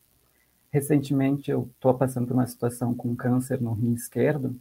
Recentemente 0.72 1.52
eu 1.52 1.70
estou 1.76 1.94
passando 1.94 2.28
por 2.28 2.34
uma 2.34 2.48
situação 2.48 2.94
com 2.94 3.16
câncer 3.16 3.62
no 3.62 3.74
rim 3.74 3.94
esquerdo 3.94 4.60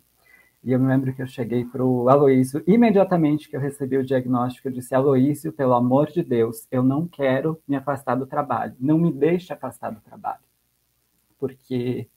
e 0.64 0.72
eu 0.72 0.80
me 0.80 0.86
lembro 0.86 1.12
que 1.12 1.20
eu 1.20 1.26
cheguei 1.26 1.62
para 1.62 1.84
o 1.84 2.08
Aloísio, 2.08 2.64
imediatamente 2.66 3.50
que 3.50 3.54
eu 3.54 3.60
recebi 3.60 3.98
o 3.98 4.04
diagnóstico, 4.04 4.66
eu 4.66 4.72
disse: 4.72 4.94
Aloísio, 4.94 5.52
pelo 5.52 5.74
amor 5.74 6.10
de 6.10 6.22
Deus, 6.22 6.66
eu 6.70 6.82
não 6.82 7.06
quero 7.06 7.60
me 7.68 7.76
afastar 7.76 8.14
do 8.14 8.26
trabalho, 8.26 8.74
não 8.80 8.98
me 8.98 9.12
deixe 9.12 9.52
afastar 9.52 9.90
do 9.90 10.00
trabalho. 10.00 10.40
Porque 11.38 12.08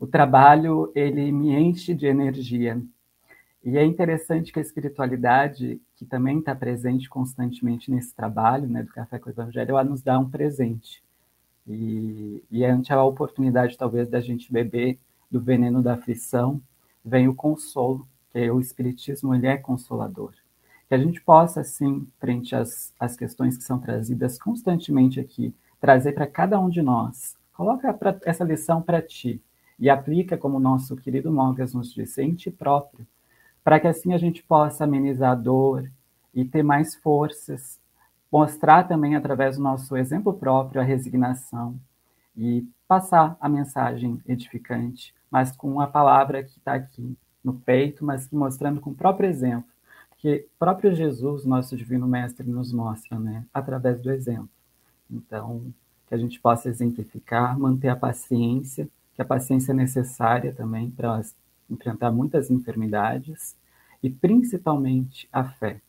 o 0.00 0.06
trabalho, 0.06 0.90
ele 0.96 1.30
me 1.30 1.54
enche 1.54 1.94
de 1.94 2.06
energia. 2.06 2.82
E 3.64 3.78
é 3.78 3.84
interessante 3.84 4.52
que 4.52 4.58
a 4.58 4.62
espiritualidade, 4.62 5.80
que 5.94 6.04
também 6.04 6.40
está 6.40 6.56
presente 6.56 7.08
constantemente 7.08 7.90
nesse 7.90 8.14
trabalho, 8.14 8.68
né, 8.68 8.82
do 8.82 8.92
Café 8.92 9.18
com 9.18 9.28
o 9.28 9.32
Evangelho, 9.32 9.70
ela 9.70 9.84
nos 9.84 10.02
dá 10.02 10.18
um 10.18 10.28
presente. 10.28 11.02
E, 11.66 12.42
e 12.50 12.64
ante 12.64 12.92
a 12.92 13.02
oportunidade, 13.02 13.78
talvez, 13.78 14.08
da 14.08 14.20
gente 14.20 14.52
beber 14.52 14.98
do 15.30 15.40
veneno 15.40 15.82
da 15.82 15.94
aflição, 15.94 16.60
vem 17.06 17.28
o 17.28 17.34
consolo, 17.34 18.06
que 18.32 18.40
é 18.40 18.52
o 18.52 18.60
Espiritismo 18.60 19.32
ele 19.32 19.46
é 19.46 19.56
consolador. 19.56 20.32
Que 20.88 20.94
a 20.94 20.98
gente 20.98 21.20
possa, 21.20 21.60
assim, 21.60 22.06
frente 22.18 22.54
às, 22.54 22.92
às 22.98 23.16
questões 23.16 23.56
que 23.56 23.62
são 23.62 23.78
trazidas 23.78 24.38
constantemente 24.38 25.20
aqui, 25.20 25.54
trazer 25.80 26.12
para 26.12 26.26
cada 26.26 26.58
um 26.58 26.68
de 26.68 26.82
nós. 26.82 27.36
Coloca 27.52 27.94
pra, 27.94 28.18
essa 28.24 28.44
lição 28.44 28.82
para 28.82 29.00
ti 29.00 29.40
e 29.78 29.88
aplica, 29.88 30.36
como 30.36 30.58
nosso 30.58 30.96
querido 30.96 31.30
Mogas 31.30 31.72
nos 31.72 31.94
disse, 31.94 32.22
em 32.22 32.34
ti 32.34 32.50
próprio, 32.50 33.06
para 33.62 33.78
que 33.78 33.86
assim 33.86 34.12
a 34.12 34.18
gente 34.18 34.42
possa 34.42 34.84
amenizar 34.84 35.32
a 35.32 35.34
dor 35.34 35.90
e 36.34 36.44
ter 36.44 36.62
mais 36.62 36.94
forças, 36.94 37.78
mostrar 38.30 38.84
também 38.84 39.16
através 39.16 39.56
do 39.56 39.62
nosso 39.62 39.96
exemplo 39.96 40.34
próprio 40.34 40.80
a 40.80 40.84
resignação 40.84 41.78
e 42.36 42.66
passar 42.86 43.36
a 43.40 43.48
mensagem 43.48 44.20
edificante 44.26 45.15
mas 45.30 45.52
com 45.52 45.80
a 45.80 45.86
palavra 45.86 46.42
que 46.42 46.58
está 46.58 46.74
aqui 46.74 47.16
no 47.42 47.54
peito, 47.54 48.04
mas 48.04 48.28
mostrando 48.30 48.80
com 48.80 48.90
o 48.90 48.94
próprio 48.94 49.28
exemplo, 49.28 49.70
que 50.18 50.46
próprio 50.58 50.94
Jesus, 50.94 51.44
nosso 51.44 51.76
divino 51.76 52.06
mestre, 52.06 52.48
nos 52.48 52.72
mostra, 52.72 53.18
né, 53.18 53.44
através 53.52 54.00
do 54.00 54.10
exemplo. 54.10 54.48
Então, 55.10 55.62
que 56.08 56.14
a 56.14 56.18
gente 56.18 56.40
possa 56.40 56.68
exemplificar, 56.68 57.58
manter 57.58 57.88
a 57.88 57.96
paciência, 57.96 58.88
que 59.14 59.22
a 59.22 59.24
paciência 59.24 59.72
é 59.72 59.74
necessária 59.74 60.52
também 60.52 60.90
para 60.90 61.20
enfrentar 61.70 62.10
muitas 62.10 62.50
enfermidades, 62.50 63.56
e 64.02 64.10
principalmente 64.10 65.28
a 65.32 65.44
fé. 65.44 65.80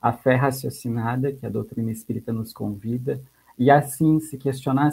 A 0.00 0.12
fé 0.12 0.36
raciocinada, 0.36 1.32
que 1.32 1.44
a 1.44 1.50
doutrina 1.50 1.90
espírita 1.90 2.32
nos 2.32 2.52
convida, 2.52 3.20
E 3.58 3.70
assim, 3.72 4.20
se 4.20 4.38
questionar 4.38 4.92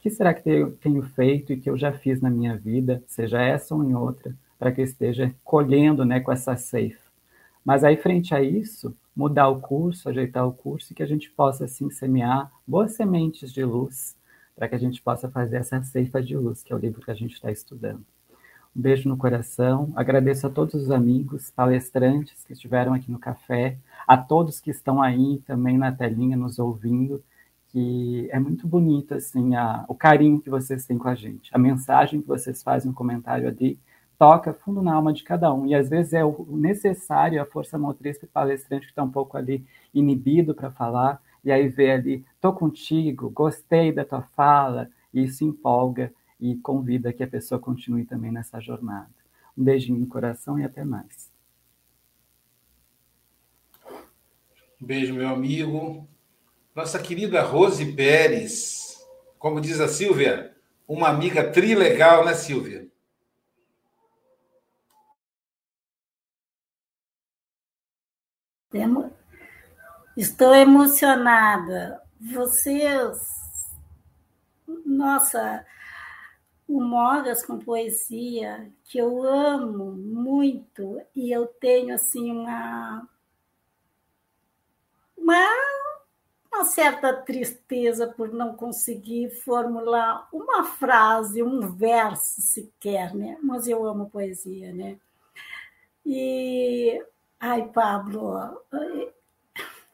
que 0.00 0.10
será 0.10 0.32
que 0.32 0.48
eu 0.48 0.72
tenho 0.72 1.02
feito 1.02 1.52
e 1.52 1.56
que 1.56 1.68
eu 1.68 1.76
já 1.76 1.92
fiz 1.92 2.20
na 2.20 2.30
minha 2.30 2.56
vida, 2.56 3.02
seja 3.06 3.40
essa 3.40 3.74
ou 3.74 3.84
em 3.84 3.94
outra, 3.94 4.34
para 4.58 4.72
que 4.72 4.80
eu 4.80 4.84
esteja 4.84 5.34
colhendo 5.44 6.04
né, 6.04 6.20
com 6.20 6.32
essa 6.32 6.56
safe. 6.56 6.98
Mas 7.64 7.84
aí, 7.84 7.96
frente 7.96 8.34
a 8.34 8.42
isso, 8.42 8.96
mudar 9.14 9.48
o 9.48 9.60
curso, 9.60 10.08
ajeitar 10.08 10.46
o 10.46 10.52
curso 10.52 10.92
e 10.92 10.94
que 10.94 11.02
a 11.02 11.06
gente 11.06 11.30
possa, 11.30 11.66
assim, 11.66 11.90
semear 11.90 12.50
boas 12.66 12.92
sementes 12.92 13.52
de 13.52 13.64
luz 13.64 14.16
para 14.56 14.68
que 14.68 14.74
a 14.74 14.78
gente 14.78 15.00
possa 15.02 15.28
fazer 15.28 15.56
essa 15.56 15.82
ceifa 15.82 16.22
de 16.22 16.36
luz, 16.36 16.62
que 16.62 16.72
é 16.72 16.76
o 16.76 16.78
livro 16.78 17.02
que 17.02 17.10
a 17.10 17.14
gente 17.14 17.34
está 17.34 17.50
estudando. 17.50 18.04
Um 18.74 18.80
beijo 18.80 19.08
no 19.08 19.16
coração. 19.16 19.92
Agradeço 19.96 20.46
a 20.46 20.50
todos 20.50 20.74
os 20.74 20.90
amigos, 20.90 21.50
palestrantes 21.50 22.44
que 22.44 22.52
estiveram 22.52 22.94
aqui 22.94 23.10
no 23.10 23.18
café, 23.18 23.76
a 24.06 24.16
todos 24.16 24.60
que 24.60 24.70
estão 24.70 25.02
aí 25.02 25.42
também 25.46 25.76
na 25.76 25.90
telinha 25.90 26.36
nos 26.36 26.58
ouvindo, 26.58 27.22
que 27.70 28.28
é 28.30 28.38
muito 28.38 28.66
bonito 28.66 29.14
assim 29.14 29.54
a, 29.54 29.84
o 29.88 29.94
carinho 29.94 30.40
que 30.40 30.50
vocês 30.50 30.84
têm 30.84 30.98
com 30.98 31.08
a 31.08 31.14
gente, 31.14 31.50
a 31.52 31.58
mensagem 31.58 32.20
que 32.20 32.28
vocês 32.28 32.62
fazem 32.62 32.90
no 32.90 32.96
comentário 32.96 33.48
ali 33.48 33.78
toca 34.18 34.52
fundo 34.52 34.82
na 34.82 34.92
alma 34.92 35.12
de 35.12 35.24
cada 35.24 35.52
um 35.52 35.66
e 35.66 35.74
às 35.74 35.88
vezes 35.88 36.12
é 36.12 36.24
o 36.24 36.46
necessário 36.50 37.40
a 37.40 37.46
força 37.46 37.78
motriz 37.78 38.18
para 38.18 38.26
o 38.26 38.30
palestrante 38.30 38.86
que 38.86 38.92
está 38.92 39.02
um 39.02 39.10
pouco 39.10 39.36
ali 39.36 39.64
inibido 39.94 40.54
para 40.54 40.70
falar 40.70 41.22
e 41.42 41.50
aí 41.50 41.68
vê 41.68 41.90
ali, 41.90 42.24
tô 42.40 42.52
contigo, 42.52 43.30
gostei 43.30 43.92
da 43.92 44.04
tua 44.04 44.22
fala, 44.22 44.90
e 45.12 45.24
isso 45.24 45.44
empolga 45.44 46.12
e 46.38 46.56
convida 46.56 47.12
que 47.12 47.22
a 47.22 47.28
pessoa 47.28 47.58
continue 47.58 48.04
também 48.04 48.30
nessa 48.30 48.60
jornada. 48.60 49.10
Um 49.56 49.64
beijinho 49.64 49.98
no 49.98 50.06
coração 50.06 50.58
e 50.58 50.64
até 50.64 50.84
mais. 50.84 51.30
Um 54.80 54.86
beijo, 54.86 55.14
meu 55.14 55.28
amigo. 55.28 56.08
Nossa 56.80 56.98
querida 56.98 57.42
Rose 57.42 57.92
Pérez, 57.92 59.06
como 59.38 59.60
diz 59.60 59.78
a 59.82 59.86
Silvia, 59.86 60.56
uma 60.88 61.10
amiga 61.10 61.52
trilegal, 61.52 62.24
né, 62.24 62.32
Silvia? 62.32 62.88
Estou 70.16 70.54
emocionada. 70.54 72.00
Vocês, 72.18 73.18
nossa, 74.86 75.66
o 76.66 76.80
Mogas 76.80 77.44
com 77.44 77.58
poesia, 77.58 78.72
que 78.84 78.96
eu 78.96 79.22
amo 79.22 79.92
muito, 79.92 80.98
e 81.14 81.30
eu 81.30 81.46
tenho 81.46 81.94
assim 81.94 82.32
uma, 82.32 83.06
uma, 85.14 85.46
uma 86.60 86.64
certa 86.66 87.14
tristeza 87.14 88.06
por 88.06 88.30
não 88.34 88.54
conseguir 88.54 89.30
formular 89.30 90.28
uma 90.30 90.62
frase, 90.64 91.42
um 91.42 91.60
verso 91.60 92.42
sequer, 92.42 93.14
né? 93.14 93.38
Mas 93.42 93.66
eu 93.66 93.82
amo 93.86 94.10
poesia, 94.10 94.70
né? 94.70 94.98
E, 96.04 97.02
ai, 97.40 97.66
Pablo, 97.68 98.60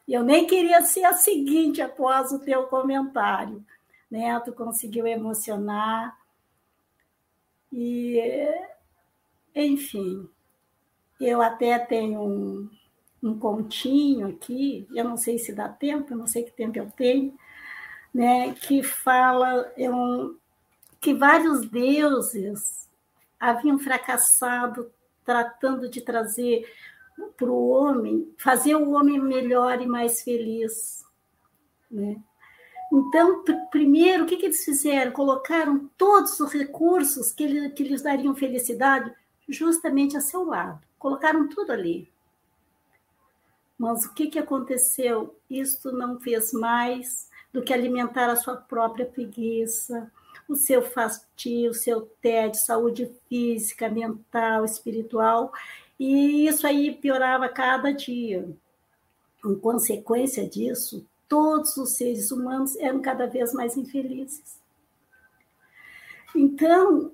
eu 0.05 0.23
nem 0.23 0.45
queria 0.45 0.81
ser 0.81 1.05
a 1.05 1.13
seguinte 1.13 1.81
após 1.81 2.33
o 2.33 2.39
teu 2.39 2.63
comentário, 2.63 3.65
né? 4.11 4.37
Tu 4.41 4.51
conseguiu 4.51 5.07
emocionar 5.07 6.17
e, 7.71 8.19
enfim, 9.55 10.29
eu 11.17 11.41
até 11.41 11.79
tenho 11.79 12.21
um, 12.21 12.69
um 13.21 13.37
continho 13.37 14.27
aqui, 14.27 14.87
eu 14.93 15.03
não 15.03 15.17
sei 15.17 15.37
se 15.37 15.53
dá 15.53 15.67
tempo, 15.67 16.13
eu 16.13 16.17
não 16.17 16.27
sei 16.27 16.43
que 16.43 16.51
tempo 16.51 16.77
eu 16.77 16.89
tenho, 16.95 17.37
né, 18.13 18.53
que 18.53 18.83
fala 18.83 19.71
é 19.75 19.89
um, 19.89 20.35
que 20.99 21.13
vários 21.13 21.67
deuses 21.67 22.87
haviam 23.39 23.77
fracassado 23.77 24.91
tratando 25.23 25.89
de 25.89 26.01
trazer 26.01 26.65
para 27.35 27.49
o 27.49 27.69
homem, 27.69 28.33
fazer 28.37 28.75
o 28.75 28.91
homem 28.91 29.19
melhor 29.19 29.81
e 29.81 29.87
mais 29.87 30.21
feliz. 30.21 31.03
Né? 31.91 32.17
Então, 32.91 33.43
primeiro, 33.69 34.23
o 34.23 34.25
que, 34.27 34.37
que 34.37 34.45
eles 34.45 34.63
fizeram? 34.63 35.11
Colocaram 35.11 35.89
todos 35.97 36.39
os 36.39 36.53
recursos 36.53 37.31
que, 37.31 37.43
ele, 37.43 37.69
que 37.71 37.83
lhes 37.83 38.01
dariam 38.01 38.35
felicidade 38.35 39.11
justamente 39.49 40.15
a 40.15 40.21
seu 40.21 40.45
lado. 40.45 40.81
Colocaram 40.97 41.47
tudo 41.49 41.71
ali. 41.71 42.09
Mas 43.77 44.05
o 44.05 44.13
que, 44.13 44.27
que 44.27 44.39
aconteceu? 44.39 45.35
Isto 45.49 45.91
não 45.91 46.19
fez 46.19 46.51
mais 46.51 47.29
do 47.53 47.61
que 47.61 47.73
alimentar 47.73 48.29
a 48.29 48.35
sua 48.35 48.55
própria 48.55 49.05
preguiça, 49.05 50.11
o 50.47 50.55
seu 50.55 50.81
fastio, 50.81 51.71
o 51.71 51.75
seu 51.75 52.01
tédio, 52.21 52.59
saúde 52.59 53.11
física, 53.27 53.89
mental, 53.89 54.65
espiritual, 54.65 55.51
e 55.99 56.47
isso 56.47 56.65
aí 56.65 56.93
piorava 56.93 57.49
cada 57.49 57.91
dia. 57.91 58.47
Em 59.45 59.55
consequência 59.55 60.47
disso, 60.47 61.05
todos 61.27 61.77
os 61.77 61.91
seres 61.91 62.31
humanos 62.31 62.75
eram 62.77 63.01
cada 63.01 63.27
vez 63.27 63.53
mais 63.53 63.77
infelizes. 63.77 64.59
Então, 66.35 67.11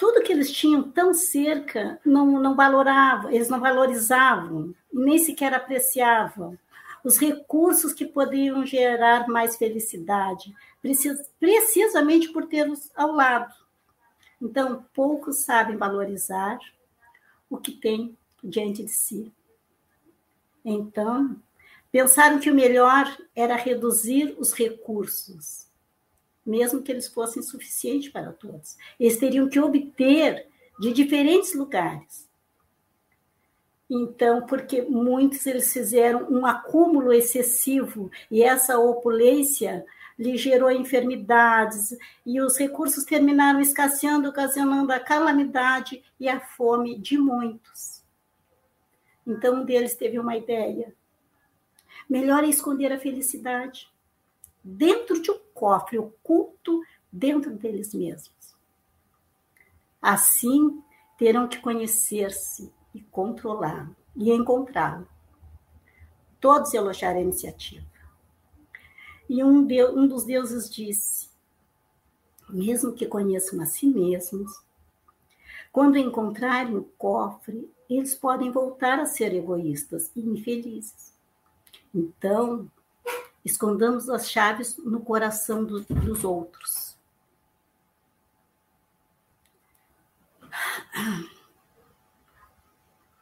tudo 0.00 0.22
que 0.22 0.32
eles 0.32 0.50
tinham 0.50 0.82
tão 0.82 1.12
cerca 1.12 2.00
não, 2.02 2.40
não 2.40 2.56
valoravam, 2.56 3.30
eles 3.30 3.50
não 3.50 3.60
valorizavam, 3.60 4.74
nem 4.90 5.18
sequer 5.18 5.52
apreciavam 5.52 6.58
os 7.04 7.18
recursos 7.18 7.92
que 7.92 8.06
poderiam 8.06 8.64
gerar 8.64 9.28
mais 9.28 9.58
felicidade, 9.58 10.54
precisamente 11.38 12.32
por 12.32 12.46
tê-los 12.46 12.90
ao 12.96 13.12
lado. 13.12 13.54
Então, 14.40 14.86
poucos 14.94 15.44
sabem 15.44 15.76
valorizar 15.76 16.58
o 17.50 17.58
que 17.58 17.72
têm 17.72 18.16
diante 18.42 18.82
de 18.82 18.90
si. 18.90 19.30
Então, 20.64 21.36
pensaram 21.92 22.38
que 22.38 22.50
o 22.50 22.54
melhor 22.54 23.04
era 23.36 23.54
reduzir 23.54 24.34
os 24.38 24.54
recursos, 24.54 25.69
mesmo 26.44 26.82
que 26.82 26.90
eles 26.90 27.08
fossem 27.08 27.42
suficientes 27.42 28.10
para 28.10 28.32
todos. 28.32 28.76
Eles 28.98 29.18
teriam 29.18 29.48
que 29.48 29.60
obter 29.60 30.46
de 30.78 30.92
diferentes 30.92 31.54
lugares. 31.54 32.28
Então, 33.88 34.46
porque 34.46 34.82
muitos 34.82 35.44
eles 35.46 35.72
fizeram 35.72 36.30
um 36.30 36.46
acúmulo 36.46 37.12
excessivo 37.12 38.10
e 38.30 38.42
essa 38.42 38.78
opulência 38.78 39.84
lhe 40.16 40.36
gerou 40.36 40.70
enfermidades 40.70 41.96
e 42.24 42.40
os 42.40 42.56
recursos 42.56 43.04
terminaram 43.04 43.60
escasseando, 43.60 44.28
ocasionando 44.28 44.92
a 44.92 45.00
calamidade 45.00 46.02
e 46.20 46.28
a 46.28 46.38
fome 46.38 46.98
de 46.98 47.18
muitos. 47.18 48.04
Então, 49.26 49.56
um 49.56 49.64
deles 49.64 49.96
teve 49.96 50.18
uma 50.18 50.36
ideia. 50.36 50.94
Melhor 52.08 52.44
é 52.44 52.48
esconder 52.48 52.92
a 52.92 52.98
felicidade 52.98 53.90
dentro 54.62 55.20
de 55.20 55.30
um 55.30 55.38
cofre 55.54 55.98
oculto 55.98 56.82
dentro 57.12 57.54
deles 57.54 57.92
mesmos. 57.94 58.54
Assim, 60.00 60.82
terão 61.18 61.48
que 61.48 61.58
conhecer-se 61.58 62.72
e 62.94 63.00
controlar 63.00 63.90
e 64.16 64.30
encontrá-lo. 64.32 65.06
Todos 66.40 66.72
elogiaram 66.72 67.18
a 67.18 67.22
iniciativa. 67.22 67.86
E 69.28 69.44
um, 69.44 69.64
deus, 69.64 69.94
um 69.94 70.08
dos 70.08 70.24
deuses 70.24 70.68
disse: 70.68 71.28
mesmo 72.48 72.92
que 72.92 73.06
conheçam 73.06 73.60
a 73.60 73.66
si 73.66 73.86
mesmos, 73.86 74.50
quando 75.72 75.98
encontrarem 75.98 76.76
o 76.76 76.84
cofre, 76.98 77.70
eles 77.88 78.14
podem 78.14 78.50
voltar 78.50 78.98
a 78.98 79.06
ser 79.06 79.32
egoístas 79.34 80.10
e 80.16 80.20
infelizes. 80.20 81.14
Então, 81.94 82.70
escondamos 83.44 84.08
as 84.08 84.30
chaves 84.30 84.76
no 84.78 85.00
coração 85.00 85.64
do, 85.64 85.80
dos 85.80 86.24
outros. 86.24 86.96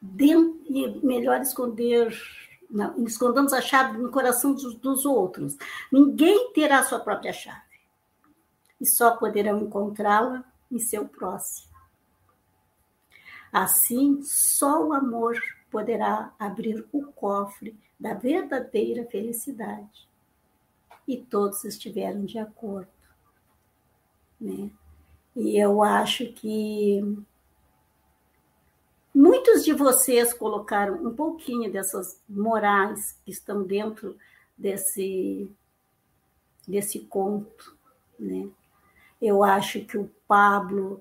Dentro, 0.01 1.07
melhor 1.07 1.41
esconder 1.41 2.17
não, 2.71 3.03
escondamos 3.07 3.53
a 3.53 3.63
chave 3.63 3.97
no 3.97 4.11
coração 4.11 4.53
dos, 4.53 4.75
dos, 4.75 5.07
outros. 5.07 5.57
Ninguém 5.91 6.53
terá 6.53 6.83
sua 6.83 7.01
própria 7.01 7.33
chave. 7.33 7.63
E 8.81 8.87
só 8.87 9.17
poderão 9.17 9.63
encontrá-la 9.63 10.45
em 10.71 10.79
seu 10.79 11.09
próximo. 11.09 11.69
Assim, 13.51 14.21
só 14.23 14.85
o 14.85 14.93
amor 14.93 15.41
poderá 15.71 16.33
abrir 16.39 16.87
o 16.93 17.07
cofre 17.13 17.79
da 17.99 18.13
verdadeira 18.13 19.07
felicidade. 19.07 20.08
E 21.09 21.17
todos 21.17 21.65
estiveram 21.65 22.25
de 22.25 22.39
acordo. 22.39 22.87
Né? 24.41 24.71
E 25.35 25.59
eu 25.59 25.83
acho 25.83 26.33
que 26.35 27.01
muitos 29.13 29.65
de 29.65 29.73
vocês 29.73 30.33
colocaram 30.33 31.05
um 31.05 31.13
pouquinho 31.15 31.73
dessas 31.73 32.21
morais 32.29 33.19
que 33.25 33.33
estão 33.33 33.65
dentro 33.65 34.17
desse 34.57 35.51
desse 36.67 37.01
conto, 37.01 37.75
né? 38.19 38.47
Eu 39.21 39.43
acho 39.43 39.85
que 39.87 39.97
o 39.97 40.11
Pablo 40.29 41.01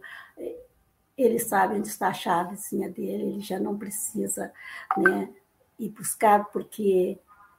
ele 1.17 1.39
sabe 1.39 1.75
onde 1.75 1.87
está 1.87 2.09
a 2.09 2.13
chavezinha 2.13 2.89
dele, 2.89 3.23
ele 3.23 3.39
já 3.39 3.59
não 3.59 3.77
precisa 3.77 4.53
né, 4.95 5.33
ir 5.79 5.89
buscar, 5.89 6.45
porque 6.45 7.17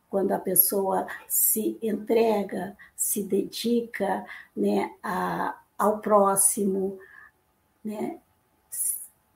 quando 0.08 0.32
a 0.32 0.38
pessoa 0.38 1.06
se 1.26 1.78
entrega, 1.82 2.76
se 2.96 3.22
dedica 3.22 4.24
né, 4.56 4.94
a, 5.02 5.58
ao 5.76 5.98
próximo, 5.98 6.98
né, 7.84 8.18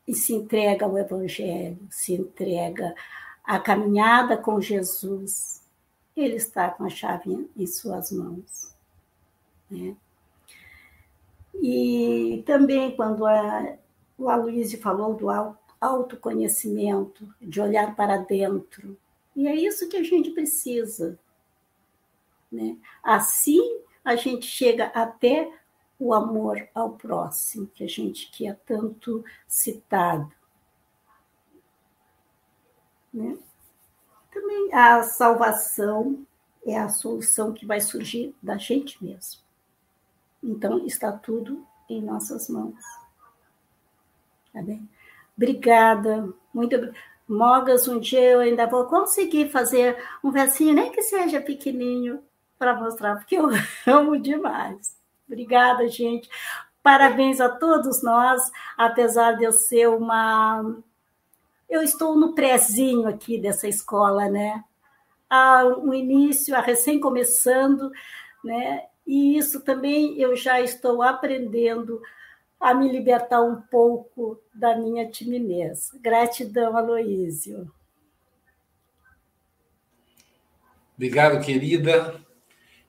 e 0.06 0.14
se 0.14 0.34
entrega 0.34 0.86
ao 0.86 0.98
Evangelho, 0.98 1.78
se 1.90 2.14
entrega 2.14 2.94
à 3.44 3.58
caminhada 3.58 4.36
com 4.36 4.60
Jesus, 4.60 5.62
ele 6.16 6.36
está 6.36 6.70
com 6.70 6.84
a 6.84 6.90
chave 6.90 7.48
em 7.56 7.66
suas 7.66 8.10
mãos. 8.10 8.74
Né? 9.70 9.96
E 11.54 12.42
também 12.46 12.94
quando 12.96 13.26
a, 13.26 13.76
o 14.18 14.28
Aloysio 14.28 14.80
falou 14.80 15.14
do 15.14 15.28
autoconhecimento, 15.80 17.28
de 17.40 17.60
olhar 17.60 17.94
para 17.96 18.18
dentro. 18.18 18.96
E 19.34 19.48
é 19.48 19.54
isso 19.54 19.88
que 19.88 19.96
a 19.96 20.02
gente 20.02 20.30
precisa. 20.30 21.18
Né? 22.50 22.76
Assim, 23.02 23.80
a 24.04 24.14
gente 24.14 24.46
chega 24.46 24.86
até 24.86 25.50
o 25.98 26.12
amor 26.12 26.68
ao 26.74 26.90
próximo, 26.90 27.66
que 27.68 27.84
a 27.84 27.88
gente 27.88 28.30
que 28.30 28.46
é 28.46 28.52
tanto 28.52 29.24
citado. 29.46 30.32
Né? 33.12 33.38
Também 34.32 34.72
a 34.72 35.02
salvação 35.02 36.26
é 36.66 36.78
a 36.78 36.88
solução 36.88 37.52
que 37.52 37.66
vai 37.66 37.80
surgir 37.80 38.34
da 38.42 38.56
gente 38.56 39.02
mesmo. 39.02 39.40
Então, 40.42 40.84
está 40.86 41.12
tudo 41.12 41.64
em 41.88 42.02
nossas 42.02 42.48
mãos. 42.48 42.82
Tá 44.52 44.60
bem? 44.62 44.88
Obrigada, 45.36 46.32
muito 46.52 46.76
obrigada. 46.76 47.11
Mogas, 47.28 47.88
um 47.88 47.98
dia 47.98 48.22
eu 48.22 48.40
ainda 48.40 48.66
vou 48.66 48.86
conseguir 48.86 49.48
fazer 49.50 49.96
um 50.22 50.30
versinho, 50.30 50.74
nem 50.74 50.90
que 50.90 51.02
seja 51.02 51.40
pequenininho, 51.40 52.22
para 52.58 52.74
mostrar, 52.74 53.16
porque 53.16 53.36
eu 53.36 53.48
amo 53.86 54.18
demais. 54.18 54.96
Obrigada, 55.26 55.88
gente. 55.88 56.28
Parabéns 56.82 57.40
a 57.40 57.48
todos 57.48 58.02
nós, 58.02 58.42
apesar 58.76 59.32
de 59.32 59.44
eu 59.44 59.52
ser 59.52 59.88
uma. 59.88 60.76
Eu 61.68 61.82
estou 61.82 62.16
no 62.16 62.34
prézinho 62.34 63.08
aqui 63.08 63.38
dessa 63.38 63.66
escola, 63.66 64.28
né? 64.28 64.62
Há 65.30 65.64
um 65.64 65.94
início, 65.94 66.54
a 66.54 66.60
recém 66.60 67.00
começando, 67.00 67.90
né? 68.44 68.84
E 69.06 69.36
isso 69.38 69.60
também 69.60 70.18
eu 70.20 70.36
já 70.36 70.60
estou 70.60 71.02
aprendendo 71.02 72.00
a 72.62 72.72
me 72.72 72.88
libertar 72.88 73.42
um 73.42 73.60
pouco 73.60 74.40
da 74.54 74.76
minha 74.76 75.10
timidez. 75.10 75.90
Gratidão, 76.00 76.76
Aloísio. 76.76 77.68
Obrigado, 80.94 81.44
querida. 81.44 82.14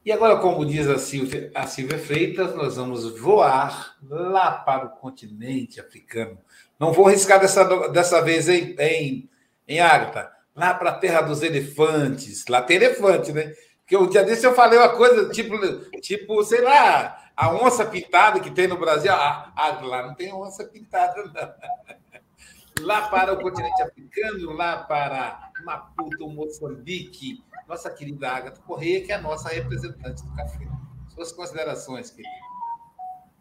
E 0.06 0.12
agora, 0.12 0.38
como 0.38 0.64
diz 0.64 0.88
a 0.88 1.00
Silvia, 1.00 1.50
a 1.56 1.66
Silvia 1.66 1.98
Freitas, 1.98 2.54
nós 2.54 2.76
vamos 2.76 3.18
voar 3.18 3.98
lá 4.08 4.52
para 4.52 4.86
o 4.86 4.90
continente 4.90 5.80
africano. 5.80 6.38
Não 6.80 6.94
vou 6.94 7.08
arriscar 7.08 7.40
dessa, 7.40 7.64
dessa 7.90 8.22
vez 8.22 8.48
em, 8.48 8.76
em, 8.78 9.30
em 9.68 9.80
Ágata, 9.80 10.32
lá 10.56 10.76
para 10.76 10.92
a 10.92 11.00
terra 11.00 11.22
dos 11.22 11.42
elefantes. 11.42 12.46
Lá 12.48 12.62
tem 12.62 12.76
elefante, 12.76 13.32
né? 13.32 13.54
Porque 13.80 13.98
o 13.98 14.06
dia 14.06 14.24
desse 14.24 14.46
eu 14.46 14.54
falei 14.54 14.78
uma 14.78 14.96
coisa, 14.96 15.30
tipo, 15.30 15.58
tipo 16.00 16.44
sei 16.44 16.62
lá, 16.62 17.23
a 17.36 17.54
onça 17.54 17.86
pintada 17.86 18.40
que 18.40 18.52
tem 18.52 18.68
no 18.68 18.78
Brasil, 18.78 19.12
a, 19.12 19.52
a, 19.56 19.82
lá 19.82 20.08
não 20.08 20.14
tem 20.14 20.34
onça 20.34 20.64
pintada, 20.66 21.24
não. 21.24 22.84
Lá 22.86 23.08
para 23.08 23.34
o 23.34 23.42
continente 23.42 23.82
africano, 23.82 24.52
lá 24.52 24.78
para 24.84 25.52
Maputo, 25.64 26.28
Moçambique, 26.28 27.44
nossa 27.68 27.90
querida 27.90 28.30
Agatha 28.30 28.62
Correia, 28.62 29.04
que 29.04 29.12
é 29.12 29.16
a 29.16 29.22
nossa 29.22 29.50
representante 29.50 30.24
do 30.24 30.36
café. 30.36 30.68
Suas 31.14 31.32
considerações, 31.32 32.10
querida. 32.10 32.34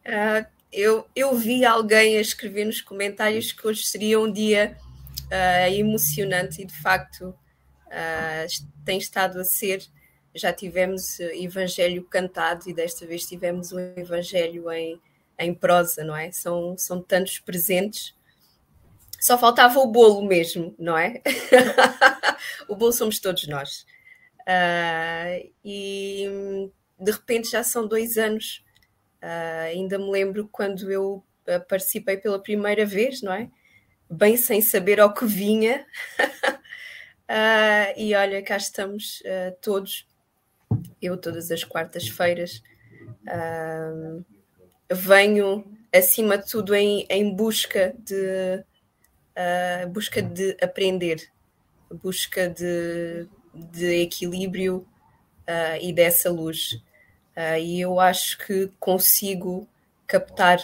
Uh, 0.07 0.47
eu, 0.73 1.07
eu 1.15 1.35
vi 1.37 1.65
alguém 1.65 2.17
escrever 2.17 2.65
nos 2.65 2.81
comentários 2.81 3.53
que 3.53 3.67
hoje 3.67 3.85
seria 3.85 4.21
um 4.21 4.31
dia 4.31 4.77
uh, 5.27 5.73
emocionante 5.73 6.63
e, 6.63 6.67
de 6.67 6.75
facto, 6.75 7.29
uh, 7.29 8.67
tem 8.85 8.99
estado 8.99 9.41
a 9.41 9.45
ser 9.45 9.83
já 10.35 10.53
tivemos 10.53 11.21
eh, 11.21 11.43
evangelho 11.43 12.05
cantado 12.05 12.69
e 12.69 12.75
desta 12.75 13.07
vez 13.07 13.27
tivemos 13.27 13.73
um 13.73 13.79
evangelho 13.97 14.71
em, 14.71 15.01
em 15.39 15.55
prosa, 15.55 16.05
não 16.05 16.17
é? 16.17 16.31
São, 16.33 16.77
são 16.79 17.03
tantos 17.03 17.39
presentes. 17.39 18.15
Só 19.21 19.39
faltava 19.39 19.79
o 19.79 19.87
bolo 19.87 20.25
mesmo, 20.27 20.75
não 20.79 20.97
é? 20.97 21.23
o 22.69 22.75
bolo 22.75 22.93
somos 22.93 23.19
todos 23.19 23.47
nós. 23.47 23.87
Uh, 24.41 25.53
e 25.65 26.71
de 26.99 27.13
repente 27.13 27.51
já 27.51 27.63
são 27.63 27.87
dois 27.87 28.17
anos. 28.17 28.65
Uh, 29.23 29.67
ainda 29.69 29.99
me 29.99 30.11
lembro 30.11 30.49
quando 30.51 30.91
eu 30.91 31.25
eh, 31.47 31.61
participei 31.61 32.17
pela 32.17 32.43
primeira 32.43 32.85
vez, 32.85 33.23
não 33.23 33.33
é? 33.33 33.49
Bem 34.11 34.37
sem 34.37 34.61
saber 34.61 35.01
ao 35.01 35.15
que 35.15 35.25
vinha. 35.25 35.87
uh, 36.19 37.95
e 37.97 38.15
olha, 38.15 38.43
cá 38.43 38.57
estamos 38.57 39.23
todos 39.61 40.07
eu 41.03 41.17
todas 41.17 41.51
as 41.51 41.65
quartas-feiras 41.65 42.63
uh, 43.27 44.25
venho 44.91 45.65
acima 45.93 46.39
de 46.39 46.49
tudo 46.49 46.75
em, 46.75 47.07
em 47.11 47.35
busca 47.35 47.95
de 47.99 48.65
uh, 49.37 49.89
busca 49.89 50.23
de 50.23 50.57
aprender, 50.63 51.29
busca 52.03 52.49
de, 52.49 53.27
de 53.55 54.03
equilíbrio 54.03 54.87
uh, 55.49 55.79
e 55.81 55.93
dessa 55.93 56.31
luz. 56.31 56.81
Uh, 57.37 57.59
e 57.59 57.81
eu 57.81 57.99
acho 57.99 58.39
que 58.39 58.71
consigo 58.79 59.69
captar 60.07 60.59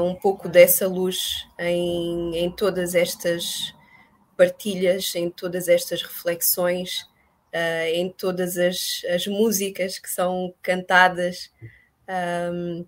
um 0.00 0.14
pouco 0.14 0.48
dessa 0.48 0.86
luz 0.86 1.48
em, 1.58 2.36
em 2.36 2.48
todas 2.48 2.94
estas 2.94 3.74
partilhas, 4.36 5.16
em 5.16 5.28
todas 5.28 5.66
estas 5.66 6.00
reflexões 6.00 7.04
uh, 7.52 7.86
em 7.94 8.10
todas 8.10 8.56
as, 8.56 9.02
as, 9.08 9.26
músicas 9.26 9.98
que 9.98 10.10
são 10.10 10.54
cantadas 10.62 11.50
um, 12.52 12.86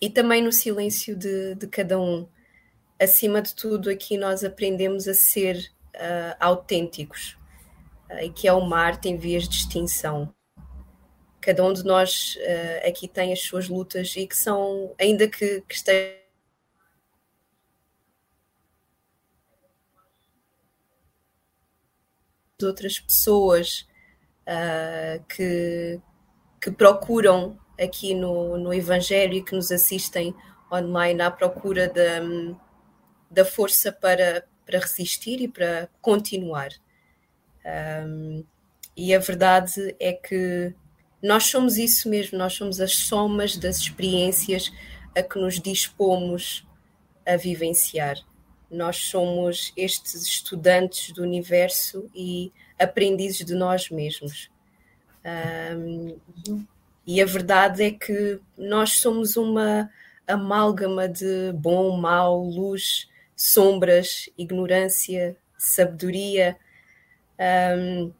e 0.00 0.08
também 0.08 0.42
no 0.42 0.52
silêncio 0.52 1.16
de, 1.16 1.54
de, 1.56 1.66
cada 1.66 2.00
um. 2.00 2.28
Acima 3.00 3.42
de 3.42 3.54
tudo, 3.54 3.90
aqui 3.90 4.16
nós 4.16 4.42
aprendemos 4.44 5.06
a 5.06 5.14
ser 5.14 5.70
uh, 5.94 6.36
autênticos 6.40 7.36
uh, 8.10 8.22
e 8.22 8.30
que 8.30 8.48
é 8.48 8.52
uma 8.52 8.78
arte 8.78 9.08
em 9.08 9.16
vias 9.16 9.48
de 9.48 9.56
extinção. 9.56 10.32
Cada 11.40 11.64
um 11.64 11.72
de 11.72 11.84
nós 11.84 12.36
aqui 12.86 13.08
tem 13.08 13.32
as 13.32 13.40
suas 13.40 13.68
lutas 13.68 14.14
e 14.16 14.26
que 14.26 14.36
são, 14.36 14.92
ainda 14.98 15.26
que, 15.28 15.62
que 15.62 15.74
estejam 15.74 16.18
outras 22.60 22.98
pessoas 22.98 23.87
uh, 24.48 25.22
que, 25.28 26.00
que 26.60 26.70
procuram 26.70 27.58
aqui 27.78 28.14
no, 28.14 28.56
no 28.56 28.72
Evangelho 28.72 29.34
e 29.34 29.44
que 29.44 29.54
nos 29.54 29.70
assistem 29.70 30.34
online 30.72 31.20
à 31.20 31.30
procura 31.30 31.88
da, 31.88 32.20
da 33.30 33.44
força 33.44 33.92
para, 33.92 34.44
para 34.66 34.80
resistir 34.80 35.40
e 35.40 35.48
para 35.48 35.88
continuar. 36.00 36.70
Um, 38.04 38.44
e 38.96 39.14
a 39.14 39.18
verdade 39.18 39.94
é 40.00 40.12
que 40.12 40.74
nós 41.22 41.44
somos 41.44 41.76
isso 41.76 42.08
mesmo, 42.08 42.38
nós 42.38 42.54
somos 42.54 42.80
as 42.80 42.94
somas 42.94 43.56
das 43.56 43.76
experiências 43.76 44.72
a 45.16 45.22
que 45.22 45.38
nos 45.38 45.60
dispomos 45.60 46.66
a 47.26 47.36
vivenciar. 47.36 48.16
Nós 48.70 48.96
somos 48.96 49.72
estes 49.76 50.26
estudantes 50.26 51.12
do 51.12 51.22
universo 51.22 52.10
e 52.14 52.52
aprendizes 52.78 53.44
de 53.44 53.54
nós 53.54 53.90
mesmos. 53.90 54.50
Um, 55.24 56.16
e 57.06 57.22
a 57.22 57.26
verdade 57.26 57.82
é 57.84 57.90
que 57.90 58.38
nós 58.56 59.00
somos 59.00 59.36
uma 59.36 59.90
amálgama 60.26 61.08
de 61.08 61.52
bom, 61.54 61.96
mau, 61.96 62.42
luz, 62.44 63.08
sombras, 63.34 64.28
ignorância, 64.36 65.36
sabedoria. 65.56 66.56
Um, 67.38 68.12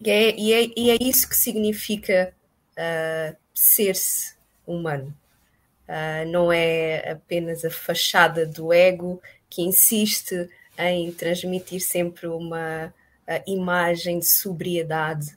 e, 0.00 0.10
é, 0.10 0.38
e, 0.38 0.52
é, 0.52 0.70
e, 0.76 0.90
é, 0.90 0.98
isso 1.00 1.28
que 1.28 1.34
significa 1.34 2.34
uh, 2.72 3.36
ser-se 3.54 4.34
humano. 4.66 5.16
Uh, 5.88 6.28
não 6.30 6.52
é 6.52 7.12
apenas 7.12 7.64
a 7.64 7.70
fachada 7.70 8.44
do 8.44 8.72
ego 8.72 9.22
que 9.48 9.62
insiste 9.62 10.48
em 10.76 11.10
transmitir 11.10 11.80
sempre 11.80 12.26
uma 12.26 12.92
imagem 13.46 14.18
de 14.18 14.28
sobriedade, 14.28 15.36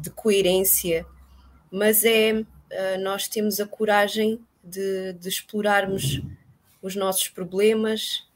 de 0.00 0.10
coerência, 0.10 1.06
mas 1.70 2.04
é 2.04 2.44
nós 3.00 3.28
temos 3.28 3.60
a 3.60 3.66
coragem 3.66 4.40
de, 4.62 5.12
de, 5.14 5.28
explorarmos 5.28 6.20
os 6.82 6.96
nossos 6.96 7.28
problemas, 7.28 8.26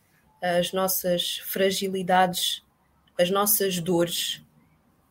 as 0.40 0.72
nossas 0.72 1.38
fragilidades, 1.38 2.62
as 3.18 3.30
nossas 3.30 3.80
dores 3.80 4.40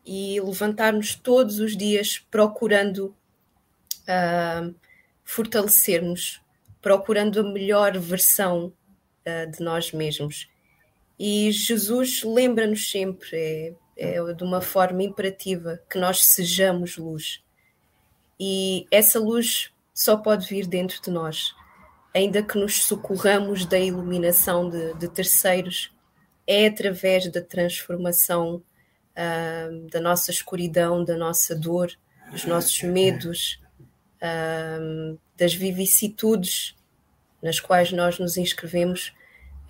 e 0.04 0.40
levantarmos 0.40 1.14
todos 1.14 1.60
os 1.60 1.76
dias 1.76 2.18
procurando 2.30 3.14
uh, 4.08 4.74
fortalecermos, 5.22 6.40
procurando 6.80 7.40
a 7.40 7.42
melhor 7.42 7.98
versão 7.98 8.72
uh, 9.26 9.50
de 9.50 9.62
nós 9.62 9.92
mesmos. 9.92 10.48
E 11.18 11.50
Jesus 11.50 12.22
lembra-nos 12.22 12.90
sempre, 12.90 13.36
é, 13.36 13.74
é 13.96 14.32
de 14.32 14.44
uma 14.44 14.60
forma 14.60 15.02
imperativa, 15.02 15.80
que 15.90 15.98
nós 15.98 16.26
sejamos 16.26 16.96
luz. 16.96 17.42
E 18.38 18.86
essa 18.90 19.18
luz 19.18 19.72
só 19.92 20.16
pode 20.16 20.46
vir 20.46 20.66
dentro 20.66 21.02
de 21.02 21.10
nós, 21.10 21.54
ainda 22.14 22.42
que 22.42 22.56
nos 22.56 22.84
socorramos 22.84 23.66
da 23.66 23.78
iluminação 23.78 24.70
de, 24.70 24.94
de 24.94 25.08
terceiros, 25.08 25.92
é 26.46 26.66
através 26.66 27.30
da 27.30 27.42
transformação 27.42 28.62
uh, 29.16 29.90
da 29.90 30.00
nossa 30.00 30.30
escuridão, 30.30 31.04
da 31.04 31.16
nossa 31.16 31.54
dor, 31.54 31.90
dos 32.30 32.44
nossos 32.44 32.82
medos, 32.82 33.60
uh, 34.22 35.18
das 35.36 35.54
vicissitudes 35.54 36.76
nas 37.42 37.60
quais 37.60 37.92
nós 37.92 38.18
nos 38.18 38.36
inscrevemos, 38.36 39.12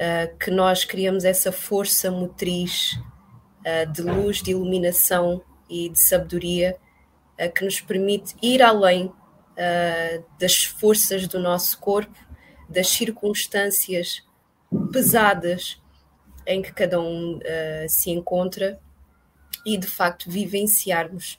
uh, 0.00 0.36
que 0.38 0.50
nós 0.50 0.84
criamos 0.84 1.24
essa 1.24 1.52
força 1.52 2.10
motriz 2.10 2.98
de 3.92 4.00
luz, 4.00 4.40
de 4.40 4.52
iluminação 4.52 5.42
e 5.68 5.90
de 5.90 5.98
sabedoria 5.98 6.78
que 7.54 7.62
nos 7.66 7.82
permite 7.82 8.34
ir 8.40 8.62
além 8.62 9.12
das 10.38 10.64
forças 10.64 11.28
do 11.28 11.38
nosso 11.38 11.78
corpo, 11.78 12.16
das 12.66 12.88
circunstâncias 12.88 14.24
pesadas 14.90 15.82
em 16.46 16.62
que 16.62 16.72
cada 16.72 16.98
um 16.98 17.38
se 17.88 18.10
encontra 18.10 18.80
e 19.66 19.76
de 19.76 19.86
facto 19.86 20.30
vivenciarmos 20.30 21.38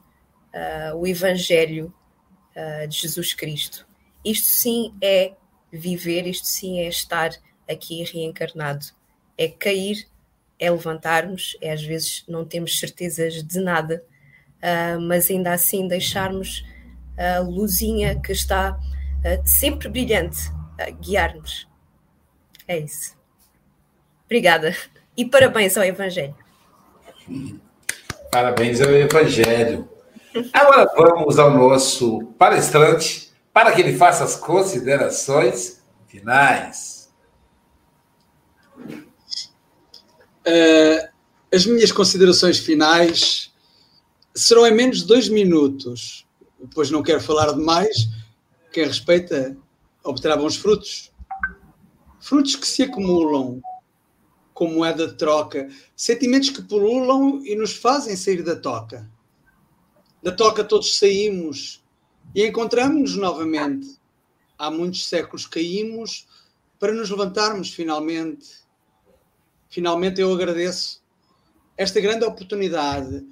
uh, 0.54 0.96
o 0.96 1.08
Evangelho 1.08 1.94
uh, 2.56 2.88
de 2.88 2.98
Jesus 2.98 3.34
Cristo. 3.34 3.88
Isto 4.24 4.50
sim 4.50 4.94
é 5.02 5.34
viver, 5.72 6.28
isto 6.28 6.48
sim 6.48 6.80
é 6.80 6.88
estar 6.88 7.32
aqui 7.70 8.04
reencarnado. 8.04 8.86
É 9.38 9.48
cair, 9.48 10.08
é 10.58 10.70
levantarmos, 10.70 11.58
é 11.62 11.72
às 11.72 11.84
vezes 11.84 12.24
não 12.28 12.44
temos 12.44 12.80
certezas 12.80 13.44
de 13.44 13.60
nada, 13.60 14.04
uh, 14.58 15.00
mas 15.00 15.30
ainda 15.30 15.54
assim 15.54 15.88
deixarmos 15.88 16.66
a 17.18 17.40
luzinha 17.40 18.20
que 18.20 18.32
está 18.32 18.80
sempre 19.44 19.90
brilhante 19.90 20.40
a 20.80 20.90
guiar-nos. 20.90 21.68
É 22.66 22.78
isso. 22.78 23.18
Obrigada. 24.26 24.74
E 25.18 25.26
parabéns 25.26 25.78
ao 25.78 25.84
Evangelho. 25.84 26.36
Parabéns 28.32 28.80
ao 28.80 28.92
Evangelho. 28.92 29.90
Agora 30.54 30.90
vamos 30.96 31.40
ao 31.40 31.52
nosso 31.52 32.24
palestrante 32.38 33.34
para 33.52 33.72
que 33.72 33.82
ele 33.82 33.98
faça 33.98 34.24
as 34.24 34.36
considerações 34.36 35.84
finais. 36.08 36.99
Uh, 40.48 41.10
as 41.52 41.66
minhas 41.66 41.92
considerações 41.92 42.60
finais 42.60 43.52
serão 44.36 44.66
em 44.66 44.74
menos 44.74 45.00
de 45.00 45.06
dois 45.06 45.28
minutos, 45.28 46.26
pois 46.74 46.92
não 46.92 47.04
quero 47.04 47.22
falar 47.22 47.52
demais. 47.54 48.08
Quem 48.72 48.86
respeita 48.86 49.58
obterá 50.04 50.38
bons 50.38 50.56
frutos. 50.56 51.12
Frutos 52.20 52.56
que 52.56 52.68
se 52.68 52.84
acumulam 52.84 53.62
como 54.54 54.76
moeda 54.76 55.08
de 55.08 55.14
troca, 55.14 55.70
sentimentos 55.96 56.50
que 56.50 56.62
pululam 56.62 57.42
e 57.46 57.56
nos 57.56 57.74
fazem 57.74 58.16
sair 58.16 58.44
da 58.44 58.56
toca. 58.56 59.10
Da 60.22 60.34
toca 60.34 60.66
todos 60.66 60.98
saímos 60.98 61.82
e 62.36 62.46
encontramos-nos 62.46 63.16
novamente. 63.16 63.98
Há 64.58 64.70
muitos 64.70 65.08
séculos 65.08 65.48
caímos 65.48 66.28
para 66.78 66.94
nos 66.94 67.10
levantarmos 67.10 67.70
finalmente. 67.70 68.50
Finalmente 69.70 70.20
eu 70.20 70.34
agradeço 70.34 71.02
esta 71.78 72.00
grande 72.02 72.26
oportunidade. 72.26 73.26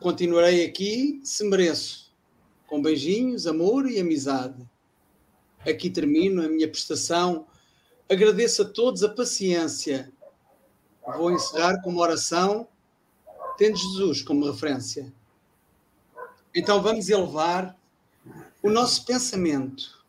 Continuarei 0.00 0.64
aqui 0.64 1.20
se 1.24 1.44
mereço, 1.44 2.12
com 2.66 2.80
beijinhos, 2.80 3.46
amor 3.46 3.90
e 3.90 4.00
amizade. 4.00 4.66
Aqui 5.60 5.90
termino 5.90 6.42
a 6.42 6.48
minha 6.48 6.68
prestação. 6.68 7.46
Agradeço 8.08 8.62
a 8.62 8.64
todos 8.64 9.02
a 9.02 9.08
paciência 9.08 10.12
Vou 11.16 11.30
encerrar 11.32 11.80
com 11.82 11.90
uma 11.90 12.02
oração, 12.02 12.68
tendo 13.56 13.76
Jesus 13.76 14.22
como 14.22 14.50
referência. 14.50 15.12
Então 16.54 16.82
vamos 16.82 17.08
elevar 17.08 17.76
o 18.62 18.70
nosso 18.70 19.04
pensamento 19.04 20.04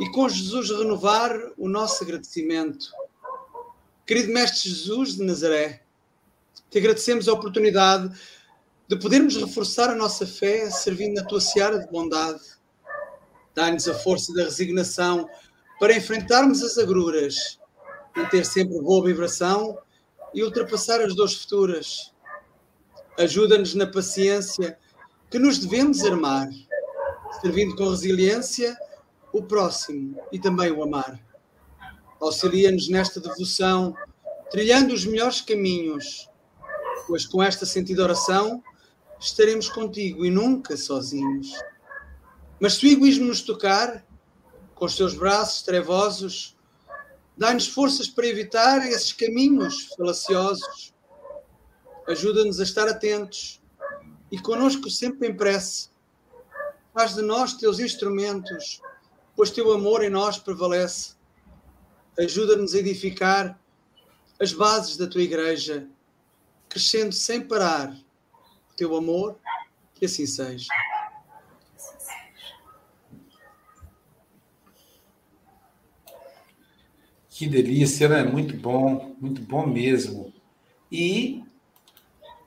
e 0.00 0.10
com 0.10 0.28
Jesus 0.28 0.70
renovar 0.70 1.32
o 1.56 1.68
nosso 1.68 2.02
agradecimento. 2.04 2.90
Querido 4.06 4.32
Mestre 4.32 4.70
Jesus 4.70 5.16
de 5.16 5.24
Nazaré, 5.24 5.82
te 6.70 6.78
agradecemos 6.78 7.26
a 7.26 7.32
oportunidade 7.32 8.16
de 8.86 8.96
podermos 8.96 9.34
reforçar 9.34 9.90
a 9.90 9.96
nossa 9.96 10.24
fé 10.24 10.70
servindo 10.70 11.14
na 11.14 11.24
tua 11.24 11.40
seara 11.40 11.80
de 11.80 11.90
bondade. 11.90 12.40
Dá-nos 13.52 13.88
a 13.88 13.94
força 13.94 14.32
da 14.32 14.44
resignação 14.44 15.28
para 15.80 15.96
enfrentarmos 15.96 16.62
as 16.62 16.78
agruras, 16.78 17.58
manter 18.16 18.46
sempre 18.46 18.80
boa 18.80 19.04
vibração 19.04 19.76
e 20.32 20.44
ultrapassar 20.44 21.00
as 21.00 21.12
dores 21.12 21.34
futuras. 21.34 22.14
Ajuda-nos 23.18 23.74
na 23.74 23.88
paciência 23.88 24.78
que 25.28 25.38
nos 25.40 25.58
devemos 25.58 26.04
armar, 26.04 26.48
servindo 27.40 27.74
com 27.74 27.90
resiliência 27.90 28.78
o 29.32 29.42
próximo 29.42 30.16
e 30.30 30.38
também 30.38 30.70
o 30.70 30.80
amar. 30.80 31.25
Auxilia-nos 32.20 32.88
nesta 32.88 33.20
devoção, 33.20 33.94
trilhando 34.50 34.94
os 34.94 35.04
melhores 35.04 35.40
caminhos, 35.40 36.28
pois 37.06 37.26
com 37.26 37.42
esta 37.42 37.66
sentida 37.66 38.02
oração 38.02 38.62
estaremos 39.20 39.68
contigo 39.68 40.24
e 40.24 40.30
nunca 40.30 40.76
sozinhos. 40.76 41.52
Mas 42.60 42.74
se 42.74 42.86
o 42.86 42.90
egoísmo 42.90 43.26
nos 43.26 43.42
tocar, 43.42 44.04
com 44.74 44.84
os 44.84 44.96
teus 44.96 45.14
braços 45.14 45.62
trevosos, 45.62 46.56
Dá-nos 47.38 47.68
forças 47.68 48.08
para 48.08 48.26
evitar 48.26 48.86
esses 48.86 49.12
caminhos 49.12 49.88
falaciosos. 49.94 50.94
Ajuda-nos 52.08 52.60
a 52.60 52.62
estar 52.62 52.88
atentos 52.88 53.60
e 54.32 54.38
conosco 54.38 54.88
sempre 54.88 55.28
em 55.28 55.36
prece. 55.36 55.90
Faz 56.94 57.14
de 57.14 57.20
nós 57.20 57.52
teus 57.52 57.78
instrumentos, 57.78 58.80
pois 59.34 59.50
teu 59.50 59.70
amor 59.70 60.02
em 60.02 60.08
nós 60.08 60.38
prevalece. 60.38 61.14
Ajuda-nos 62.18 62.74
a 62.74 62.78
edificar 62.78 63.60
as 64.40 64.52
bases 64.52 64.96
da 64.96 65.06
tua 65.06 65.22
igreja, 65.22 65.88
crescendo 66.68 67.12
sem 67.12 67.40
parar 67.40 67.92
o 68.70 68.74
teu 68.76 68.96
amor, 68.96 69.38
que 69.94 70.06
assim 70.06 70.26
seja. 70.26 70.68
Que 77.28 77.46
delícia, 77.46 78.08
né? 78.08 78.22
Muito 78.22 78.56
bom, 78.56 79.14
muito 79.20 79.42
bom 79.42 79.66
mesmo. 79.66 80.32
E 80.90 81.44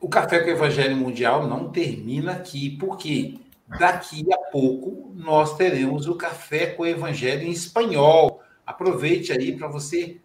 o 0.02 0.10
Café 0.10 0.40
com 0.40 0.48
o 0.48 0.54
Evangelho 0.54 0.98
Mundial 0.98 1.48
não 1.48 1.72
termina 1.72 2.32
aqui, 2.32 2.72
porque 2.78 3.40
daqui 3.78 4.26
a 4.34 4.38
pouco 4.38 5.12
nós 5.16 5.56
teremos 5.56 6.08
o 6.08 6.16
Café 6.16 6.68
com 6.68 6.82
o 6.82 6.88
Evangelho 6.88 7.44
em 7.44 7.52
espanhol. 7.52 8.42
Aproveite 8.70 9.32
aí 9.32 9.58
para 9.58 9.68
você 9.68 10.20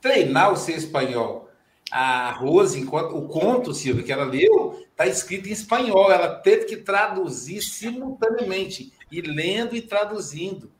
treinar 0.00 0.52
o 0.52 0.56
seu 0.56 0.76
espanhol. 0.76 1.48
A 1.90 2.30
Rose, 2.32 2.78
enquanto 2.78 3.16
o 3.16 3.28
conto, 3.28 3.74
Silvia, 3.74 4.04
que 4.04 4.12
ela 4.12 4.24
leu, 4.24 4.84
está 4.90 5.06
escrito 5.06 5.48
em 5.48 5.52
espanhol. 5.52 6.10
Ela 6.10 6.36
teve 6.36 6.64
que 6.64 6.76
traduzir 6.76 7.62
simultaneamente, 7.62 8.92
e 9.10 9.20
lendo 9.20 9.74
e 9.74 9.82
traduzindo. 9.82 10.70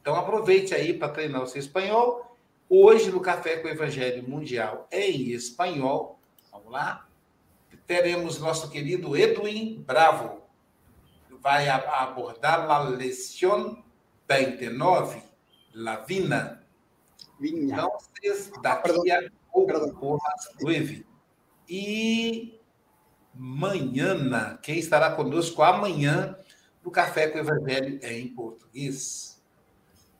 Então 0.00 0.16
aproveite 0.16 0.74
aí 0.74 0.94
para 0.94 1.08
treinar 1.08 1.42
o 1.42 1.46
seu 1.46 1.60
espanhol 1.60 2.28
Hoje, 2.70 3.10
no 3.10 3.18
Café 3.18 3.56
com 3.56 3.66
o 3.66 3.70
Evangelho 3.70 4.28
Mundial 4.28 4.86
em 4.92 5.30
espanhol, 5.30 6.20
vamos 6.52 6.70
lá, 6.70 7.08
teremos 7.86 8.38
nosso 8.38 8.68
querido 8.68 9.16
Edwin 9.16 9.82
Bravo, 9.86 10.42
vai 11.40 11.66
abordar 11.70 12.70
a 12.70 12.80
lição 12.90 13.82
29, 14.28 15.22
La 15.78 15.96
Vina. 15.96 16.66
Vinha. 17.38 17.76
Então, 17.76 17.98
daqui 18.60 19.10
a 19.12 19.30
pouco, 19.52 20.18
nove. 20.60 21.06
E 21.68 22.60
amanhã, 23.32 24.58
quem 24.60 24.78
estará 24.78 25.12
conosco 25.12 25.62
amanhã, 25.62 26.36
do 26.82 26.90
Café 26.90 27.28
com 27.28 27.38
o 27.38 27.40
Evangelho 27.42 28.00
em 28.02 28.28
português. 28.34 29.40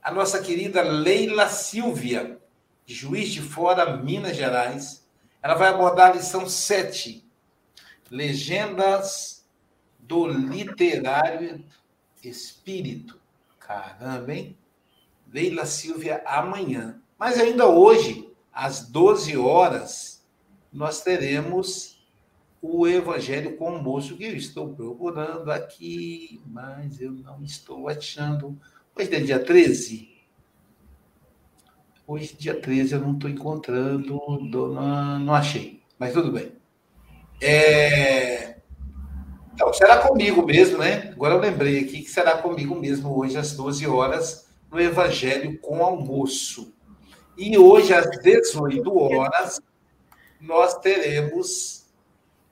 A 0.00 0.12
nossa 0.12 0.40
querida 0.40 0.80
Leila 0.82 1.48
Silvia, 1.48 2.40
de 2.86 2.94
Juiz 2.94 3.30
de 3.30 3.42
Fora, 3.42 3.96
Minas 3.96 4.36
Gerais, 4.36 5.09
ela 5.42 5.54
vai 5.54 5.70
abordar 5.70 6.12
a 6.12 6.14
lição 6.14 6.48
7, 6.48 7.28
Legendas 8.11 9.44
do 9.98 10.26
Literário 10.28 11.64
Espírito. 12.22 13.20
Caramba, 13.59 14.32
hein? 14.32 14.57
Leila 15.33 15.66
Silvia, 15.66 16.22
amanhã. 16.26 17.01
Mas 17.18 17.39
ainda 17.39 17.66
hoje, 17.66 18.33
às 18.53 18.89
12 18.89 19.37
horas, 19.37 20.24
nós 20.72 21.03
teremos 21.03 21.99
o 22.61 22.87
Evangelho 22.87 23.57
com 23.57 23.70
o 23.70 23.83
moço 23.83 24.16
que 24.16 24.24
eu 24.24 24.37
estou 24.37 24.74
procurando 24.74 25.51
aqui, 25.51 26.41
mas 26.47 27.01
eu 27.01 27.12
não 27.12 27.43
estou 27.43 27.89
achando. 27.89 28.59
Hoje 28.97 29.14
é 29.14 29.20
dia 29.20 29.39
13? 29.39 30.09
Hoje, 32.07 32.35
dia 32.37 32.59
13, 32.59 32.95
eu 32.95 33.01
não 33.01 33.12
estou 33.12 33.29
encontrando, 33.29 34.20
não, 34.41 35.18
não 35.18 35.35
achei, 35.35 35.83
mas 35.99 36.14
tudo 36.14 36.33
bem. 36.33 36.53
É... 37.41 38.57
Então, 39.53 39.72
será 39.74 39.99
comigo 39.99 40.45
mesmo, 40.45 40.79
né? 40.79 41.11
Agora 41.12 41.35
eu 41.35 41.41
lembrei 41.41 41.81
aqui 41.81 42.01
que 42.01 42.11
será 42.11 42.39
comigo 42.39 42.74
mesmo 42.74 43.16
hoje 43.16 43.37
às 43.37 43.53
12 43.53 43.87
horas 43.87 44.47
no 44.71 44.81
Evangelho 44.81 45.59
com 45.59 45.85
almoço. 45.85 46.73
E 47.37 47.57
hoje 47.57 47.95
às 47.95 48.11
18 48.21 48.99
horas 48.99 49.61
nós 50.41 50.79
teremos 50.79 51.87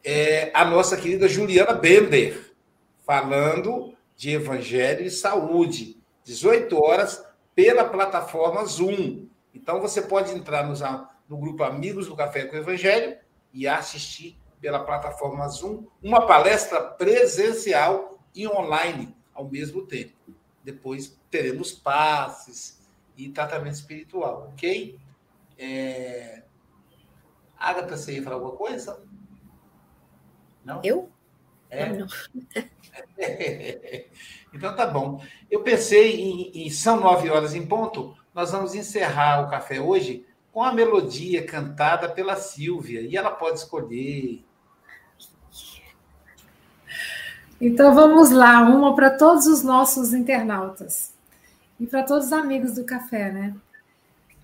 é, 0.05 0.51
a 0.55 0.64
nossa 0.64 0.97
querida 0.97 1.29
Juliana 1.29 1.73
Bender 1.73 2.55
falando 3.05 3.95
de 4.17 4.31
Evangelho 4.31 5.05
e 5.05 5.11
Saúde, 5.11 6.01
18 6.25 6.77
horas 6.81 7.25
pela 7.55 7.85
plataforma 7.85 8.64
Zoom. 8.64 9.29
Então 9.55 9.81
você 9.81 10.03
pode 10.03 10.33
entrar 10.33 10.67
no, 10.67 11.37
grupo 11.37 11.62
Amigos 11.62 12.07
do 12.09 12.17
Café 12.17 12.45
com 12.45 12.57
o 12.57 12.59
Evangelho 12.59 13.17
e 13.53 13.67
assistir 13.67 14.39
pela 14.61 14.81
plataforma 14.81 15.47
Zoom 15.49 15.87
uma 16.03 16.27
palestra 16.27 16.81
presencial 16.81 18.19
e 18.35 18.47
online 18.47 19.17
ao 19.35 19.49
mesmo 19.49 19.87
tempo. 19.87 20.14
Depois 20.67 21.17
teremos 21.31 21.71
passes 21.71 22.85
e 23.17 23.29
tratamento 23.29 23.75
espiritual, 23.75 24.51
ok? 24.53 24.99
É... 25.57 26.43
Agatha, 27.57 27.97
você 27.97 28.17
ia 28.17 28.23
falar 28.25 28.35
alguma 28.35 28.57
coisa? 28.57 29.01
Não? 30.64 30.81
Eu? 30.83 31.09
É? 31.71 31.87
Não. 31.87 32.09
então 34.53 34.75
tá 34.75 34.89
bom. 34.89 35.25
Eu 35.49 35.62
pensei 35.62 36.21
em, 36.21 36.67
em 36.67 36.69
são 36.69 36.99
nove 36.99 37.31
horas 37.31 37.55
em 37.55 37.64
ponto. 37.64 38.17
Nós 38.35 38.51
vamos 38.51 38.75
encerrar 38.75 39.47
o 39.47 39.49
café 39.49 39.81
hoje 39.81 40.27
com 40.51 40.64
a 40.64 40.75
melodia 40.75 41.47
cantada 41.47 42.09
pela 42.09 42.35
Silvia. 42.35 43.03
E 43.03 43.17
ela 43.17 43.31
pode 43.31 43.61
escolher. 43.61 44.45
Então 47.61 47.94
vamos 47.94 48.30
lá, 48.30 48.61
uma 48.62 48.94
para 48.94 49.11
todos 49.11 49.46
os 49.46 49.62
nossos 49.62 50.12
internautas 50.12 51.12
e 51.80 51.86
para 51.86 52.02
todos 52.02 52.26
os 52.26 52.32
amigos 52.32 52.74
do 52.74 52.84
café, 52.84 53.30
né? 53.32 53.54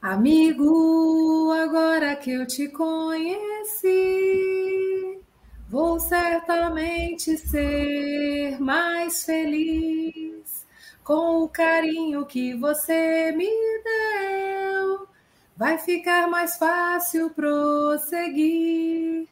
Amigo, 0.00 1.52
agora 1.52 2.16
que 2.16 2.30
eu 2.32 2.46
te 2.46 2.68
conheci, 2.68 3.90
vou 5.68 6.00
certamente 6.00 7.36
ser 7.36 8.60
mais 8.60 9.24
feliz 9.24 10.66
com 11.04 11.42
o 11.42 11.48
carinho 11.48 12.24
que 12.26 12.54
você 12.54 13.32
me 13.32 13.46
deu 13.84 15.06
vai 15.56 15.78
ficar 15.78 16.28
mais 16.28 16.56
fácil 16.56 17.30
prosseguir. 17.30 19.28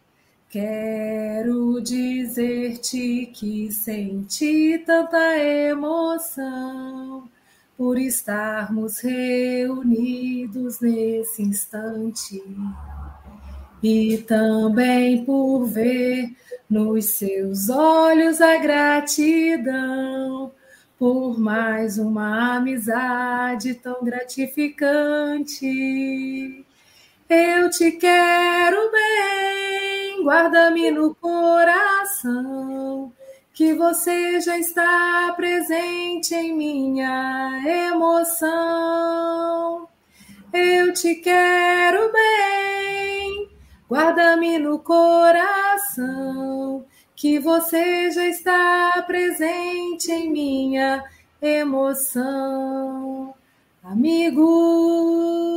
Quero 0.50 1.80
dizer-te 1.80 3.26
que 3.26 3.70
senti 3.70 4.82
tanta 4.84 5.38
emoção 5.38 7.28
por 7.78 7.96
estarmos 7.96 8.98
reunidos 8.98 10.80
nesse 10.80 11.42
instante 11.42 12.42
e 13.80 14.18
também 14.26 15.24
por 15.24 15.66
ver 15.66 16.34
nos 16.68 17.04
seus 17.04 17.68
olhos 17.68 18.40
a 18.40 18.56
gratidão 18.56 20.50
por 20.98 21.38
mais 21.38 21.96
uma 21.96 22.56
amizade 22.56 23.74
tão 23.74 24.04
gratificante. 24.04 26.66
Eu 27.28 27.70
te 27.70 27.92
quero 27.92 28.90
bem, 28.90 29.79
guarda-me 30.22 30.90
no 30.90 31.14
coração, 31.14 33.12
que 33.52 33.74
você 33.74 34.40
já 34.40 34.58
está 34.58 35.32
presente 35.36 36.34
em 36.34 36.56
minha 36.56 37.62
emoção. 37.88 38.50
Eu 40.52 40.92
te 40.92 41.14
quero 41.16 42.12
bem, 42.12 43.48
guarda-me 43.88 44.58
no 44.58 44.78
coração 44.78 46.40
que 47.20 47.38
você 47.38 48.10
já 48.10 48.26
está 48.26 49.02
presente 49.06 50.10
em 50.10 50.30
minha 50.32 51.04
emoção. 51.42 53.34
Amigo, 53.82 54.42